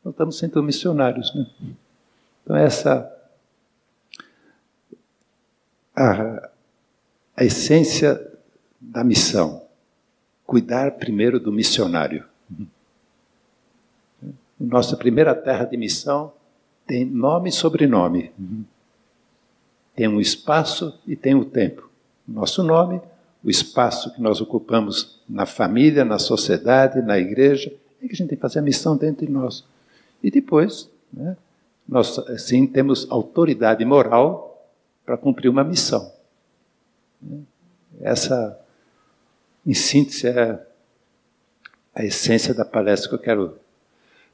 Nós 0.03 0.13
estamos 0.13 0.37
sendo 0.37 0.61
missionários, 0.61 1.33
né? 1.33 1.47
Então, 2.43 2.55
essa. 2.55 3.11
A, 5.95 6.49
a 7.37 7.43
essência 7.45 8.34
da 8.91 9.03
missão. 9.03 9.63
Cuidar 10.45 10.91
primeiro 10.91 11.39
do 11.39 11.51
missionário. 11.51 12.25
Nossa 14.59 14.95
primeira 14.95 15.35
terra 15.35 15.65
de 15.65 15.75
missão 15.75 16.31
tem 16.85 17.03
nome 17.03 17.49
e 17.49 17.51
sobrenome. 17.51 18.31
Tem 19.95 20.07
um 20.07 20.19
espaço 20.19 20.99
e 21.07 21.15
tem 21.15 21.33
o 21.33 21.39
um 21.39 21.43
tempo. 21.43 21.89
Nosso 22.27 22.63
nome, 22.63 23.01
o 23.43 23.49
espaço 23.49 24.13
que 24.13 24.21
nós 24.21 24.41
ocupamos 24.41 25.21
na 25.27 25.45
família, 25.45 26.05
na 26.05 26.19
sociedade, 26.19 27.01
na 27.01 27.17
igreja, 27.17 27.73
é 28.01 28.07
que 28.07 28.13
a 28.13 28.15
gente 28.15 28.29
tem 28.29 28.37
que 28.37 28.41
fazer 28.41 28.59
a 28.59 28.63
missão 28.63 28.95
dentro 28.95 29.25
de 29.25 29.31
nós. 29.31 29.63
E 30.23 30.29
depois, 30.29 30.89
né, 31.11 31.37
nós, 31.87 32.19
sim, 32.37 32.65
temos 32.65 33.09
autoridade 33.09 33.83
moral 33.85 34.69
para 35.05 35.17
cumprir 35.17 35.49
uma 35.49 35.63
missão. 35.63 36.11
Essa, 38.01 38.59
em 39.65 39.73
síntese, 39.73 40.27
é 40.27 40.59
a 41.93 42.03
essência 42.03 42.53
da 42.53 42.65
palestra 42.65 43.09
que 43.09 43.15
eu 43.15 43.19
quero 43.19 43.57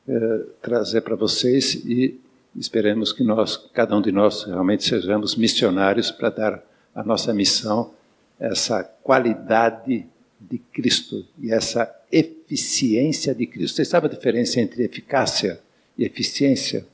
é, 0.08 0.40
trazer 0.62 1.02
para 1.02 1.16
vocês 1.16 1.76
e 1.76 2.20
esperemos 2.56 3.14
que 3.14 3.24
nós, 3.24 3.56
cada 3.74 3.96
um 3.96 4.02
de 4.02 4.12
nós, 4.12 4.44
realmente 4.44 4.84
sejamos 4.84 5.36
missionários 5.36 6.12
para 6.12 6.30
dar 6.30 6.64
a 6.94 7.04
nossa 7.04 7.34
missão 7.34 7.94
essa 8.40 8.84
qualidade 8.84 10.06
de 10.40 10.58
Cristo 10.58 11.26
e 11.40 11.54
essa 11.54 11.96
eficiência 12.12 13.36
de 13.36 13.46
Cristo. 13.46 13.76
Vocês 13.76 13.88
sabem 13.88 14.10
a 14.10 14.14
diferença 14.14 14.60
entre 14.60 14.84
eficácia 14.84 15.62
e 15.96 16.04
eficiência? 16.04 16.86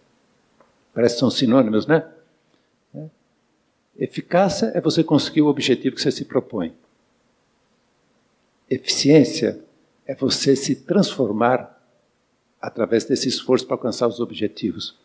Parece 0.94 1.16
que 1.16 1.20
são 1.22 1.32
sinônimos, 1.32 1.88
né? 1.88 2.06
Eficácia 3.98 4.72
é 4.76 4.82
você 4.82 5.04
conseguir 5.04 5.42
o 5.42 5.48
objetivo 5.48 5.96
que 5.96 6.02
você 6.02 6.12
se 6.12 6.26
propõe. 6.26 6.74
Eficiência 8.70 9.60
é 10.06 10.16
você 10.16 10.56
se 10.56 10.76
transformar 10.76 11.78
através 12.62 13.06
desse 13.06 13.28
esforço 13.28 13.66
para 13.66 13.76
alcançar 13.76 14.08
os 14.08 14.20
objetivos. 14.20 14.96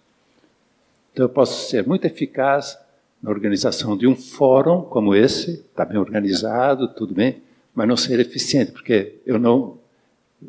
Então, 1.12 1.26
eu 1.26 1.28
posso 1.28 1.68
ser 1.68 1.86
muito 1.86 2.04
eficaz 2.06 2.78
na 3.22 3.30
organização 3.30 3.96
de 3.96 4.06
um 4.06 4.16
fórum 4.16 4.82
como 4.82 5.14
esse, 5.14 5.52
está 5.52 5.84
bem 5.84 5.98
organizado, 5.98 6.88
tudo 6.88 7.14
bem, 7.14 7.42
mas 7.74 7.86
não 7.86 7.96
ser 7.96 8.18
eficiente, 8.18 8.72
porque 8.72 9.14
eu 9.24 9.38
não 9.38 9.78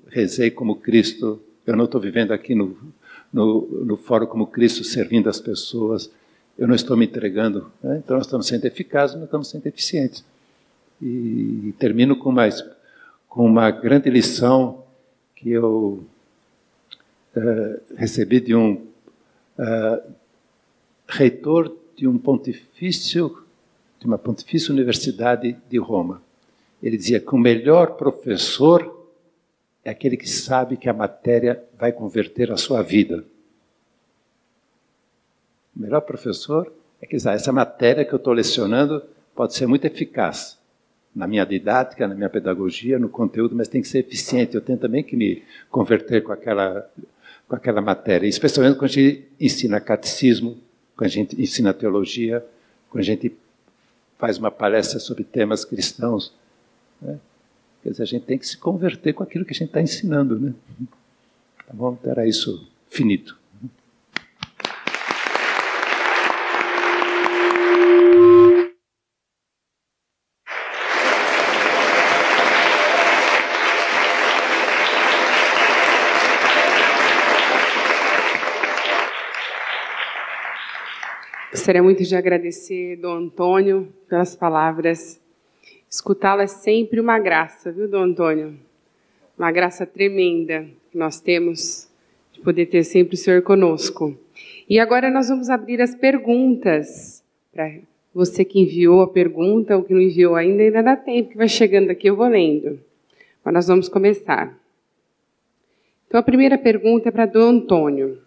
rezei 0.07 0.49
como 0.49 0.77
Cristo, 0.77 1.39
eu 1.67 1.75
não 1.75 1.85
estou 1.85 2.01
vivendo 2.01 2.31
aqui 2.31 2.55
no, 2.55 2.75
no, 3.31 3.61
no 3.85 3.97
fórum 3.97 4.25
como 4.25 4.47
Cristo, 4.47 4.83
servindo 4.83 5.29
as 5.29 5.39
pessoas, 5.39 6.09
eu 6.57 6.67
não 6.67 6.75
estou 6.75 6.97
me 6.97 7.05
entregando. 7.05 7.71
Né? 7.81 8.01
Então, 8.03 8.17
nós 8.17 8.25
estamos 8.25 8.47
sendo 8.47 8.65
eficazes, 8.65 9.15
mas 9.15 9.25
estamos 9.25 9.49
sendo 9.49 9.67
eficientes. 9.67 10.23
E 11.01 11.73
termino 11.77 12.15
com, 12.15 12.31
mais, 12.31 12.63
com 13.33 13.47
uma 13.47 13.71
grande 13.71 14.11
lição 14.11 14.83
que 15.35 15.49
eu 15.49 16.05
uh, 17.35 17.95
recebi 17.97 18.39
de 18.39 18.53
um 18.53 18.73
uh, 18.73 20.13
reitor 21.07 21.75
de 21.97 22.07
um 22.07 22.15
pontifício, 22.19 23.43
de 23.99 24.05
uma 24.05 24.19
pontifícia 24.19 24.71
universidade 24.71 25.57
de 25.67 25.79
Roma. 25.79 26.21
Ele 26.81 26.95
dizia 26.95 27.19
que 27.19 27.33
o 27.33 27.37
melhor 27.39 27.93
professor 27.95 29.03
é 29.83 29.89
aquele 29.89 30.15
que 30.15 30.29
sabe 30.29 30.77
que 30.77 30.87
a 30.87 30.93
matéria 30.93 31.63
vai 31.75 31.91
converter 31.91 32.51
a 32.51 32.57
sua 32.57 32.83
vida. 32.83 33.25
O 35.75 35.79
melhor 35.79 36.01
professor 36.01 36.71
é 37.01 37.07
que 37.07 37.15
essa 37.15 37.51
matéria 37.51 38.05
que 38.05 38.13
eu 38.13 38.17
estou 38.17 38.31
lecionando 38.31 39.01
pode 39.33 39.55
ser 39.55 39.65
muito 39.65 39.85
eficaz 39.85 40.61
na 41.15 41.27
minha 41.27 41.45
didática, 41.45 42.07
na 42.07 42.15
minha 42.15 42.29
pedagogia, 42.29 42.97
no 42.97 43.07
conteúdo, 43.07 43.55
mas 43.55 43.67
tem 43.67 43.81
que 43.81 43.87
ser 43.87 43.99
eficiente. 43.99 44.55
Eu 44.55 44.61
tenho 44.61 44.79
também 44.79 45.03
que 45.03 45.15
me 45.15 45.43
converter 45.69 46.23
com 46.23 46.31
aquela, 46.31 46.89
com 47.47 47.55
aquela 47.55 47.81
matéria, 47.81 48.27
especialmente 48.27 48.77
quando 48.77 48.89
a 48.89 48.93
gente 48.93 49.27
ensina 49.39 49.79
catecismo, 49.79 50.57
quando 50.95 51.07
a 51.07 51.11
gente 51.11 51.41
ensina 51.41 51.73
teologia, 51.73 52.43
quando 52.89 53.01
a 53.01 53.05
gente 53.05 53.35
faz 54.17 54.37
uma 54.37 54.49
palestra 54.49 54.99
sobre 54.99 55.23
temas 55.23 55.65
cristãos. 55.65 56.33
Né? 57.01 57.19
Quer 57.83 57.89
dizer, 57.91 58.03
a 58.03 58.07
gente 58.07 58.25
tem 58.25 58.37
que 58.37 58.47
se 58.47 58.57
converter 58.57 59.13
com 59.13 59.21
aquilo 59.21 59.45
que 59.45 59.51
a 59.51 59.55
gente 59.55 59.67
está 59.67 59.81
ensinando. 59.81 60.39
Né? 60.39 60.53
Tá 61.67 61.73
bom? 61.73 61.97
Então 61.99 62.11
era 62.11 62.25
isso 62.25 62.67
finito. 62.87 63.37
Gostaria 81.63 81.81
muito 81.81 82.03
de 82.03 82.13
agradecer 82.13 82.97
Dom 82.97 83.13
Antônio 83.13 83.87
pelas 84.09 84.35
palavras. 84.35 85.17
Escutá-lo 85.89 86.41
é 86.41 86.47
sempre 86.47 86.99
uma 86.99 87.17
graça, 87.17 87.71
viu, 87.71 87.87
Dom 87.87 88.03
Antônio? 88.03 88.59
Uma 89.39 89.49
graça 89.49 89.85
tremenda 89.85 90.67
que 90.91 90.97
nós 90.97 91.21
temos 91.21 91.89
de 92.33 92.41
poder 92.41 92.65
ter 92.65 92.83
sempre 92.83 93.15
o 93.15 93.17
Senhor 93.17 93.41
conosco. 93.43 94.13
E 94.69 94.77
agora 94.77 95.09
nós 95.09 95.29
vamos 95.29 95.49
abrir 95.49 95.81
as 95.81 95.95
perguntas. 95.95 97.23
Para 97.53 97.77
você 98.13 98.43
que 98.43 98.59
enviou 98.59 99.01
a 99.01 99.07
pergunta 99.07 99.77
ou 99.77 99.85
que 99.85 99.93
não 99.93 100.01
enviou 100.01 100.35
ainda, 100.35 100.63
ainda 100.63 100.83
dá 100.83 100.97
tempo, 100.97 101.29
que 101.29 101.37
vai 101.37 101.47
chegando 101.47 101.91
aqui, 101.91 102.09
eu 102.09 102.17
vou 102.17 102.27
lendo. 102.27 102.77
Mas 103.41 103.53
nós 103.53 103.67
vamos 103.69 103.87
começar. 103.87 104.53
Então 106.09 106.19
a 106.19 106.23
primeira 106.23 106.57
pergunta 106.57 107.07
é 107.07 107.11
para 107.13 107.25
Dom 107.25 107.51
Antônio. 107.51 108.21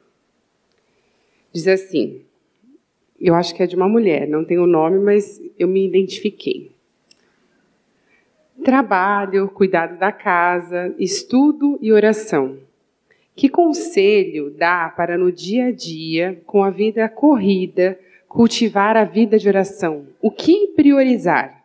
Diz 1.53 1.69
assim: 1.69 2.25
eu 3.21 3.35
acho 3.35 3.55
que 3.55 3.63
é 3.63 3.67
de 3.67 3.77
uma 3.77 3.89
mulher, 3.89 4.29
não 4.29 4.45
tenho 4.45 4.65
o 4.65 4.67
nome, 4.67 4.99
mas 4.99 5.41
eu 5.59 5.67
me 5.67 5.87
identifiquei. 5.87 6.73
Trabalho, 8.65 9.49
cuidado 9.49 9.99
da 9.99 10.13
casa, 10.13 10.95
estudo 10.99 11.79
e 11.81 11.93
oração. 11.93 12.59
Que 13.35 13.49
conselho 13.49 14.51
dá 14.51 14.89
para 14.89 15.19
no 15.19 15.31
dia 15.31 15.67
a 15.67 15.71
dia, 15.71 16.43
com 16.47 16.65
a 16.65 16.71
vida 16.71 17.09
corrida, 17.09 17.99
cultivar 18.29 18.97
a 18.97 19.05
vida 19.05 19.39
de 19.39 19.49
oração? 19.49 20.07
O 20.21 20.31
que 20.31 20.69
priorizar? 20.69 21.65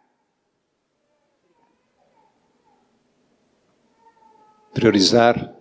Priorizar, 4.74 5.54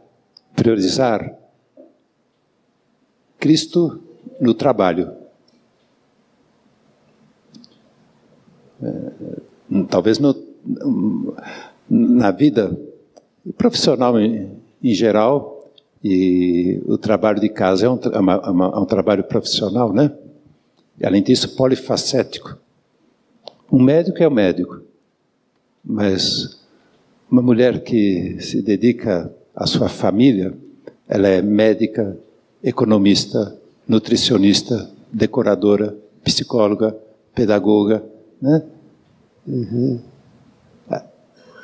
priorizar 0.55 1.37
Cristo 3.39 4.03
no 4.41 4.53
trabalho. 4.53 5.20
Talvez 9.89 10.19
no, 10.19 10.35
na 11.89 12.31
vida 12.31 12.77
profissional 13.57 14.19
em, 14.19 14.51
em, 14.83 14.95
geral, 14.95 15.71
e 16.03 16.81
o 16.87 16.97
trabalho 16.97 17.41
de 17.41 17.49
casa 17.49 17.87
é 17.87 17.91
um, 17.91 17.99
é 18.13 18.19
uma, 18.19 18.51
uma, 18.51 18.67
é 18.67 18.79
um 18.79 18.85
trabalho 18.85 19.25
profissional, 19.25 19.93
né? 19.93 20.11
E, 20.99 21.07
além 21.07 21.23
disso, 21.23 21.57
polifacético. 21.57 22.59
Um 23.71 23.83
médico 23.83 24.23
é 24.23 24.29
um 24.29 24.33
médico, 24.33 24.81
mas 25.85 26.61
uma 27.31 27.41
mulher 27.41 27.83
que 27.83 28.37
se 28.41 28.61
dedica 28.61 29.33
à 29.55 29.67
sua 29.67 29.89
família, 29.89 30.53
ela 31.09 31.29
é 31.29 31.41
médica, 31.41 32.17
economista, 32.63 33.57
nutricionista, 33.87 34.91
decoradora, 35.13 35.97
psicóloga, 36.25 36.97
pedagoga, 37.35 38.05
né? 38.41 38.63
Uhum. 39.47 40.01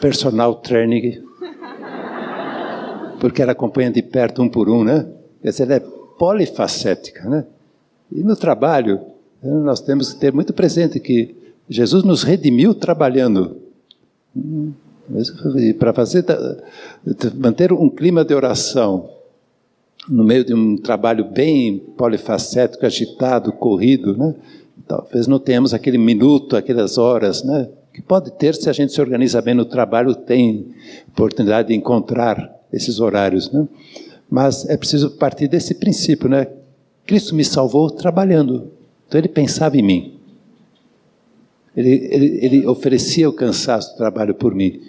Personal 0.01 0.57
training, 0.57 1.23
porque 3.19 3.41
ela 3.41 3.53
acompanha 3.53 3.91
de 3.91 4.03
perto 4.03 4.43
um 4.43 4.49
por 4.49 4.69
um, 4.69 4.85
né? 4.85 5.07
Quer 5.41 5.51
dizer, 5.51 5.63
ela 5.65 5.75
é 5.75 5.81
polifacética, 5.81 7.29
né? 7.29 7.47
E 8.13 8.23
no 8.23 8.37
trabalho, 8.37 9.01
né, 9.43 9.51
nós 9.51 9.81
temos 9.81 10.13
que 10.13 10.21
ter 10.21 10.33
muito 10.33 10.53
presente 10.53 11.01
que 11.01 11.35
Jesus 11.69 12.05
nos 12.05 12.23
redimiu 12.23 12.75
trabalhando. 12.75 13.57
Hum, 14.37 14.73
para 15.79 15.93
fazer 15.93 16.25
manter 17.37 17.73
um 17.73 17.89
clima 17.89 18.25
de 18.25 18.35
oração 18.35 19.09
no 20.09 20.25
meio 20.25 20.45
de 20.45 20.53
um 20.53 20.77
trabalho 20.77 21.25
bem 21.25 21.79
polifacético, 21.79 22.85
agitado, 22.85 23.53
corrido, 23.53 24.17
né? 24.17 24.35
Talvez 24.87 25.27
não 25.27 25.39
tenhamos 25.39 25.75
aquele 25.75 25.99
minuto, 25.99 26.57
aquelas 26.57 26.97
horas, 26.97 27.43
né? 27.43 27.69
Que 27.93 28.01
pode 28.01 28.31
ter 28.33 28.55
se 28.55 28.71
a 28.71 28.73
gente 28.73 28.93
se 28.93 29.01
organiza 29.01 29.43
bem 29.43 29.55
no 29.55 29.65
trabalho, 29.65 30.15
tem 30.15 30.75
oportunidade 31.09 31.69
de 31.69 31.75
encontrar 31.75 32.55
esses 32.73 33.01
horários, 33.01 33.51
né? 33.51 33.67
Mas 34.31 34.69
é 34.69 34.77
preciso 34.77 35.11
partir 35.13 35.49
desse 35.49 35.75
princípio, 35.75 36.29
né? 36.29 36.47
Cristo 37.05 37.35
me 37.35 37.45
salvou 37.45 37.91
trabalhando, 37.91 38.71
então 39.07 39.19
ele 39.19 39.29
pensava 39.29 39.77
em 39.77 39.83
mim. 39.83 40.19
Ele, 41.77 42.09
ele, 42.11 42.39
ele 42.43 42.67
oferecia 42.67 43.29
o 43.29 43.33
cansaço 43.33 43.93
do 43.93 43.97
trabalho 43.97 44.35
por 44.35 44.55
mim. 44.55 44.81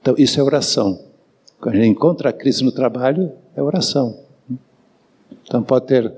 Então 0.00 0.14
isso 0.16 0.38
é 0.38 0.42
oração. 0.42 1.00
Quando 1.60 1.74
a 1.74 1.78
gente 1.78 1.90
encontra 1.90 2.32
Cristo 2.32 2.64
no 2.64 2.72
trabalho, 2.72 3.32
é 3.54 3.62
oração. 3.62 4.18
Então 5.44 5.62
pode 5.62 5.86
ter 5.86 6.12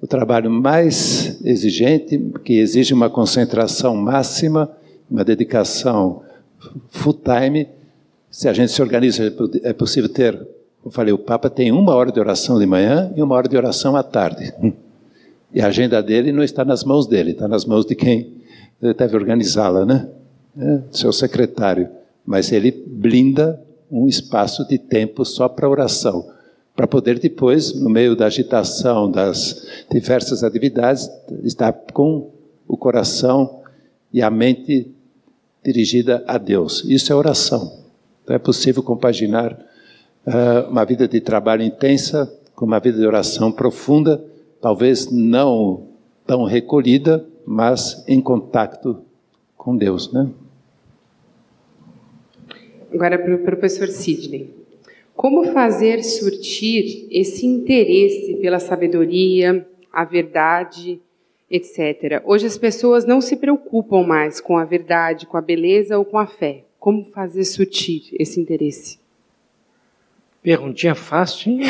o 0.00 0.06
trabalho 0.06 0.50
mais 0.50 1.38
exigente, 1.44 2.18
que 2.42 2.54
exige 2.54 2.94
uma 2.94 3.10
concentração 3.10 3.94
máxima, 3.94 4.70
uma 5.10 5.22
dedicação 5.22 6.22
full 6.88 7.14
time. 7.14 7.68
Se 8.30 8.48
a 8.48 8.52
gente 8.52 8.72
se 8.72 8.80
organiza, 8.80 9.32
é 9.62 9.72
possível 9.72 10.08
ter, 10.08 10.36
como 10.82 10.92
falei, 10.92 11.12
o 11.12 11.18
Papa 11.18 11.50
tem 11.50 11.70
uma 11.70 11.94
hora 11.94 12.10
de 12.10 12.18
oração 12.18 12.58
de 12.58 12.64
manhã 12.64 13.12
e 13.14 13.22
uma 13.22 13.34
hora 13.34 13.48
de 13.48 13.56
oração 13.56 13.94
à 13.94 14.02
tarde. 14.02 14.54
E 15.52 15.60
a 15.60 15.66
agenda 15.66 16.00
dele 16.00 16.30
não 16.30 16.44
está 16.44 16.64
nas 16.64 16.84
mãos 16.84 17.08
dele, 17.08 17.32
está 17.32 17.48
nas 17.48 17.64
mãos 17.64 17.84
de 17.84 17.96
quem 17.96 18.34
deve 18.96 19.16
organizá-la, 19.16 19.84
né? 19.84 20.08
É, 20.56 20.80
seu 20.92 21.12
secretário. 21.12 21.88
Mas 22.24 22.52
ele 22.52 22.70
blinda 22.70 23.60
um 23.90 24.06
espaço 24.06 24.66
de 24.68 24.78
tempo 24.78 25.24
só 25.24 25.48
para 25.48 25.68
oração 25.68 26.24
para 26.74 26.86
poder 26.86 27.18
depois, 27.18 27.74
no 27.74 27.90
meio 27.90 28.16
da 28.16 28.26
agitação 28.26 29.10
das 29.10 29.66
diversas 29.90 30.42
atividades, 30.42 31.10
estar 31.42 31.72
com 31.92 32.30
o 32.66 32.76
coração 32.76 33.60
e 34.12 34.22
a 34.22 34.30
mente 34.30 34.90
dirigida 35.64 36.24
a 36.26 36.38
Deus. 36.38 36.84
Isso 36.84 37.12
é 37.12 37.16
oração. 37.16 37.80
Então 38.24 38.34
é 38.34 38.38
possível 38.38 38.82
compaginar 38.82 39.52
uh, 40.26 40.70
uma 40.70 40.84
vida 40.84 41.06
de 41.06 41.20
trabalho 41.20 41.62
intensa 41.62 42.32
com 42.54 42.64
uma 42.64 42.78
vida 42.78 42.98
de 42.98 43.06
oração 43.06 43.50
profunda, 43.50 44.22
talvez 44.60 45.10
não 45.10 45.88
tão 46.26 46.44
recolhida, 46.44 47.24
mas 47.46 48.04
em 48.06 48.20
contato 48.20 49.02
com 49.56 49.76
Deus, 49.76 50.12
né? 50.12 50.30
Agora 52.92 53.18
para 53.18 53.34
o 53.34 53.38
professor 53.38 53.88
Sidney. 53.88 54.59
Como 55.20 55.52
fazer 55.52 56.02
surtir 56.02 57.06
esse 57.10 57.44
interesse 57.44 58.36
pela 58.36 58.58
sabedoria, 58.58 59.68
a 59.92 60.02
verdade, 60.02 60.98
etc. 61.50 62.22
Hoje 62.24 62.46
as 62.46 62.56
pessoas 62.56 63.04
não 63.04 63.20
se 63.20 63.36
preocupam 63.36 64.02
mais 64.02 64.40
com 64.40 64.56
a 64.56 64.64
verdade, 64.64 65.26
com 65.26 65.36
a 65.36 65.42
beleza 65.42 65.98
ou 65.98 66.06
com 66.06 66.16
a 66.16 66.26
fé. 66.26 66.64
Como 66.78 67.04
fazer 67.04 67.44
surtir 67.44 68.04
esse 68.18 68.40
interesse? 68.40 68.98
Perguntinha 70.42 70.94
fácil, 70.94 71.52
hein? 71.52 71.60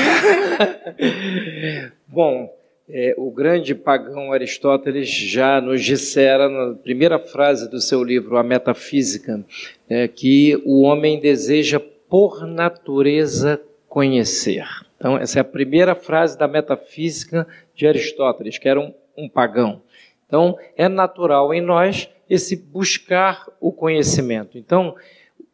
Bom, 2.06 2.56
é, 2.88 3.16
o 3.18 3.32
grande 3.32 3.74
pagão 3.74 4.32
Aristóteles 4.32 5.08
já 5.08 5.60
nos 5.60 5.82
dissera 5.82 6.48
na 6.48 6.76
primeira 6.76 7.18
frase 7.18 7.68
do 7.68 7.80
seu 7.80 8.04
livro, 8.04 8.36
A 8.36 8.44
Metafísica, 8.44 9.44
é, 9.88 10.06
que 10.06 10.62
o 10.64 10.82
homem 10.82 11.18
deseja 11.18 11.80
por 12.10 12.44
natureza 12.44 13.62
conhecer. 13.88 14.66
Então, 14.96 15.16
essa 15.16 15.38
é 15.38 15.40
a 15.40 15.44
primeira 15.44 15.94
frase 15.94 16.36
da 16.36 16.46
metafísica 16.46 17.46
de 17.74 17.86
Aristóteles, 17.86 18.58
que 18.58 18.68
era 18.68 18.78
um, 18.78 18.92
um 19.16 19.28
pagão. 19.28 19.80
Então, 20.26 20.58
é 20.76 20.88
natural 20.88 21.54
em 21.54 21.60
nós 21.60 22.10
esse 22.28 22.56
buscar 22.56 23.48
o 23.60 23.72
conhecimento. 23.72 24.58
Então, 24.58 24.94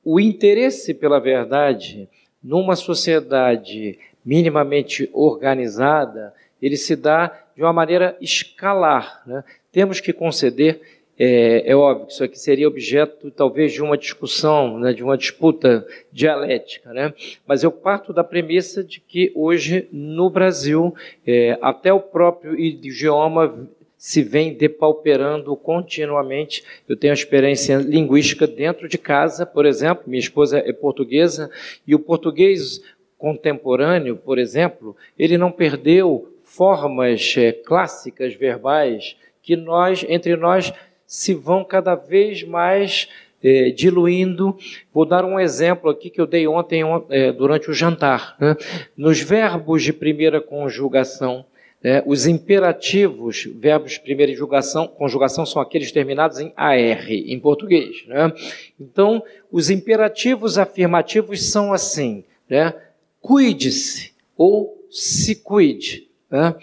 o 0.03 0.19
interesse 0.19 0.95
pela 0.95 1.21
verdade 1.21 2.09
numa 2.43 2.75
sociedade 2.75 3.99
minimamente 4.25 5.09
organizada, 5.13 6.35
ele 6.61 6.77
se 6.77 6.97
dá 6.97 7.33
de 7.55 7.63
uma 7.63 7.73
maneira 7.73 8.17
escalar. 8.21 9.23
Né? 9.27 9.45
Temos 9.71 10.01
que 10.01 10.13
conceder 10.13 10.81
é, 11.19 11.71
é, 11.71 11.75
óbvio 11.75 12.07
que 12.07 12.13
isso 12.13 12.25
aqui 12.25 12.39
seria 12.39 12.69
objeto, 12.69 13.31
talvez, 13.31 13.73
de 13.73 13.83
uma 13.83 13.97
discussão, 13.97 14.79
né, 14.79 14.93
de 14.93 15.03
uma 15.03 15.17
disputa 15.17 15.87
dialética, 16.13 16.93
né? 16.93 17.15
mas 17.47 17.63
eu 17.63 17.73
parto 17.73 18.13
da 18.13 18.23
premissa 18.23 18.85
de 18.85 19.01
que 19.01 19.33
hoje, 19.35 19.89
no 19.91 20.29
Brasil, 20.29 20.95
é, 21.27 21.59
até 21.63 21.93
o 21.93 22.01
próprio 22.01 22.59
idioma 22.59 23.69
se 23.97 24.23
vem 24.23 24.53
depauperando 24.55 25.57
continuamente. 25.57 26.63
Eu 26.89 26.97
tenho 26.97 27.15
experiência 27.15 27.77
linguística 27.79 28.47
dentro 28.47 28.89
de 28.89 28.99
casa, 28.99 29.47
por 29.47 29.65
exemplo, 29.65 30.05
minha 30.07 30.21
esposa 30.21 30.59
é 30.59 30.73
portuguesa, 30.73 31.51
e 31.87 31.95
o 31.95 31.99
português 31.99 32.83
contemporâneo, 33.17 34.17
por 34.17 34.39
exemplo, 34.39 34.95
ele 35.19 35.39
não 35.39 35.51
perdeu 35.51 36.31
formas 36.45 37.35
é, 37.37 37.53
clássicas 37.53 38.35
verbais 38.35 39.17
que 39.43 39.57
nós, 39.57 40.05
entre 40.09 40.37
nós, 40.37 40.73
se 41.07 41.35
vão 41.35 41.65
cada 41.65 41.95
vez 41.95 42.43
mais 42.43 43.09
é, 43.43 43.71
diluindo. 43.71 44.57
Vou 44.93 45.05
dar 45.05 45.25
um 45.25 45.39
exemplo 45.39 45.91
aqui 45.91 46.11
que 46.11 46.21
eu 46.21 46.27
dei 46.27 46.47
ontem 46.49 46.83
é, 47.11 47.33
durante 47.33 47.71
o 47.71 47.75
jantar. 47.75 48.37
Né? 48.41 48.57
Nos 48.97 49.21
verbos 49.21 49.83
de 49.83 49.93
primeira 49.93 50.41
conjugação, 50.41 51.45
né? 51.83 52.03
Os 52.05 52.27
imperativos, 52.27 53.49
verbos 53.55 53.99
primeira 53.99 54.33
conjugação, 54.33 54.89
conjugação 54.89 55.47
são 55.47 55.63
aqueles 55.63 55.93
terminados 55.93 56.41
em 56.41 56.53
AR, 56.57 57.07
em 57.09 57.39
português. 57.39 58.05
Né? 58.09 58.33
Então, 58.81 59.23
os 59.53 59.71
imperativos 59.71 60.59
afirmativos 60.59 61.49
são 61.49 61.73
assim: 61.73 62.25
né? 62.49 62.75
cuide-se 63.21 64.13
ou 64.37 64.85
se 64.91 65.37
cuide. 65.37 66.09
Né? 66.31 66.55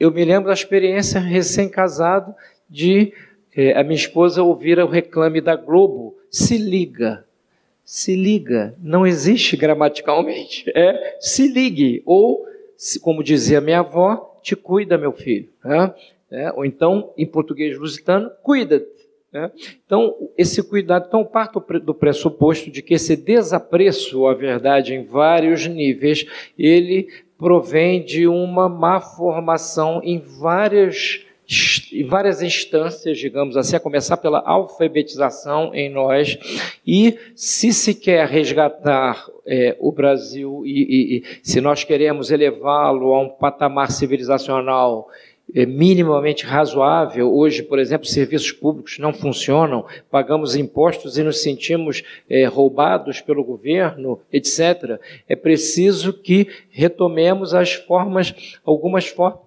Eu 0.00 0.10
me 0.10 0.24
lembro 0.24 0.48
da 0.48 0.54
experiência 0.54 1.20
recém-casado 1.20 2.34
de 2.68 3.12
eh, 3.56 3.72
a 3.72 3.82
minha 3.82 3.96
esposa 3.96 4.42
ouvir 4.42 4.78
o 4.78 4.86
reclame 4.86 5.40
da 5.40 5.56
Globo: 5.56 6.16
se 6.30 6.58
liga. 6.58 7.24
Se 7.84 8.16
liga, 8.16 8.74
não 8.82 9.06
existe 9.06 9.56
gramaticalmente. 9.56 10.64
É 10.74 11.16
se 11.20 11.48
ligue, 11.48 12.02
ou, 12.04 12.44
como 13.00 13.22
dizia 13.22 13.60
minha 13.60 13.78
avó, 13.80 14.38
te 14.42 14.54
cuida, 14.56 14.98
meu 14.98 15.12
filho. 15.12 15.48
É, 16.30 16.52
ou 16.52 16.64
então, 16.64 17.12
em 17.16 17.24
português 17.24 17.78
lusitano, 17.78 18.30
cuida-te. 18.42 18.96
Então, 19.84 20.30
esse 20.36 20.62
cuidado, 20.62 21.06
então, 21.08 21.24
parto 21.24 21.60
do 21.80 21.94
pressuposto 21.94 22.70
de 22.70 22.80
que 22.80 22.94
esse 22.94 23.16
desapreço 23.16 24.26
à 24.26 24.34
verdade 24.34 24.94
em 24.94 25.04
vários 25.04 25.66
níveis, 25.66 26.26
ele 26.58 27.08
provém 27.36 28.02
de 28.02 28.26
uma 28.26 28.68
má 28.68 28.98
formação 28.98 30.00
em 30.02 30.18
várias 30.18 31.25
em 32.00 32.04
várias 32.04 32.42
instâncias, 32.42 33.18
digamos 33.18 33.56
assim, 33.56 33.76
a 33.76 33.80
começar 33.80 34.16
pela 34.16 34.40
alfabetização 34.40 35.74
em 35.74 35.90
nós, 35.90 36.38
e 36.86 37.18
se 37.34 37.72
se 37.72 37.94
quer 37.94 38.26
resgatar 38.26 39.26
é, 39.46 39.76
o 39.80 39.92
Brasil 39.92 40.62
e, 40.64 40.70
e, 40.70 41.16
e, 41.18 41.24
se 41.42 41.60
nós 41.60 41.84
queremos 41.84 42.30
elevá-lo 42.30 43.14
a 43.14 43.22
um 43.22 43.28
patamar 43.28 43.90
civilizacional 43.90 45.08
é, 45.54 45.64
minimamente 45.64 46.44
razoável, 46.44 47.32
hoje, 47.32 47.62
por 47.62 47.78
exemplo, 47.78 48.06
serviços 48.06 48.50
públicos 48.50 48.98
não 48.98 49.12
funcionam, 49.12 49.86
pagamos 50.10 50.56
impostos 50.56 51.16
e 51.16 51.22
nos 51.22 51.40
sentimos 51.40 52.02
é, 52.28 52.46
roubados 52.46 53.20
pelo 53.20 53.44
governo, 53.44 54.20
etc. 54.32 55.00
É 55.28 55.36
preciso 55.36 56.12
que 56.12 56.48
retomemos 56.68 57.54
as 57.54 57.74
formas, 57.74 58.58
algumas 58.64 59.06
formas 59.06 59.45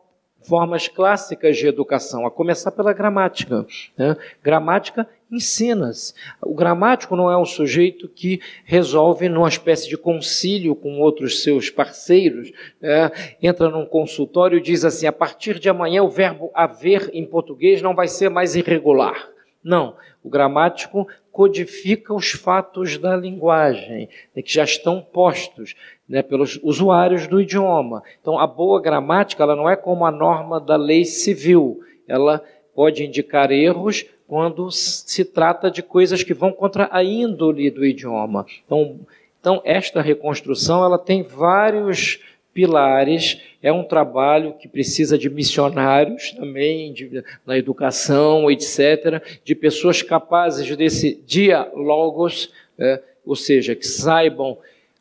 formas 0.49 0.87
clássicas 0.87 1.55
de 1.57 1.67
educação, 1.67 2.25
a 2.25 2.31
começar 2.31 2.71
pela 2.71 2.91
gramática. 2.91 3.67
Né? 3.95 4.17
Gramática 4.41 5.07
ensina-se. 5.31 6.15
O 6.41 6.55
gramático 6.55 7.15
não 7.15 7.29
é 7.29 7.37
um 7.37 7.45
sujeito 7.45 8.09
que 8.09 8.41
resolve 8.65 9.29
numa 9.29 9.47
espécie 9.47 9.87
de 9.87 9.95
concílio 9.95 10.73
com 10.73 10.99
outros 10.99 11.43
seus 11.43 11.69
parceiros, 11.69 12.51
né? 12.81 13.11
entra 13.39 13.69
num 13.69 13.85
consultório 13.85 14.57
e 14.57 14.61
diz 14.61 14.83
assim: 14.83 15.05
a 15.05 15.11
partir 15.11 15.59
de 15.59 15.69
amanhã 15.69 16.01
o 16.01 16.09
verbo 16.09 16.49
haver 16.55 17.11
em 17.13 17.25
português 17.25 17.79
não 17.79 17.93
vai 17.93 18.07
ser 18.07 18.29
mais 18.29 18.55
irregular. 18.55 19.29
Não, 19.63 19.95
o 20.23 20.29
gramático 20.29 21.07
codifica 21.31 22.13
os 22.13 22.31
fatos 22.31 22.97
da 22.97 23.15
linguagem, 23.15 24.09
né, 24.35 24.41
que 24.41 24.51
já 24.51 24.63
estão 24.63 25.01
postos 25.01 25.75
né, 26.09 26.23
pelos 26.23 26.59
usuários 26.63 27.27
do 27.27 27.39
idioma. 27.39 28.01
Então, 28.19 28.39
a 28.39 28.47
boa 28.47 28.81
gramática 28.81 29.43
ela 29.43 29.55
não 29.55 29.69
é 29.69 29.75
como 29.75 30.05
a 30.05 30.11
norma 30.11 30.59
da 30.59 30.75
lei 30.75 31.05
civil, 31.05 31.81
ela 32.07 32.43
pode 32.73 33.05
indicar 33.05 33.51
erros 33.51 34.05
quando 34.27 34.71
se 34.71 35.23
trata 35.23 35.69
de 35.69 35.83
coisas 35.83 36.23
que 36.23 36.33
vão 36.33 36.51
contra 36.51 36.89
a 36.91 37.03
índole 37.03 37.69
do 37.69 37.85
idioma. 37.85 38.45
Então, 38.65 38.99
então 39.39 39.61
esta 39.63 40.01
reconstrução 40.01 40.83
ela 40.83 40.97
tem 40.97 41.23
vários 41.23 42.19
pilares. 42.53 43.41
É 43.61 43.71
um 43.71 43.83
trabalho 43.83 44.53
que 44.53 44.67
precisa 44.67 45.17
de 45.17 45.29
missionários 45.29 46.31
também, 46.31 46.93
de, 46.93 47.23
na 47.45 47.57
educação, 47.57 48.49
etc., 48.51 49.21
de 49.43 49.55
pessoas 49.55 50.01
capazes 50.01 50.75
desse 50.75 51.21
diálogos, 51.25 52.51
é, 52.77 53.01
ou 53.25 53.35
seja, 53.35 53.75
que 53.75 53.85
saibam 53.87 54.57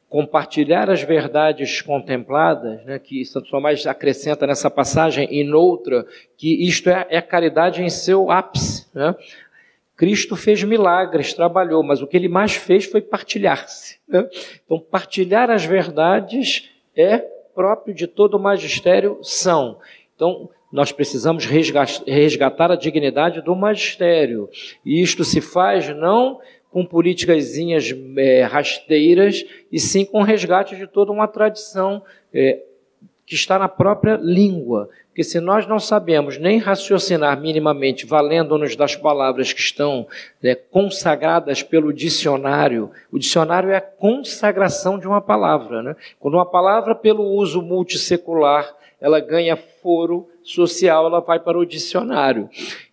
compartilhar 0.08 0.88
as 0.88 1.02
verdades 1.02 1.82
contempladas, 1.82 2.82
né, 2.84 2.98
que 2.98 3.24
Santo 3.24 3.50
Tomás 3.50 3.86
acrescenta 3.86 4.46
nessa 4.46 4.70
passagem 4.70 5.28
e 5.30 5.44
noutra, 5.44 6.06
que 6.36 6.66
isto 6.66 6.88
é, 6.88 7.06
é 7.10 7.20
caridade 7.20 7.82
em 7.82 7.90
seu 7.90 8.30
ápice. 8.30 8.86
Né? 8.94 9.14
Cristo 9.94 10.34
fez 10.34 10.62
milagres, 10.64 11.34
trabalhou, 11.34 11.82
mas 11.82 12.00
o 12.00 12.06
que 12.06 12.16
ele 12.16 12.28
mais 12.28 12.54
fez 12.54 12.86
foi 12.86 13.02
partilhar-se. 13.02 13.98
Né? 14.08 14.26
Então, 14.64 14.80
partilhar 14.80 15.50
as 15.50 15.64
verdades 15.64 16.70
é 16.96 17.18
próprio 17.54 17.94
de 17.94 18.06
todo 18.06 18.34
o 18.34 18.40
magistério 18.40 19.18
são. 19.22 19.78
Então, 20.14 20.48
nós 20.72 20.92
precisamos 20.92 21.46
resgatar 21.46 22.70
a 22.70 22.76
dignidade 22.76 23.42
do 23.42 23.56
magistério. 23.56 24.48
E 24.84 25.02
isto 25.02 25.24
se 25.24 25.40
faz 25.40 25.88
não 25.88 26.40
com 26.70 26.84
políticas 26.84 27.54
é, 28.16 28.42
rasteiras, 28.42 29.44
e 29.70 29.78
sim 29.78 30.04
com 30.04 30.22
resgate 30.22 30.76
de 30.76 30.86
toda 30.86 31.12
uma 31.12 31.26
tradição 31.26 32.02
é, 32.32 32.60
que 33.26 33.34
está 33.34 33.58
na 33.58 33.68
própria 33.68 34.16
língua. 34.16 34.88
Porque 35.08 35.24
se 35.24 35.40
nós 35.40 35.66
não 35.66 35.80
sabemos 35.80 36.38
nem 36.38 36.58
raciocinar 36.58 37.40
minimamente, 37.40 38.06
valendo-nos 38.06 38.76
das 38.76 38.94
palavras 38.94 39.52
que 39.52 39.60
estão 39.60 40.06
é, 40.42 40.54
consagradas 40.54 41.62
pelo 41.62 41.92
dicionário, 41.92 42.90
o 43.10 43.18
dicionário 43.18 43.70
é 43.70 43.76
a 43.76 43.80
consagração 43.80 44.98
de 44.98 45.08
uma 45.08 45.20
palavra. 45.20 45.82
Né? 45.82 45.96
Quando 46.20 46.34
uma 46.34 46.46
palavra, 46.46 46.94
pelo 46.94 47.24
uso 47.24 47.60
multissecular, 47.60 48.72
ela 49.00 49.20
ganha 49.20 49.56
foro 49.56 50.28
social, 50.42 51.06
ela 51.06 51.20
vai 51.20 51.40
para 51.40 51.58
o 51.58 51.66
dicionário. 51.66 52.48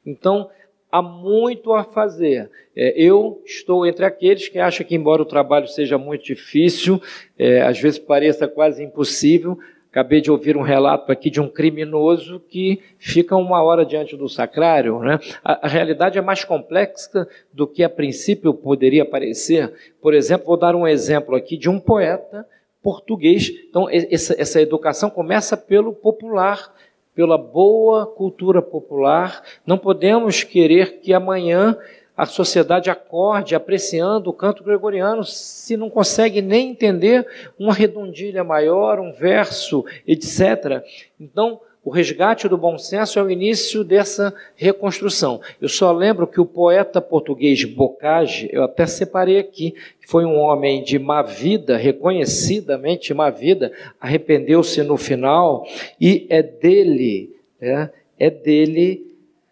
Então, 0.05 0.49
há 0.95 1.01
muito 1.01 1.73
a 1.73 1.83
fazer. 1.83 2.49
É, 2.75 2.93
eu 2.95 3.41
estou 3.45 3.85
entre 3.85 4.05
aqueles 4.05 4.47
que 4.47 4.59
acham 4.59 4.85
que, 4.85 4.95
embora 4.95 5.21
o 5.21 5.25
trabalho 5.25 5.67
seja 5.67 5.97
muito 5.97 6.23
difícil, 6.23 7.01
é, 7.37 7.61
às 7.61 7.79
vezes 7.79 7.99
pareça 7.99 8.47
quase 8.47 8.83
impossível, 8.83 9.57
Acabei 9.91 10.19
de 10.19 10.29
ouvir 10.29 10.57
um 10.57 10.61
relato 10.61 11.09
aqui 11.09 11.29
de 11.29 11.39
um 11.39 11.47
criminoso 11.47 12.41
que 12.49 12.81
fica 12.99 13.33
uma 13.33 13.63
hora 13.63 13.85
diante 13.85 14.17
do 14.17 14.27
sacrário. 14.27 14.99
Né? 14.99 15.17
A, 15.41 15.67
a, 15.67 15.69
realidade 15.69 16.17
é 16.17 16.21
mais 16.21 16.43
complexa 16.43 17.25
do 17.53 17.65
que 17.65 17.81
a 17.81 17.89
princípio 17.89 18.53
poderia 18.53 19.05
parecer. 19.05 19.71
Por 20.01 20.13
exemplo, 20.13 20.47
vou 20.47 20.57
dar 20.57 20.75
um 20.75 20.85
exemplo 20.85 21.33
aqui 21.33 21.55
de 21.55 21.69
um 21.69 21.79
poeta 21.79 22.45
português. 22.83 23.49
Então, 23.69 23.87
essa, 23.89 24.35
essa 24.37 24.61
educação 24.61 25.09
começa 25.09 25.55
pelo 25.55 25.93
popular, 25.93 26.74
pela 27.15 27.37
boa 27.37 28.05
cultura 28.05 28.61
popular. 28.61 29.41
Não 29.65 29.77
podemos 29.77 30.43
querer 30.43 30.99
que 30.99 31.13
amanhã 31.13 31.77
a 32.15 32.25
sociedade 32.25 32.89
acorde 32.89 33.55
apreciando 33.55 34.29
o 34.29 34.33
canto 34.33 34.63
gregoriano 34.63 35.23
se 35.23 35.75
não 35.75 35.89
consegue 35.89 36.41
nem 36.41 36.69
entender 36.69 37.27
uma 37.57 37.73
redondilha 37.73 38.43
maior, 38.43 38.99
um 38.99 39.11
verso, 39.11 39.83
etc. 40.07 40.83
Então, 41.19 41.59
o 41.85 41.91
resgate 41.91 42.49
do 42.49 42.57
bom 42.57 42.79
senso 42.79 43.19
é 43.19 43.21
o 43.21 43.29
início 43.29 43.83
dessa 43.83 44.33
reconstrução. 44.55 45.39
Eu 45.61 45.69
só 45.69 45.91
lembro 45.91 46.25
que 46.25 46.41
o 46.41 46.45
poeta 46.45 46.99
português 46.99 47.63
Bocage, 47.63 48.49
eu 48.51 48.63
até 48.63 48.87
separei 48.87 49.37
aqui, 49.37 49.75
foi 50.07 50.25
um 50.25 50.35
homem 50.39 50.83
de 50.83 50.97
má 50.97 51.21
vida, 51.21 51.77
reconhecidamente 51.77 53.13
má 53.13 53.29
vida, 53.29 53.71
arrependeu-se 54.01 54.81
no 54.81 54.97
final, 54.97 55.63
e 56.01 56.25
é 56.27 56.41
dele, 56.41 57.35
é, 57.61 57.89
é 58.17 58.29
dele, 58.31 59.05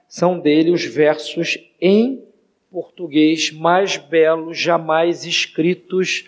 são 0.08 0.40
dele 0.40 0.72
os 0.72 0.84
versos 0.84 1.60
em 1.80 2.24
português 2.72 3.52
mais 3.52 3.98
belos 3.98 4.58
jamais 4.58 5.24
escritos 5.24 6.28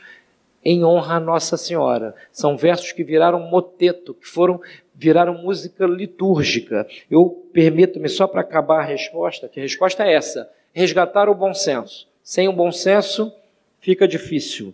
em 0.64 0.84
honra 0.84 1.16
a 1.16 1.20
Nossa 1.20 1.58
Senhora. 1.58 2.16
São 2.32 2.58
versos 2.58 2.92
que 2.92 3.04
viraram 3.04 3.40
moteto, 3.40 4.16
que 4.16 4.28
foram 4.28 4.60
viraram 4.96 5.42
música 5.42 5.86
litúrgica. 5.86 6.88
Eu 7.12 7.48
permito-me 7.52 8.08
só 8.10 8.28
para 8.28 8.42
acabar 8.42 8.80
a 8.80 8.86
resposta, 8.86 9.48
que 9.48 9.60
a 9.60 9.64
resposta 9.64 10.04
é 10.04 10.14
essa: 10.14 10.50
resgatar 10.74 11.30
o 11.30 11.36
bom 11.36 11.54
senso. 11.54 12.08
Sem 12.24 12.48
o 12.48 12.54
bom 12.54 12.72
senso 12.72 13.32
fica 13.80 14.08
difícil. 14.08 14.74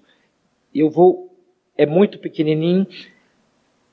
Eu 0.74 0.90
vou 0.90 1.32
é 1.78 1.86
muito 1.86 2.20
pequenininho. 2.20 2.86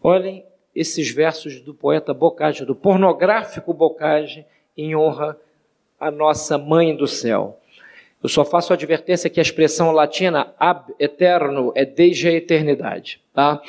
Olhem 0.03 0.45
esses 0.74 1.11
versos 1.11 1.61
do 1.61 1.74
poeta 1.74 2.12
Bocage, 2.12 2.64
do 2.64 2.74
pornográfico 2.74 3.72
Bocage, 3.72 4.45
em 4.76 4.95
honra 4.95 5.37
a 5.99 6.11
nossa 6.11 6.57
mãe 6.57 6.95
do 6.95 7.07
céu. 7.07 7.59
Eu 8.22 8.29
só 8.29 8.45
faço 8.45 8.72
a 8.72 8.76
advertência 8.76 9.31
que 9.31 9.41
a 9.41 9.43
expressão 9.43 9.91
latina 9.91 10.53
ab 10.59 10.93
eterno 10.99 11.72
é 11.74 11.85
desde 11.85 12.29
a 12.29 12.33
eternidade. 12.33 13.20
Tá? 13.33 13.62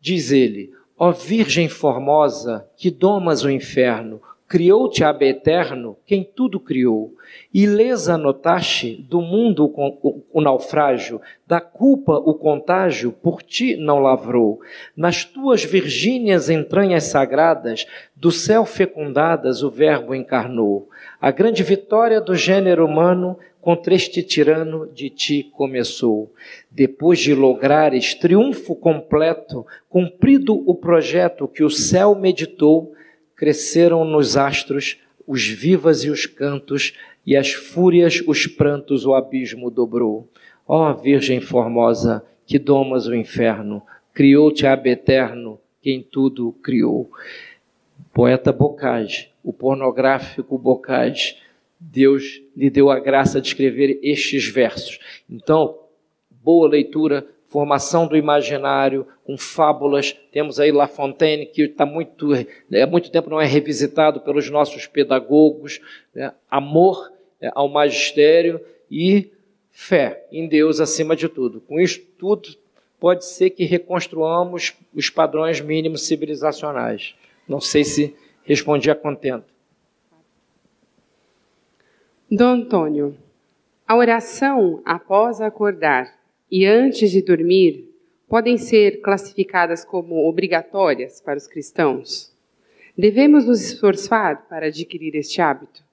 Diz 0.00 0.30
ele: 0.30 0.72
Ó 0.98 1.12
Virgem 1.12 1.68
formosa, 1.68 2.66
que 2.76 2.90
domas 2.90 3.44
o 3.44 3.50
inferno, 3.50 4.20
Criou-te 4.48 5.02
Ab 5.02 5.26
Eterno, 5.26 5.96
quem 6.06 6.22
tudo 6.22 6.60
criou, 6.60 7.12
e 7.52 7.66
lhes 7.66 8.08
anotaste 8.08 9.04
do 9.10 9.20
mundo 9.20 9.66
o, 9.66 10.22
o, 10.32 10.40
naufrágio, 10.40 11.20
da 11.44 11.60
culpa 11.60 12.12
o 12.12 12.32
contágio, 12.32 13.10
por 13.10 13.42
ti 13.42 13.74
não 13.76 13.98
lavrou. 13.98 14.60
Nas 14.96 15.24
tuas 15.24 15.64
virgínias 15.64 16.48
entranhas 16.48 17.04
sagradas, 17.04 17.86
do 18.14 18.30
céu 18.30 18.64
fecundadas 18.64 19.64
o 19.64 19.70
Verbo 19.70 20.14
encarnou. 20.14 20.88
A 21.20 21.32
grande 21.32 21.64
vitória 21.64 22.20
do 22.20 22.36
gênero 22.36 22.86
humano 22.86 23.36
contra 23.66 23.96
este 23.96 24.22
tirano 24.22 24.86
de 24.86 25.10
ti 25.10 25.50
começou. 25.52 26.32
Depois 26.70 27.18
de 27.18 27.34
lograres 27.34 28.14
triunfo 28.14 28.76
completo, 28.76 29.66
cumprido 29.88 30.62
o 30.70 30.72
projeto 30.72 31.48
que 31.48 31.64
o 31.64 31.68
céu 31.68 32.14
meditou, 32.14 32.94
cresceram 33.34 34.04
nos 34.04 34.36
astros 34.36 35.00
os 35.26 35.44
vivas 35.48 36.04
e 36.04 36.10
os 36.10 36.26
cantos, 36.26 36.92
e 37.26 37.36
as 37.36 37.50
fúrias, 37.54 38.22
os 38.24 38.46
prantos, 38.46 39.04
o 39.04 39.14
abismo 39.14 39.68
dobrou. 39.68 40.28
Ó 40.64 40.92
Virgem 40.92 41.40
formosa, 41.40 42.24
que 42.46 42.60
domas 42.60 43.08
o 43.08 43.16
inferno, 43.16 43.82
criou-te 44.14 44.64
ab 44.64 44.88
eterno, 44.88 45.58
quem 45.82 46.04
tudo 46.04 46.52
criou. 46.62 47.10
Poeta 48.14 48.52
Bocage, 48.52 49.32
o 49.42 49.52
pornográfico 49.52 50.56
Bocage, 50.56 51.34
Deus 51.78 52.40
lhe 52.56 52.70
deu 52.70 52.90
a 52.90 52.98
graça 52.98 53.40
de 53.40 53.48
escrever 53.48 53.98
estes 54.02 54.46
versos. 54.48 54.98
Então, 55.28 55.78
boa 56.30 56.68
leitura, 56.68 57.26
formação 57.48 58.06
do 58.06 58.16
imaginário, 58.16 59.06
com 59.24 59.36
fábulas. 59.36 60.16
Temos 60.32 60.60
aí 60.60 60.72
La 60.72 60.86
Fontaine, 60.86 61.46
que 61.46 61.62
está 61.62 61.84
muito, 61.84 62.28
há 62.34 62.86
muito 62.86 63.10
tempo 63.10 63.30
não 63.30 63.40
é 63.40 63.46
revisitado 63.46 64.20
pelos 64.20 64.48
nossos 64.50 64.86
pedagogos. 64.86 65.80
Né? 66.14 66.32
Amor 66.50 67.12
é, 67.40 67.50
ao 67.54 67.68
magistério 67.68 68.60
e 68.90 69.30
fé 69.70 70.26
em 70.32 70.48
Deus 70.48 70.80
acima 70.80 71.14
de 71.14 71.28
tudo. 71.28 71.60
Com 71.60 71.80
isso 71.80 72.00
tudo, 72.18 72.48
pode 72.98 73.26
ser 73.26 73.50
que 73.50 73.64
reconstruamos 73.64 74.74
os 74.94 75.10
padrões 75.10 75.60
mínimos 75.60 76.06
civilizacionais. 76.06 77.14
Não 77.48 77.60
sei 77.60 77.84
se 77.84 78.16
respondi 78.44 78.90
a 78.90 78.94
contento. 78.94 79.55
Dom 82.28 82.54
Antônio, 82.54 83.16
a 83.86 83.94
oração 83.94 84.82
após 84.84 85.40
acordar 85.40 86.12
e 86.50 86.66
antes 86.66 87.12
de 87.12 87.22
dormir 87.22 87.88
podem 88.28 88.58
ser 88.58 89.00
classificadas 89.00 89.84
como 89.84 90.28
obrigatórias 90.28 91.20
para 91.20 91.36
os 91.36 91.46
cristãos? 91.46 92.32
Devemos 92.98 93.46
nos 93.46 93.60
esforçar 93.60 94.48
para 94.48 94.66
adquirir 94.66 95.14
este 95.14 95.40
hábito? 95.40 95.84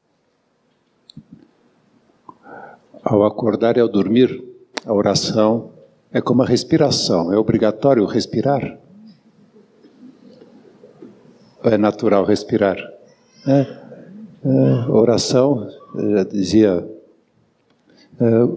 Ao 3.03 3.23
acordar 3.23 3.77
e 3.77 3.79
ao 3.79 3.87
dormir, 3.87 4.43
a 4.83 4.91
oração 4.91 5.71
é 6.11 6.19
como 6.19 6.41
a 6.41 6.47
respiração. 6.47 7.31
É 7.31 7.37
obrigatório 7.37 8.05
respirar? 8.05 8.79
É 11.63 11.77
natural 11.77 12.25
respirar? 12.25 12.77
É, 13.47 13.59
é, 14.45 14.89
oração, 14.89 15.69
já 15.95 16.23
dizia, 16.23 16.87
é, 18.19 18.47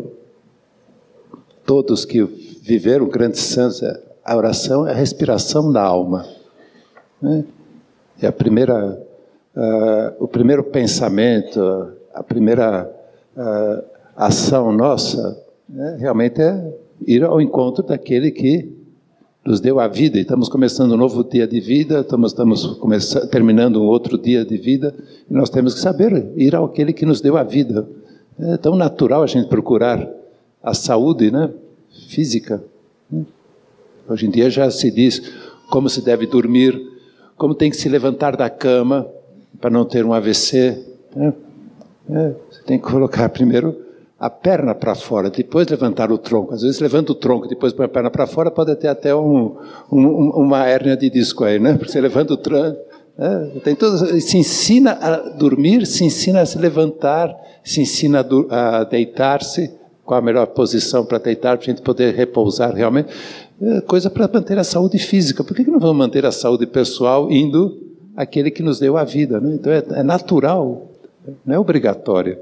todos 1.64 2.05
que 2.05 2.22
viveram 2.62 3.09
grandes 3.09 3.41
santos, 3.41 3.82
a 4.24 4.37
oração 4.37 4.87
é 4.87 4.93
a 4.93 4.95
respiração 4.95 5.72
da 5.72 5.82
alma. 5.82 6.26
Né? 7.20 7.45
É 8.20 8.26
a 8.26 8.32
primeira, 8.32 9.01
uh, 9.55 10.24
o 10.24 10.28
primeiro 10.28 10.64
pensamento, 10.64 11.93
a 12.14 12.22
primeira 12.22 12.91
uh, 13.37 13.84
ação 14.16 14.72
nossa, 14.72 15.41
né? 15.68 15.97
realmente 15.99 16.41
é 16.41 16.74
ir 17.07 17.22
ao 17.24 17.41
encontro 17.41 17.84
daquele 17.84 18.30
que 18.30 18.76
nos 19.47 19.61
deu 19.61 19.78
a 19.78 19.86
vida. 19.86 20.18
E 20.18 20.22
estamos 20.22 20.49
começando 20.49 20.92
um 20.92 20.97
novo 20.97 21.22
dia 21.22 21.47
de 21.47 21.61
vida, 21.61 22.01
estamos, 22.01 22.32
estamos 22.32 23.14
terminando 23.30 23.80
um 23.80 23.86
outro 23.86 24.18
dia 24.18 24.44
de 24.44 24.57
vida, 24.57 24.94
e 25.30 25.32
nós 25.32 25.49
temos 25.49 25.74
que 25.74 25.80
saber 25.80 26.32
ir 26.36 26.57
àquele 26.57 26.92
que 26.92 27.07
nos 27.07 27.20
deu 27.20 27.36
a 27.36 27.44
vida. 27.44 27.88
É 28.38 28.57
tão 28.57 28.74
natural 28.74 29.22
a 29.22 29.26
gente 29.26 29.49
procurar 29.49 30.07
a 30.62 30.74
saúde 30.74 31.30
né, 31.30 31.49
física. 32.09 32.62
Hoje 34.09 34.26
em 34.26 34.30
dia 34.30 34.51
já 34.51 34.70
se 34.70 34.90
diz 34.90 35.22
como 35.70 35.88
se 35.88 36.03
deve 36.03 36.26
dormir, 36.26 36.80
como 37.36 37.55
tem 37.55 37.70
que 37.70 37.76
se 37.76 37.88
levantar 37.88 38.36
da 38.36 38.51
cama 38.51 39.07
para 39.61 39.70
não 39.70 39.84
ter 39.84 40.05
um 40.05 40.12
AVC. 40.12 40.84
Né? 41.14 41.32
É, 42.11 42.34
você 42.51 42.62
tem 42.64 42.78
que 42.78 42.84
colocar 42.84 43.28
primeiro 43.28 43.86
a 44.19 44.31
perna 44.31 44.75
para 44.75 44.95
fora, 44.95 45.29
depois 45.29 45.69
levantar 45.69 46.11
o 46.11 46.17
tronco. 46.17 46.55
Às 46.55 46.62
vezes 46.62 46.81
levanta 46.81 47.12
o 47.12 47.14
tronco, 47.14 47.47
depois 47.47 47.73
põe 47.73 47.85
a 47.85 47.89
perna 47.89 48.11
para 48.11 48.27
fora, 48.27 48.51
pode 48.51 48.75
ter 48.77 48.89
até 48.89 49.14
um, 49.14 49.57
um, 49.93 50.31
uma 50.31 50.67
hérnia 50.67 50.97
de 50.97 51.11
disco 51.11 51.45
aí, 51.45 51.59
né? 51.59 51.75
Porque 51.79 51.93
você 51.93 52.01
levanta 52.01 52.33
o 52.33 52.37
tronco. 52.37 52.79
É, 53.19 53.61
tem 53.61 53.75
tudo, 53.75 53.99
se 54.21 54.37
ensina 54.37 54.93
a 54.93 55.17
dormir, 55.31 55.87
se 55.87 56.05
ensina 56.05 56.41
a 56.41 56.47
se 56.47 56.59
levantar, 56.59 57.35
se 57.64 57.81
ensina 57.81 58.27
a, 58.51 58.79
a 58.79 58.85
deitar-se 58.85 59.71
qual 60.05 60.19
a 60.19 60.23
melhor 60.23 60.47
posição 60.49 61.05
para 61.05 61.19
deitar, 61.19 61.57
para 61.59 61.64
a 61.64 61.67
gente 61.67 61.83
poder 61.83 62.14
repousar 62.14 62.73
realmente. 62.75 63.09
É 63.61 63.81
coisa 63.81 64.09
para 64.09 64.29
manter 64.29 64.59
a 64.59 64.64
saúde 64.64 64.99
física. 64.99 65.43
Por 65.43 65.57
que, 65.57 65.64
que 65.64 65.71
não 65.71 65.81
vamos 65.81 65.97
manter 65.97 66.25
a 66.25 66.33
saúde 66.33 66.67
pessoal 66.67 67.31
indo 67.31 67.77
àquele 68.14 68.51
que 68.51 68.62
nos 68.62 68.79
deu 68.79 68.97
a 68.97 69.05
vida? 69.05 69.41
Né? 69.41 69.55
Então 69.55 69.73
é, 69.73 69.83
é, 69.91 70.03
natural, 70.03 70.91
não 71.45 71.55
é 71.55 71.59
obrigatório. 71.59 72.39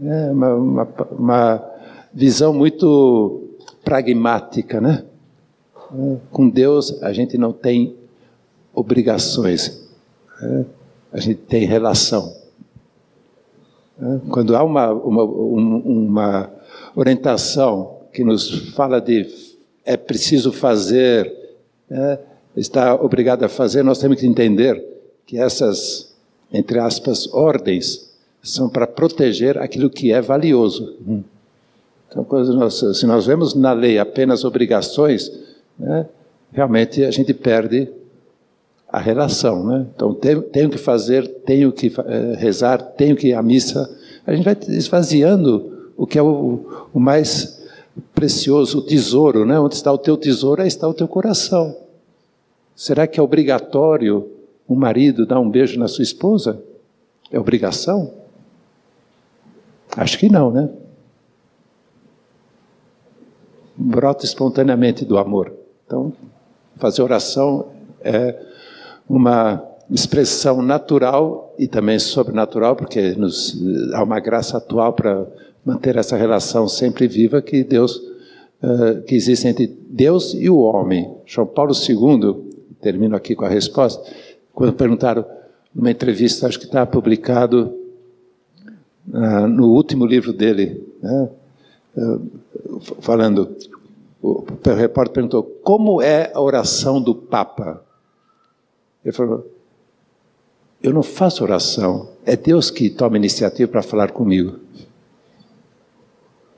É 0.00 0.30
uma, 0.30 0.54
uma, 0.54 0.88
uma 1.10 1.72
visão 2.14 2.52
muito 2.52 3.48
pragmática, 3.84 4.80
né? 4.80 5.04
É, 5.92 6.16
com 6.30 6.48
Deus 6.48 7.02
a 7.02 7.12
gente 7.12 7.36
não 7.36 7.52
tem 7.52 7.96
obrigações, 8.72 9.88
né? 10.40 10.66
a 11.12 11.18
gente 11.18 11.40
tem 11.40 11.66
relação. 11.66 12.32
É, 14.00 14.20
quando 14.30 14.54
há 14.54 14.62
uma, 14.62 14.92
uma, 14.92 15.24
uma 15.24 16.52
orientação 16.94 18.02
que 18.12 18.22
nos 18.22 18.70
fala 18.70 19.00
de 19.00 19.26
é 19.84 19.96
preciso 19.96 20.52
fazer, 20.52 21.56
é, 21.90 22.18
está 22.56 22.94
obrigado 22.94 23.42
a 23.42 23.48
fazer, 23.48 23.82
nós 23.82 23.98
temos 23.98 24.20
que 24.20 24.26
entender 24.26 24.84
que 25.26 25.38
essas, 25.38 26.14
entre 26.52 26.78
aspas, 26.78 27.26
ordens 27.32 28.07
são 28.50 28.68
para 28.68 28.86
proteger 28.86 29.58
aquilo 29.58 29.90
que 29.90 30.12
é 30.12 30.20
valioso. 30.20 30.96
Então, 32.08 32.26
nós, 32.54 32.74
se 32.94 33.06
nós 33.06 33.26
vemos 33.26 33.54
na 33.54 33.72
lei 33.72 33.98
apenas 33.98 34.44
obrigações, 34.44 35.30
né, 35.78 36.06
realmente 36.52 37.04
a 37.04 37.10
gente 37.10 37.34
perde 37.34 37.88
a 38.88 38.98
relação. 38.98 39.64
Né? 39.66 39.86
Então, 39.94 40.14
tenho, 40.14 40.42
tenho, 40.42 40.70
que 40.70 40.78
fazer, 40.78 41.26
tenho 41.44 41.70
que 41.70 41.92
é, 42.06 42.34
rezar, 42.36 42.78
tenho 42.78 43.14
que 43.14 43.28
ir 43.28 43.34
à 43.34 43.42
missa. 43.42 43.88
A 44.26 44.34
gente 44.34 44.44
vai 44.44 44.56
esvaziando 44.68 45.92
o 45.96 46.06
que 46.06 46.18
é 46.18 46.22
o, 46.22 46.88
o 46.92 46.98
mais 46.98 47.58
precioso, 48.14 48.78
o 48.78 48.82
tesouro, 48.82 49.44
né? 49.44 49.58
Onde 49.58 49.74
está 49.74 49.92
o 49.92 49.98
teu 49.98 50.16
tesouro, 50.16 50.62
aí 50.62 50.68
está 50.68 50.88
o 50.88 50.94
teu 50.94 51.08
coração. 51.08 51.76
Será 52.74 53.06
que 53.06 53.18
é 53.18 53.22
obrigatório 53.22 54.30
um 54.68 54.76
marido 54.76 55.26
dar 55.26 55.40
um 55.40 55.50
beijo 55.50 55.78
na 55.78 55.88
sua 55.88 56.04
esposa? 56.04 56.62
É 57.30 57.38
obrigação? 57.38 58.12
Acho 59.98 60.16
que 60.16 60.28
não, 60.28 60.52
né? 60.52 60.68
Brota 63.76 64.24
espontaneamente 64.24 65.04
do 65.04 65.18
amor. 65.18 65.52
Então, 65.84 66.12
fazer 66.76 67.02
oração 67.02 67.72
é 68.00 68.40
uma 69.08 69.60
expressão 69.90 70.62
natural 70.62 71.52
e 71.58 71.66
também 71.66 71.98
sobrenatural, 71.98 72.76
porque 72.76 73.10
nos 73.16 73.60
há 73.92 74.04
uma 74.04 74.20
graça 74.20 74.58
atual 74.58 74.92
para 74.92 75.26
manter 75.64 75.96
essa 75.96 76.16
relação 76.16 76.68
sempre 76.68 77.08
viva 77.08 77.42
que 77.42 77.64
Deus 77.64 77.96
uh, 77.96 79.02
que 79.04 79.16
existe 79.16 79.48
entre 79.48 79.66
Deus 79.66 80.32
e 80.32 80.48
o 80.48 80.58
homem. 80.58 81.12
João 81.26 81.48
Paulo 81.48 81.72
II, 81.72 82.76
termino 82.80 83.16
aqui 83.16 83.34
com 83.34 83.44
a 83.44 83.48
resposta, 83.48 84.08
quando 84.52 84.74
perguntaram 84.74 85.24
numa 85.74 85.90
entrevista, 85.90 86.46
acho 86.46 86.60
que 86.60 86.66
está 86.66 86.86
publicado 86.86 87.87
uh, 89.18 89.46
no 89.48 89.68
último 89.68 90.06
livro 90.06 90.32
dele, 90.32 90.86
né, 91.02 91.28
uh, 91.96 92.80
falando, 93.00 93.56
o, 94.22 94.44
repórter 94.64 95.14
perguntou 95.14 95.42
como 95.62 96.00
é 96.00 96.30
a 96.34 96.40
oração 96.40 97.00
do 97.00 97.14
Papa. 97.14 97.82
Ele 99.04 99.12
falou: 99.12 99.46
eu 100.82 100.92
não 100.92 101.02
faço 101.02 101.42
oração, 101.42 102.08
é 102.24 102.36
Deus 102.36 102.70
que 102.70 102.88
toma 102.88 103.16
iniciativa 103.16 103.70
para 103.70 103.82
falar 103.82 104.12
comigo. 104.12 104.58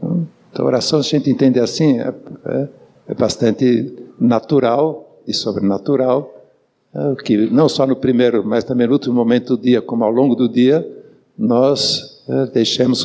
Então, 0.03 0.65
a 0.65 0.65
oração, 0.65 1.03
se 1.03 1.15
a 1.15 1.19
gente 1.19 1.31
entende 1.31 1.61
assim, 1.61 2.01
é, 2.01 2.15
é, 2.45 2.69
é 3.09 3.15
bastante 3.15 3.95
natural 4.19 5.21
e 5.27 5.33
sobrenatural, 5.33 6.35
é, 6.95 7.23
que 7.23 7.37
não 7.51 7.69
só 7.69 7.87
no 7.87 7.97
primeiro, 7.97 8.45
mas 8.45 8.65
também 8.65 8.87
no 8.87 8.95
último 8.95 9.15
momento 9.15 9.57
do 9.57 9.63
dia, 9.63 9.81
como 9.81 10.05
ao 10.05 10.11
longo 10.11 10.35
do 10.35 10.49
dia, 10.49 10.87
nós 11.39 12.10
deixemos 12.53 13.05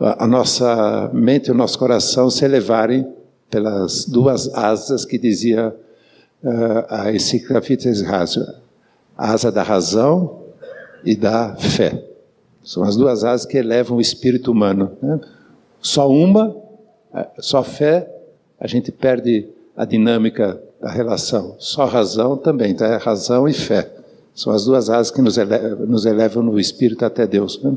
a 0.00 0.26
nossa 0.26 1.10
mente 1.12 1.48
e 1.48 1.50
o 1.50 1.54
nosso 1.54 1.78
coração 1.78 2.28
se 2.30 2.44
elevarem 2.44 3.06
pelas 3.50 4.04
duas 4.04 4.52
asas 4.54 5.04
que 5.04 5.18
dizia 5.18 5.74
uh, 6.42 6.84
a 6.88 7.04
Ratio, 8.10 8.46
a 9.16 9.32
asa 9.32 9.50
da 9.50 9.62
razão 9.62 10.42
e 11.04 11.14
da 11.16 11.56
fé. 11.56 12.02
São 12.62 12.82
as 12.82 12.96
duas 12.96 13.24
asas 13.24 13.46
que 13.46 13.56
elevam 13.56 13.98
o 13.98 14.00
espírito 14.00 14.50
humano. 14.50 14.92
Né? 15.00 15.20
Só 15.80 16.10
uma, 16.10 16.54
é, 17.14 17.28
só 17.38 17.62
fé, 17.62 18.10
a 18.58 18.66
gente 18.66 18.90
perde 18.90 19.48
a 19.76 19.84
dinâmica 19.84 20.60
da 20.80 20.90
relação. 20.90 21.54
Só 21.58 21.84
razão 21.84 22.36
também, 22.36 22.74
tá? 22.74 22.86
É 22.86 22.96
razão 22.96 23.48
e 23.48 23.52
fé. 23.52 23.90
São 24.34 24.52
as 24.52 24.64
duas 24.64 24.90
asas 24.90 25.10
que 25.10 25.22
nos 25.22 25.38
elevam, 25.38 25.86
nos 25.86 26.04
elevam 26.04 26.42
no 26.42 26.58
espírito 26.58 27.04
até 27.04 27.26
Deus. 27.26 27.62
Né? 27.62 27.74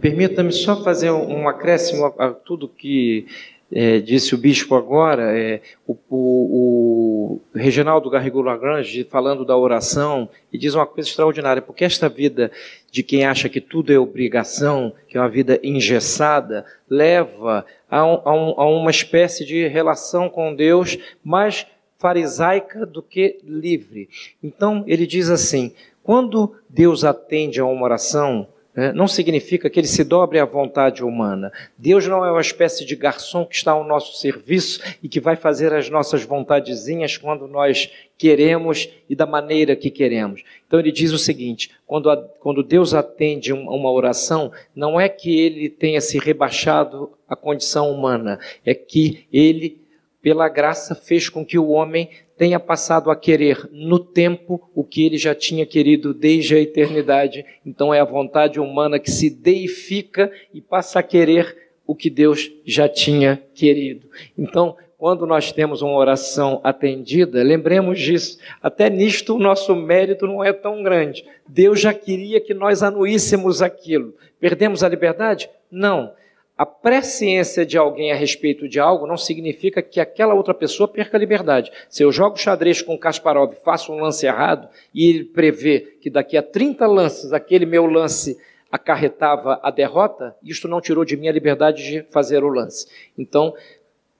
Permita-me 0.00 0.52
só 0.52 0.82
fazer 0.82 1.10
um 1.10 1.48
acréscimo 1.48 2.06
a, 2.18 2.26
a 2.26 2.30
tudo 2.32 2.68
que 2.68 3.26
é, 3.72 4.00
disse 4.00 4.34
o 4.34 4.38
bispo 4.38 4.74
agora, 4.74 5.38
é, 5.38 5.60
o, 5.86 5.96
o, 6.08 6.10
o, 6.10 7.40
Reginaldo 7.54 8.10
Garrigou 8.10 8.42
Lagrange 8.42 9.04
falando 9.04 9.44
da 9.44 9.56
oração, 9.56 10.28
e 10.52 10.58
diz 10.58 10.74
uma 10.74 10.86
coisa 10.86 11.08
extraordinária, 11.08 11.62
porque 11.62 11.84
esta 11.84 12.08
vida 12.08 12.50
de 12.90 13.02
quem 13.02 13.24
acha 13.24 13.48
que 13.48 13.60
tudo 13.60 13.92
é 13.92 13.98
obrigação, 13.98 14.92
que 15.08 15.16
é 15.16 15.20
uma 15.20 15.28
vida 15.28 15.60
engessada, 15.62 16.64
leva 16.88 17.64
a, 17.88 18.04
um, 18.04 18.20
a, 18.24 18.34
um, 18.34 18.60
a 18.60 18.68
uma 18.68 18.90
espécie 18.90 19.44
de 19.44 19.68
relação 19.68 20.28
com 20.28 20.54
Deus 20.54 20.98
mais 21.22 21.66
farisaica 21.96 22.84
do 22.84 23.02
que 23.02 23.38
livre. 23.44 24.08
Então, 24.42 24.82
ele 24.86 25.06
diz 25.06 25.30
assim: 25.30 25.72
quando 26.02 26.56
Deus 26.68 27.04
atende 27.04 27.60
a 27.60 27.64
uma 27.64 27.84
oração? 27.84 28.48
Não 28.94 29.06
significa 29.06 29.68
que 29.68 29.78
ele 29.78 29.86
se 29.86 30.02
dobre 30.02 30.38
à 30.38 30.44
vontade 30.44 31.04
humana. 31.04 31.52
Deus 31.76 32.06
não 32.06 32.24
é 32.24 32.30
uma 32.30 32.40
espécie 32.40 32.84
de 32.84 32.96
garçom 32.96 33.44
que 33.44 33.54
está 33.54 33.72
ao 33.72 33.84
nosso 33.84 34.18
serviço 34.18 34.80
e 35.02 35.08
que 35.08 35.20
vai 35.20 35.36
fazer 35.36 35.72
as 35.72 35.90
nossas 35.90 36.22
vontadezinhas 36.22 37.16
quando 37.16 37.46
nós 37.46 37.90
queremos 38.16 38.88
e 39.08 39.14
da 39.14 39.26
maneira 39.26 39.74
que 39.74 39.90
queremos. 39.90 40.42
Então 40.66 40.78
ele 40.78 40.92
diz 40.92 41.12
o 41.12 41.18
seguinte: 41.18 41.70
quando, 41.86 42.10
a, 42.10 42.16
quando 42.16 42.62
Deus 42.62 42.94
atende 42.94 43.52
uma 43.52 43.90
oração, 43.90 44.52
não 44.74 45.00
é 45.00 45.08
que 45.08 45.40
ele 45.40 45.68
tenha 45.68 46.00
se 46.00 46.18
rebaixado 46.18 47.12
à 47.28 47.34
condição 47.34 47.90
humana, 47.90 48.38
é 48.64 48.74
que 48.74 49.26
ele, 49.32 49.80
pela 50.22 50.48
graça, 50.48 50.94
fez 50.94 51.28
com 51.28 51.44
que 51.44 51.58
o 51.58 51.70
homem 51.70 52.10
tenha 52.40 52.58
passado 52.58 53.10
a 53.10 53.16
querer 53.16 53.68
no 53.70 53.98
tempo 53.98 54.70
o 54.74 54.82
que 54.82 55.04
ele 55.04 55.18
já 55.18 55.34
tinha 55.34 55.66
querido 55.66 56.14
desde 56.14 56.54
a 56.54 56.58
eternidade. 56.58 57.44
Então 57.66 57.92
é 57.92 58.00
a 58.00 58.04
vontade 58.06 58.58
humana 58.58 58.98
que 58.98 59.10
se 59.10 59.28
deifica 59.28 60.32
e 60.54 60.58
passa 60.58 61.00
a 61.00 61.02
querer 61.02 61.54
o 61.86 61.94
que 61.94 62.08
Deus 62.08 62.50
já 62.64 62.88
tinha 62.88 63.42
querido. 63.54 64.08
Então, 64.38 64.74
quando 64.96 65.26
nós 65.26 65.52
temos 65.52 65.82
uma 65.82 65.92
oração 65.92 66.62
atendida, 66.64 67.42
lembremos 67.42 68.00
disso. 68.00 68.38
Até 68.62 68.88
nisto 68.88 69.36
o 69.36 69.38
nosso 69.38 69.76
mérito 69.76 70.26
não 70.26 70.42
é 70.42 70.50
tão 70.50 70.82
grande. 70.82 71.26
Deus 71.46 71.78
já 71.78 71.92
queria 71.92 72.40
que 72.40 72.54
nós 72.54 72.82
anuíssemos 72.82 73.60
aquilo. 73.60 74.14
Perdemos 74.40 74.82
a 74.82 74.88
liberdade? 74.88 75.50
Não. 75.70 76.14
A 76.60 76.66
presciência 76.66 77.64
de 77.64 77.78
alguém 77.78 78.12
a 78.12 78.14
respeito 78.14 78.68
de 78.68 78.78
algo 78.78 79.06
não 79.06 79.16
significa 79.16 79.80
que 79.80 79.98
aquela 79.98 80.34
outra 80.34 80.52
pessoa 80.52 80.86
perca 80.86 81.16
a 81.16 81.18
liberdade. 81.18 81.72
Se 81.88 82.02
eu 82.02 82.12
jogo 82.12 82.36
xadrez 82.36 82.82
com 82.82 82.98
Kasparov, 82.98 83.54
faço 83.64 83.90
um 83.90 83.98
lance 83.98 84.26
errado 84.26 84.68
e 84.92 85.08
ele 85.08 85.24
prevê 85.24 85.96
que 86.02 86.10
daqui 86.10 86.36
a 86.36 86.42
30 86.42 86.86
lances 86.86 87.32
aquele 87.32 87.64
meu 87.64 87.86
lance 87.86 88.38
acarretava 88.70 89.58
a 89.62 89.70
derrota, 89.70 90.36
isto 90.42 90.68
não 90.68 90.82
tirou 90.82 91.02
de 91.02 91.16
mim 91.16 91.28
a 91.28 91.32
liberdade 91.32 91.82
de 91.82 92.02
fazer 92.10 92.44
o 92.44 92.48
lance. 92.50 92.86
Então, 93.16 93.54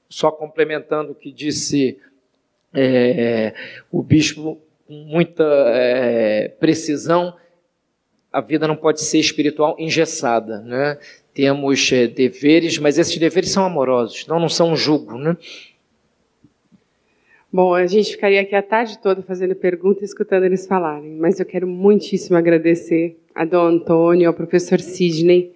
só 0.08 0.30
complementando 0.30 1.12
o 1.12 1.14
que 1.14 1.30
disse 1.30 1.98
é, 2.72 3.52
o 3.92 4.02
bispo, 4.02 4.58
com 4.88 4.94
muita 4.94 5.44
é, 5.44 6.48
precisão, 6.58 7.36
a 8.32 8.40
vida 8.40 8.66
não 8.66 8.76
pode 8.76 9.02
ser 9.02 9.18
espiritual 9.18 9.76
engessada, 9.78 10.60
né? 10.60 10.98
Temos 11.40 11.90
é, 11.90 12.06
deveres, 12.06 12.76
mas 12.76 12.98
esses 12.98 13.16
deveres 13.16 13.50
são 13.50 13.64
amorosos, 13.64 14.26
não, 14.26 14.38
não 14.38 14.48
são 14.50 14.72
um 14.72 14.76
jugo. 14.76 15.16
Né? 15.16 15.34
Bom, 17.50 17.72
a 17.72 17.86
gente 17.86 18.10
ficaria 18.10 18.42
aqui 18.42 18.54
a 18.54 18.62
tarde 18.62 18.98
toda 18.98 19.22
fazendo 19.22 19.54
perguntas 19.54 20.02
e 20.02 20.04
escutando 20.04 20.44
eles 20.44 20.66
falarem, 20.66 21.12
mas 21.12 21.40
eu 21.40 21.46
quero 21.46 21.66
muitíssimo 21.66 22.36
agradecer 22.36 23.16
a 23.34 23.46
Dom 23.46 23.64
Antônio, 23.64 24.28
ao 24.28 24.34
professor 24.34 24.80
Sidney, 24.80 25.54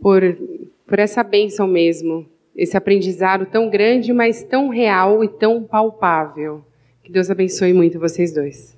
por, 0.00 0.36
por 0.84 0.98
essa 0.98 1.22
bênção 1.22 1.68
mesmo, 1.68 2.26
esse 2.56 2.76
aprendizado 2.76 3.46
tão 3.46 3.70
grande, 3.70 4.12
mas 4.12 4.42
tão 4.42 4.68
real 4.68 5.22
e 5.22 5.28
tão 5.28 5.62
palpável. 5.62 6.64
Que 7.04 7.12
Deus 7.12 7.30
abençoe 7.30 7.72
muito 7.72 8.00
vocês 8.00 8.34
dois. 8.34 8.73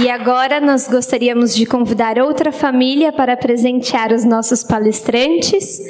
E 0.00 0.08
agora 0.08 0.60
nós 0.60 0.86
gostaríamos 0.86 1.54
de 1.54 1.66
convidar 1.66 2.18
outra 2.18 2.52
família 2.52 3.12
para 3.12 3.36
presentear 3.36 4.12
os 4.12 4.24
nossos 4.24 4.62
palestrantes. 4.62 5.80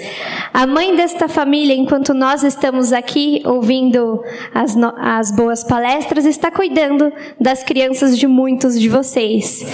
A 0.52 0.66
mãe 0.66 0.96
desta 0.96 1.28
família, 1.28 1.74
enquanto 1.74 2.14
nós 2.14 2.42
estamos 2.42 2.92
aqui 2.92 3.42
ouvindo 3.44 4.22
as, 4.54 4.74
as 4.98 5.30
boas 5.30 5.62
palestras, 5.62 6.24
está 6.24 6.50
cuidando 6.50 7.12
das 7.38 7.62
crianças 7.62 8.16
de 8.16 8.26
muitos 8.26 8.80
de 8.80 8.88
vocês. 8.88 9.66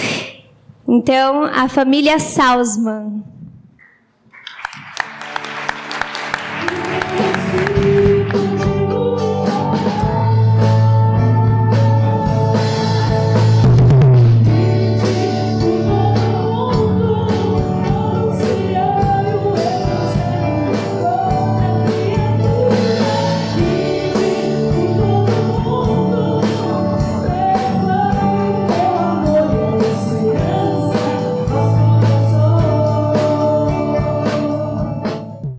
Então, 0.87 1.43
a 1.43 1.69
família 1.69 2.19
Salzman. 2.19 3.34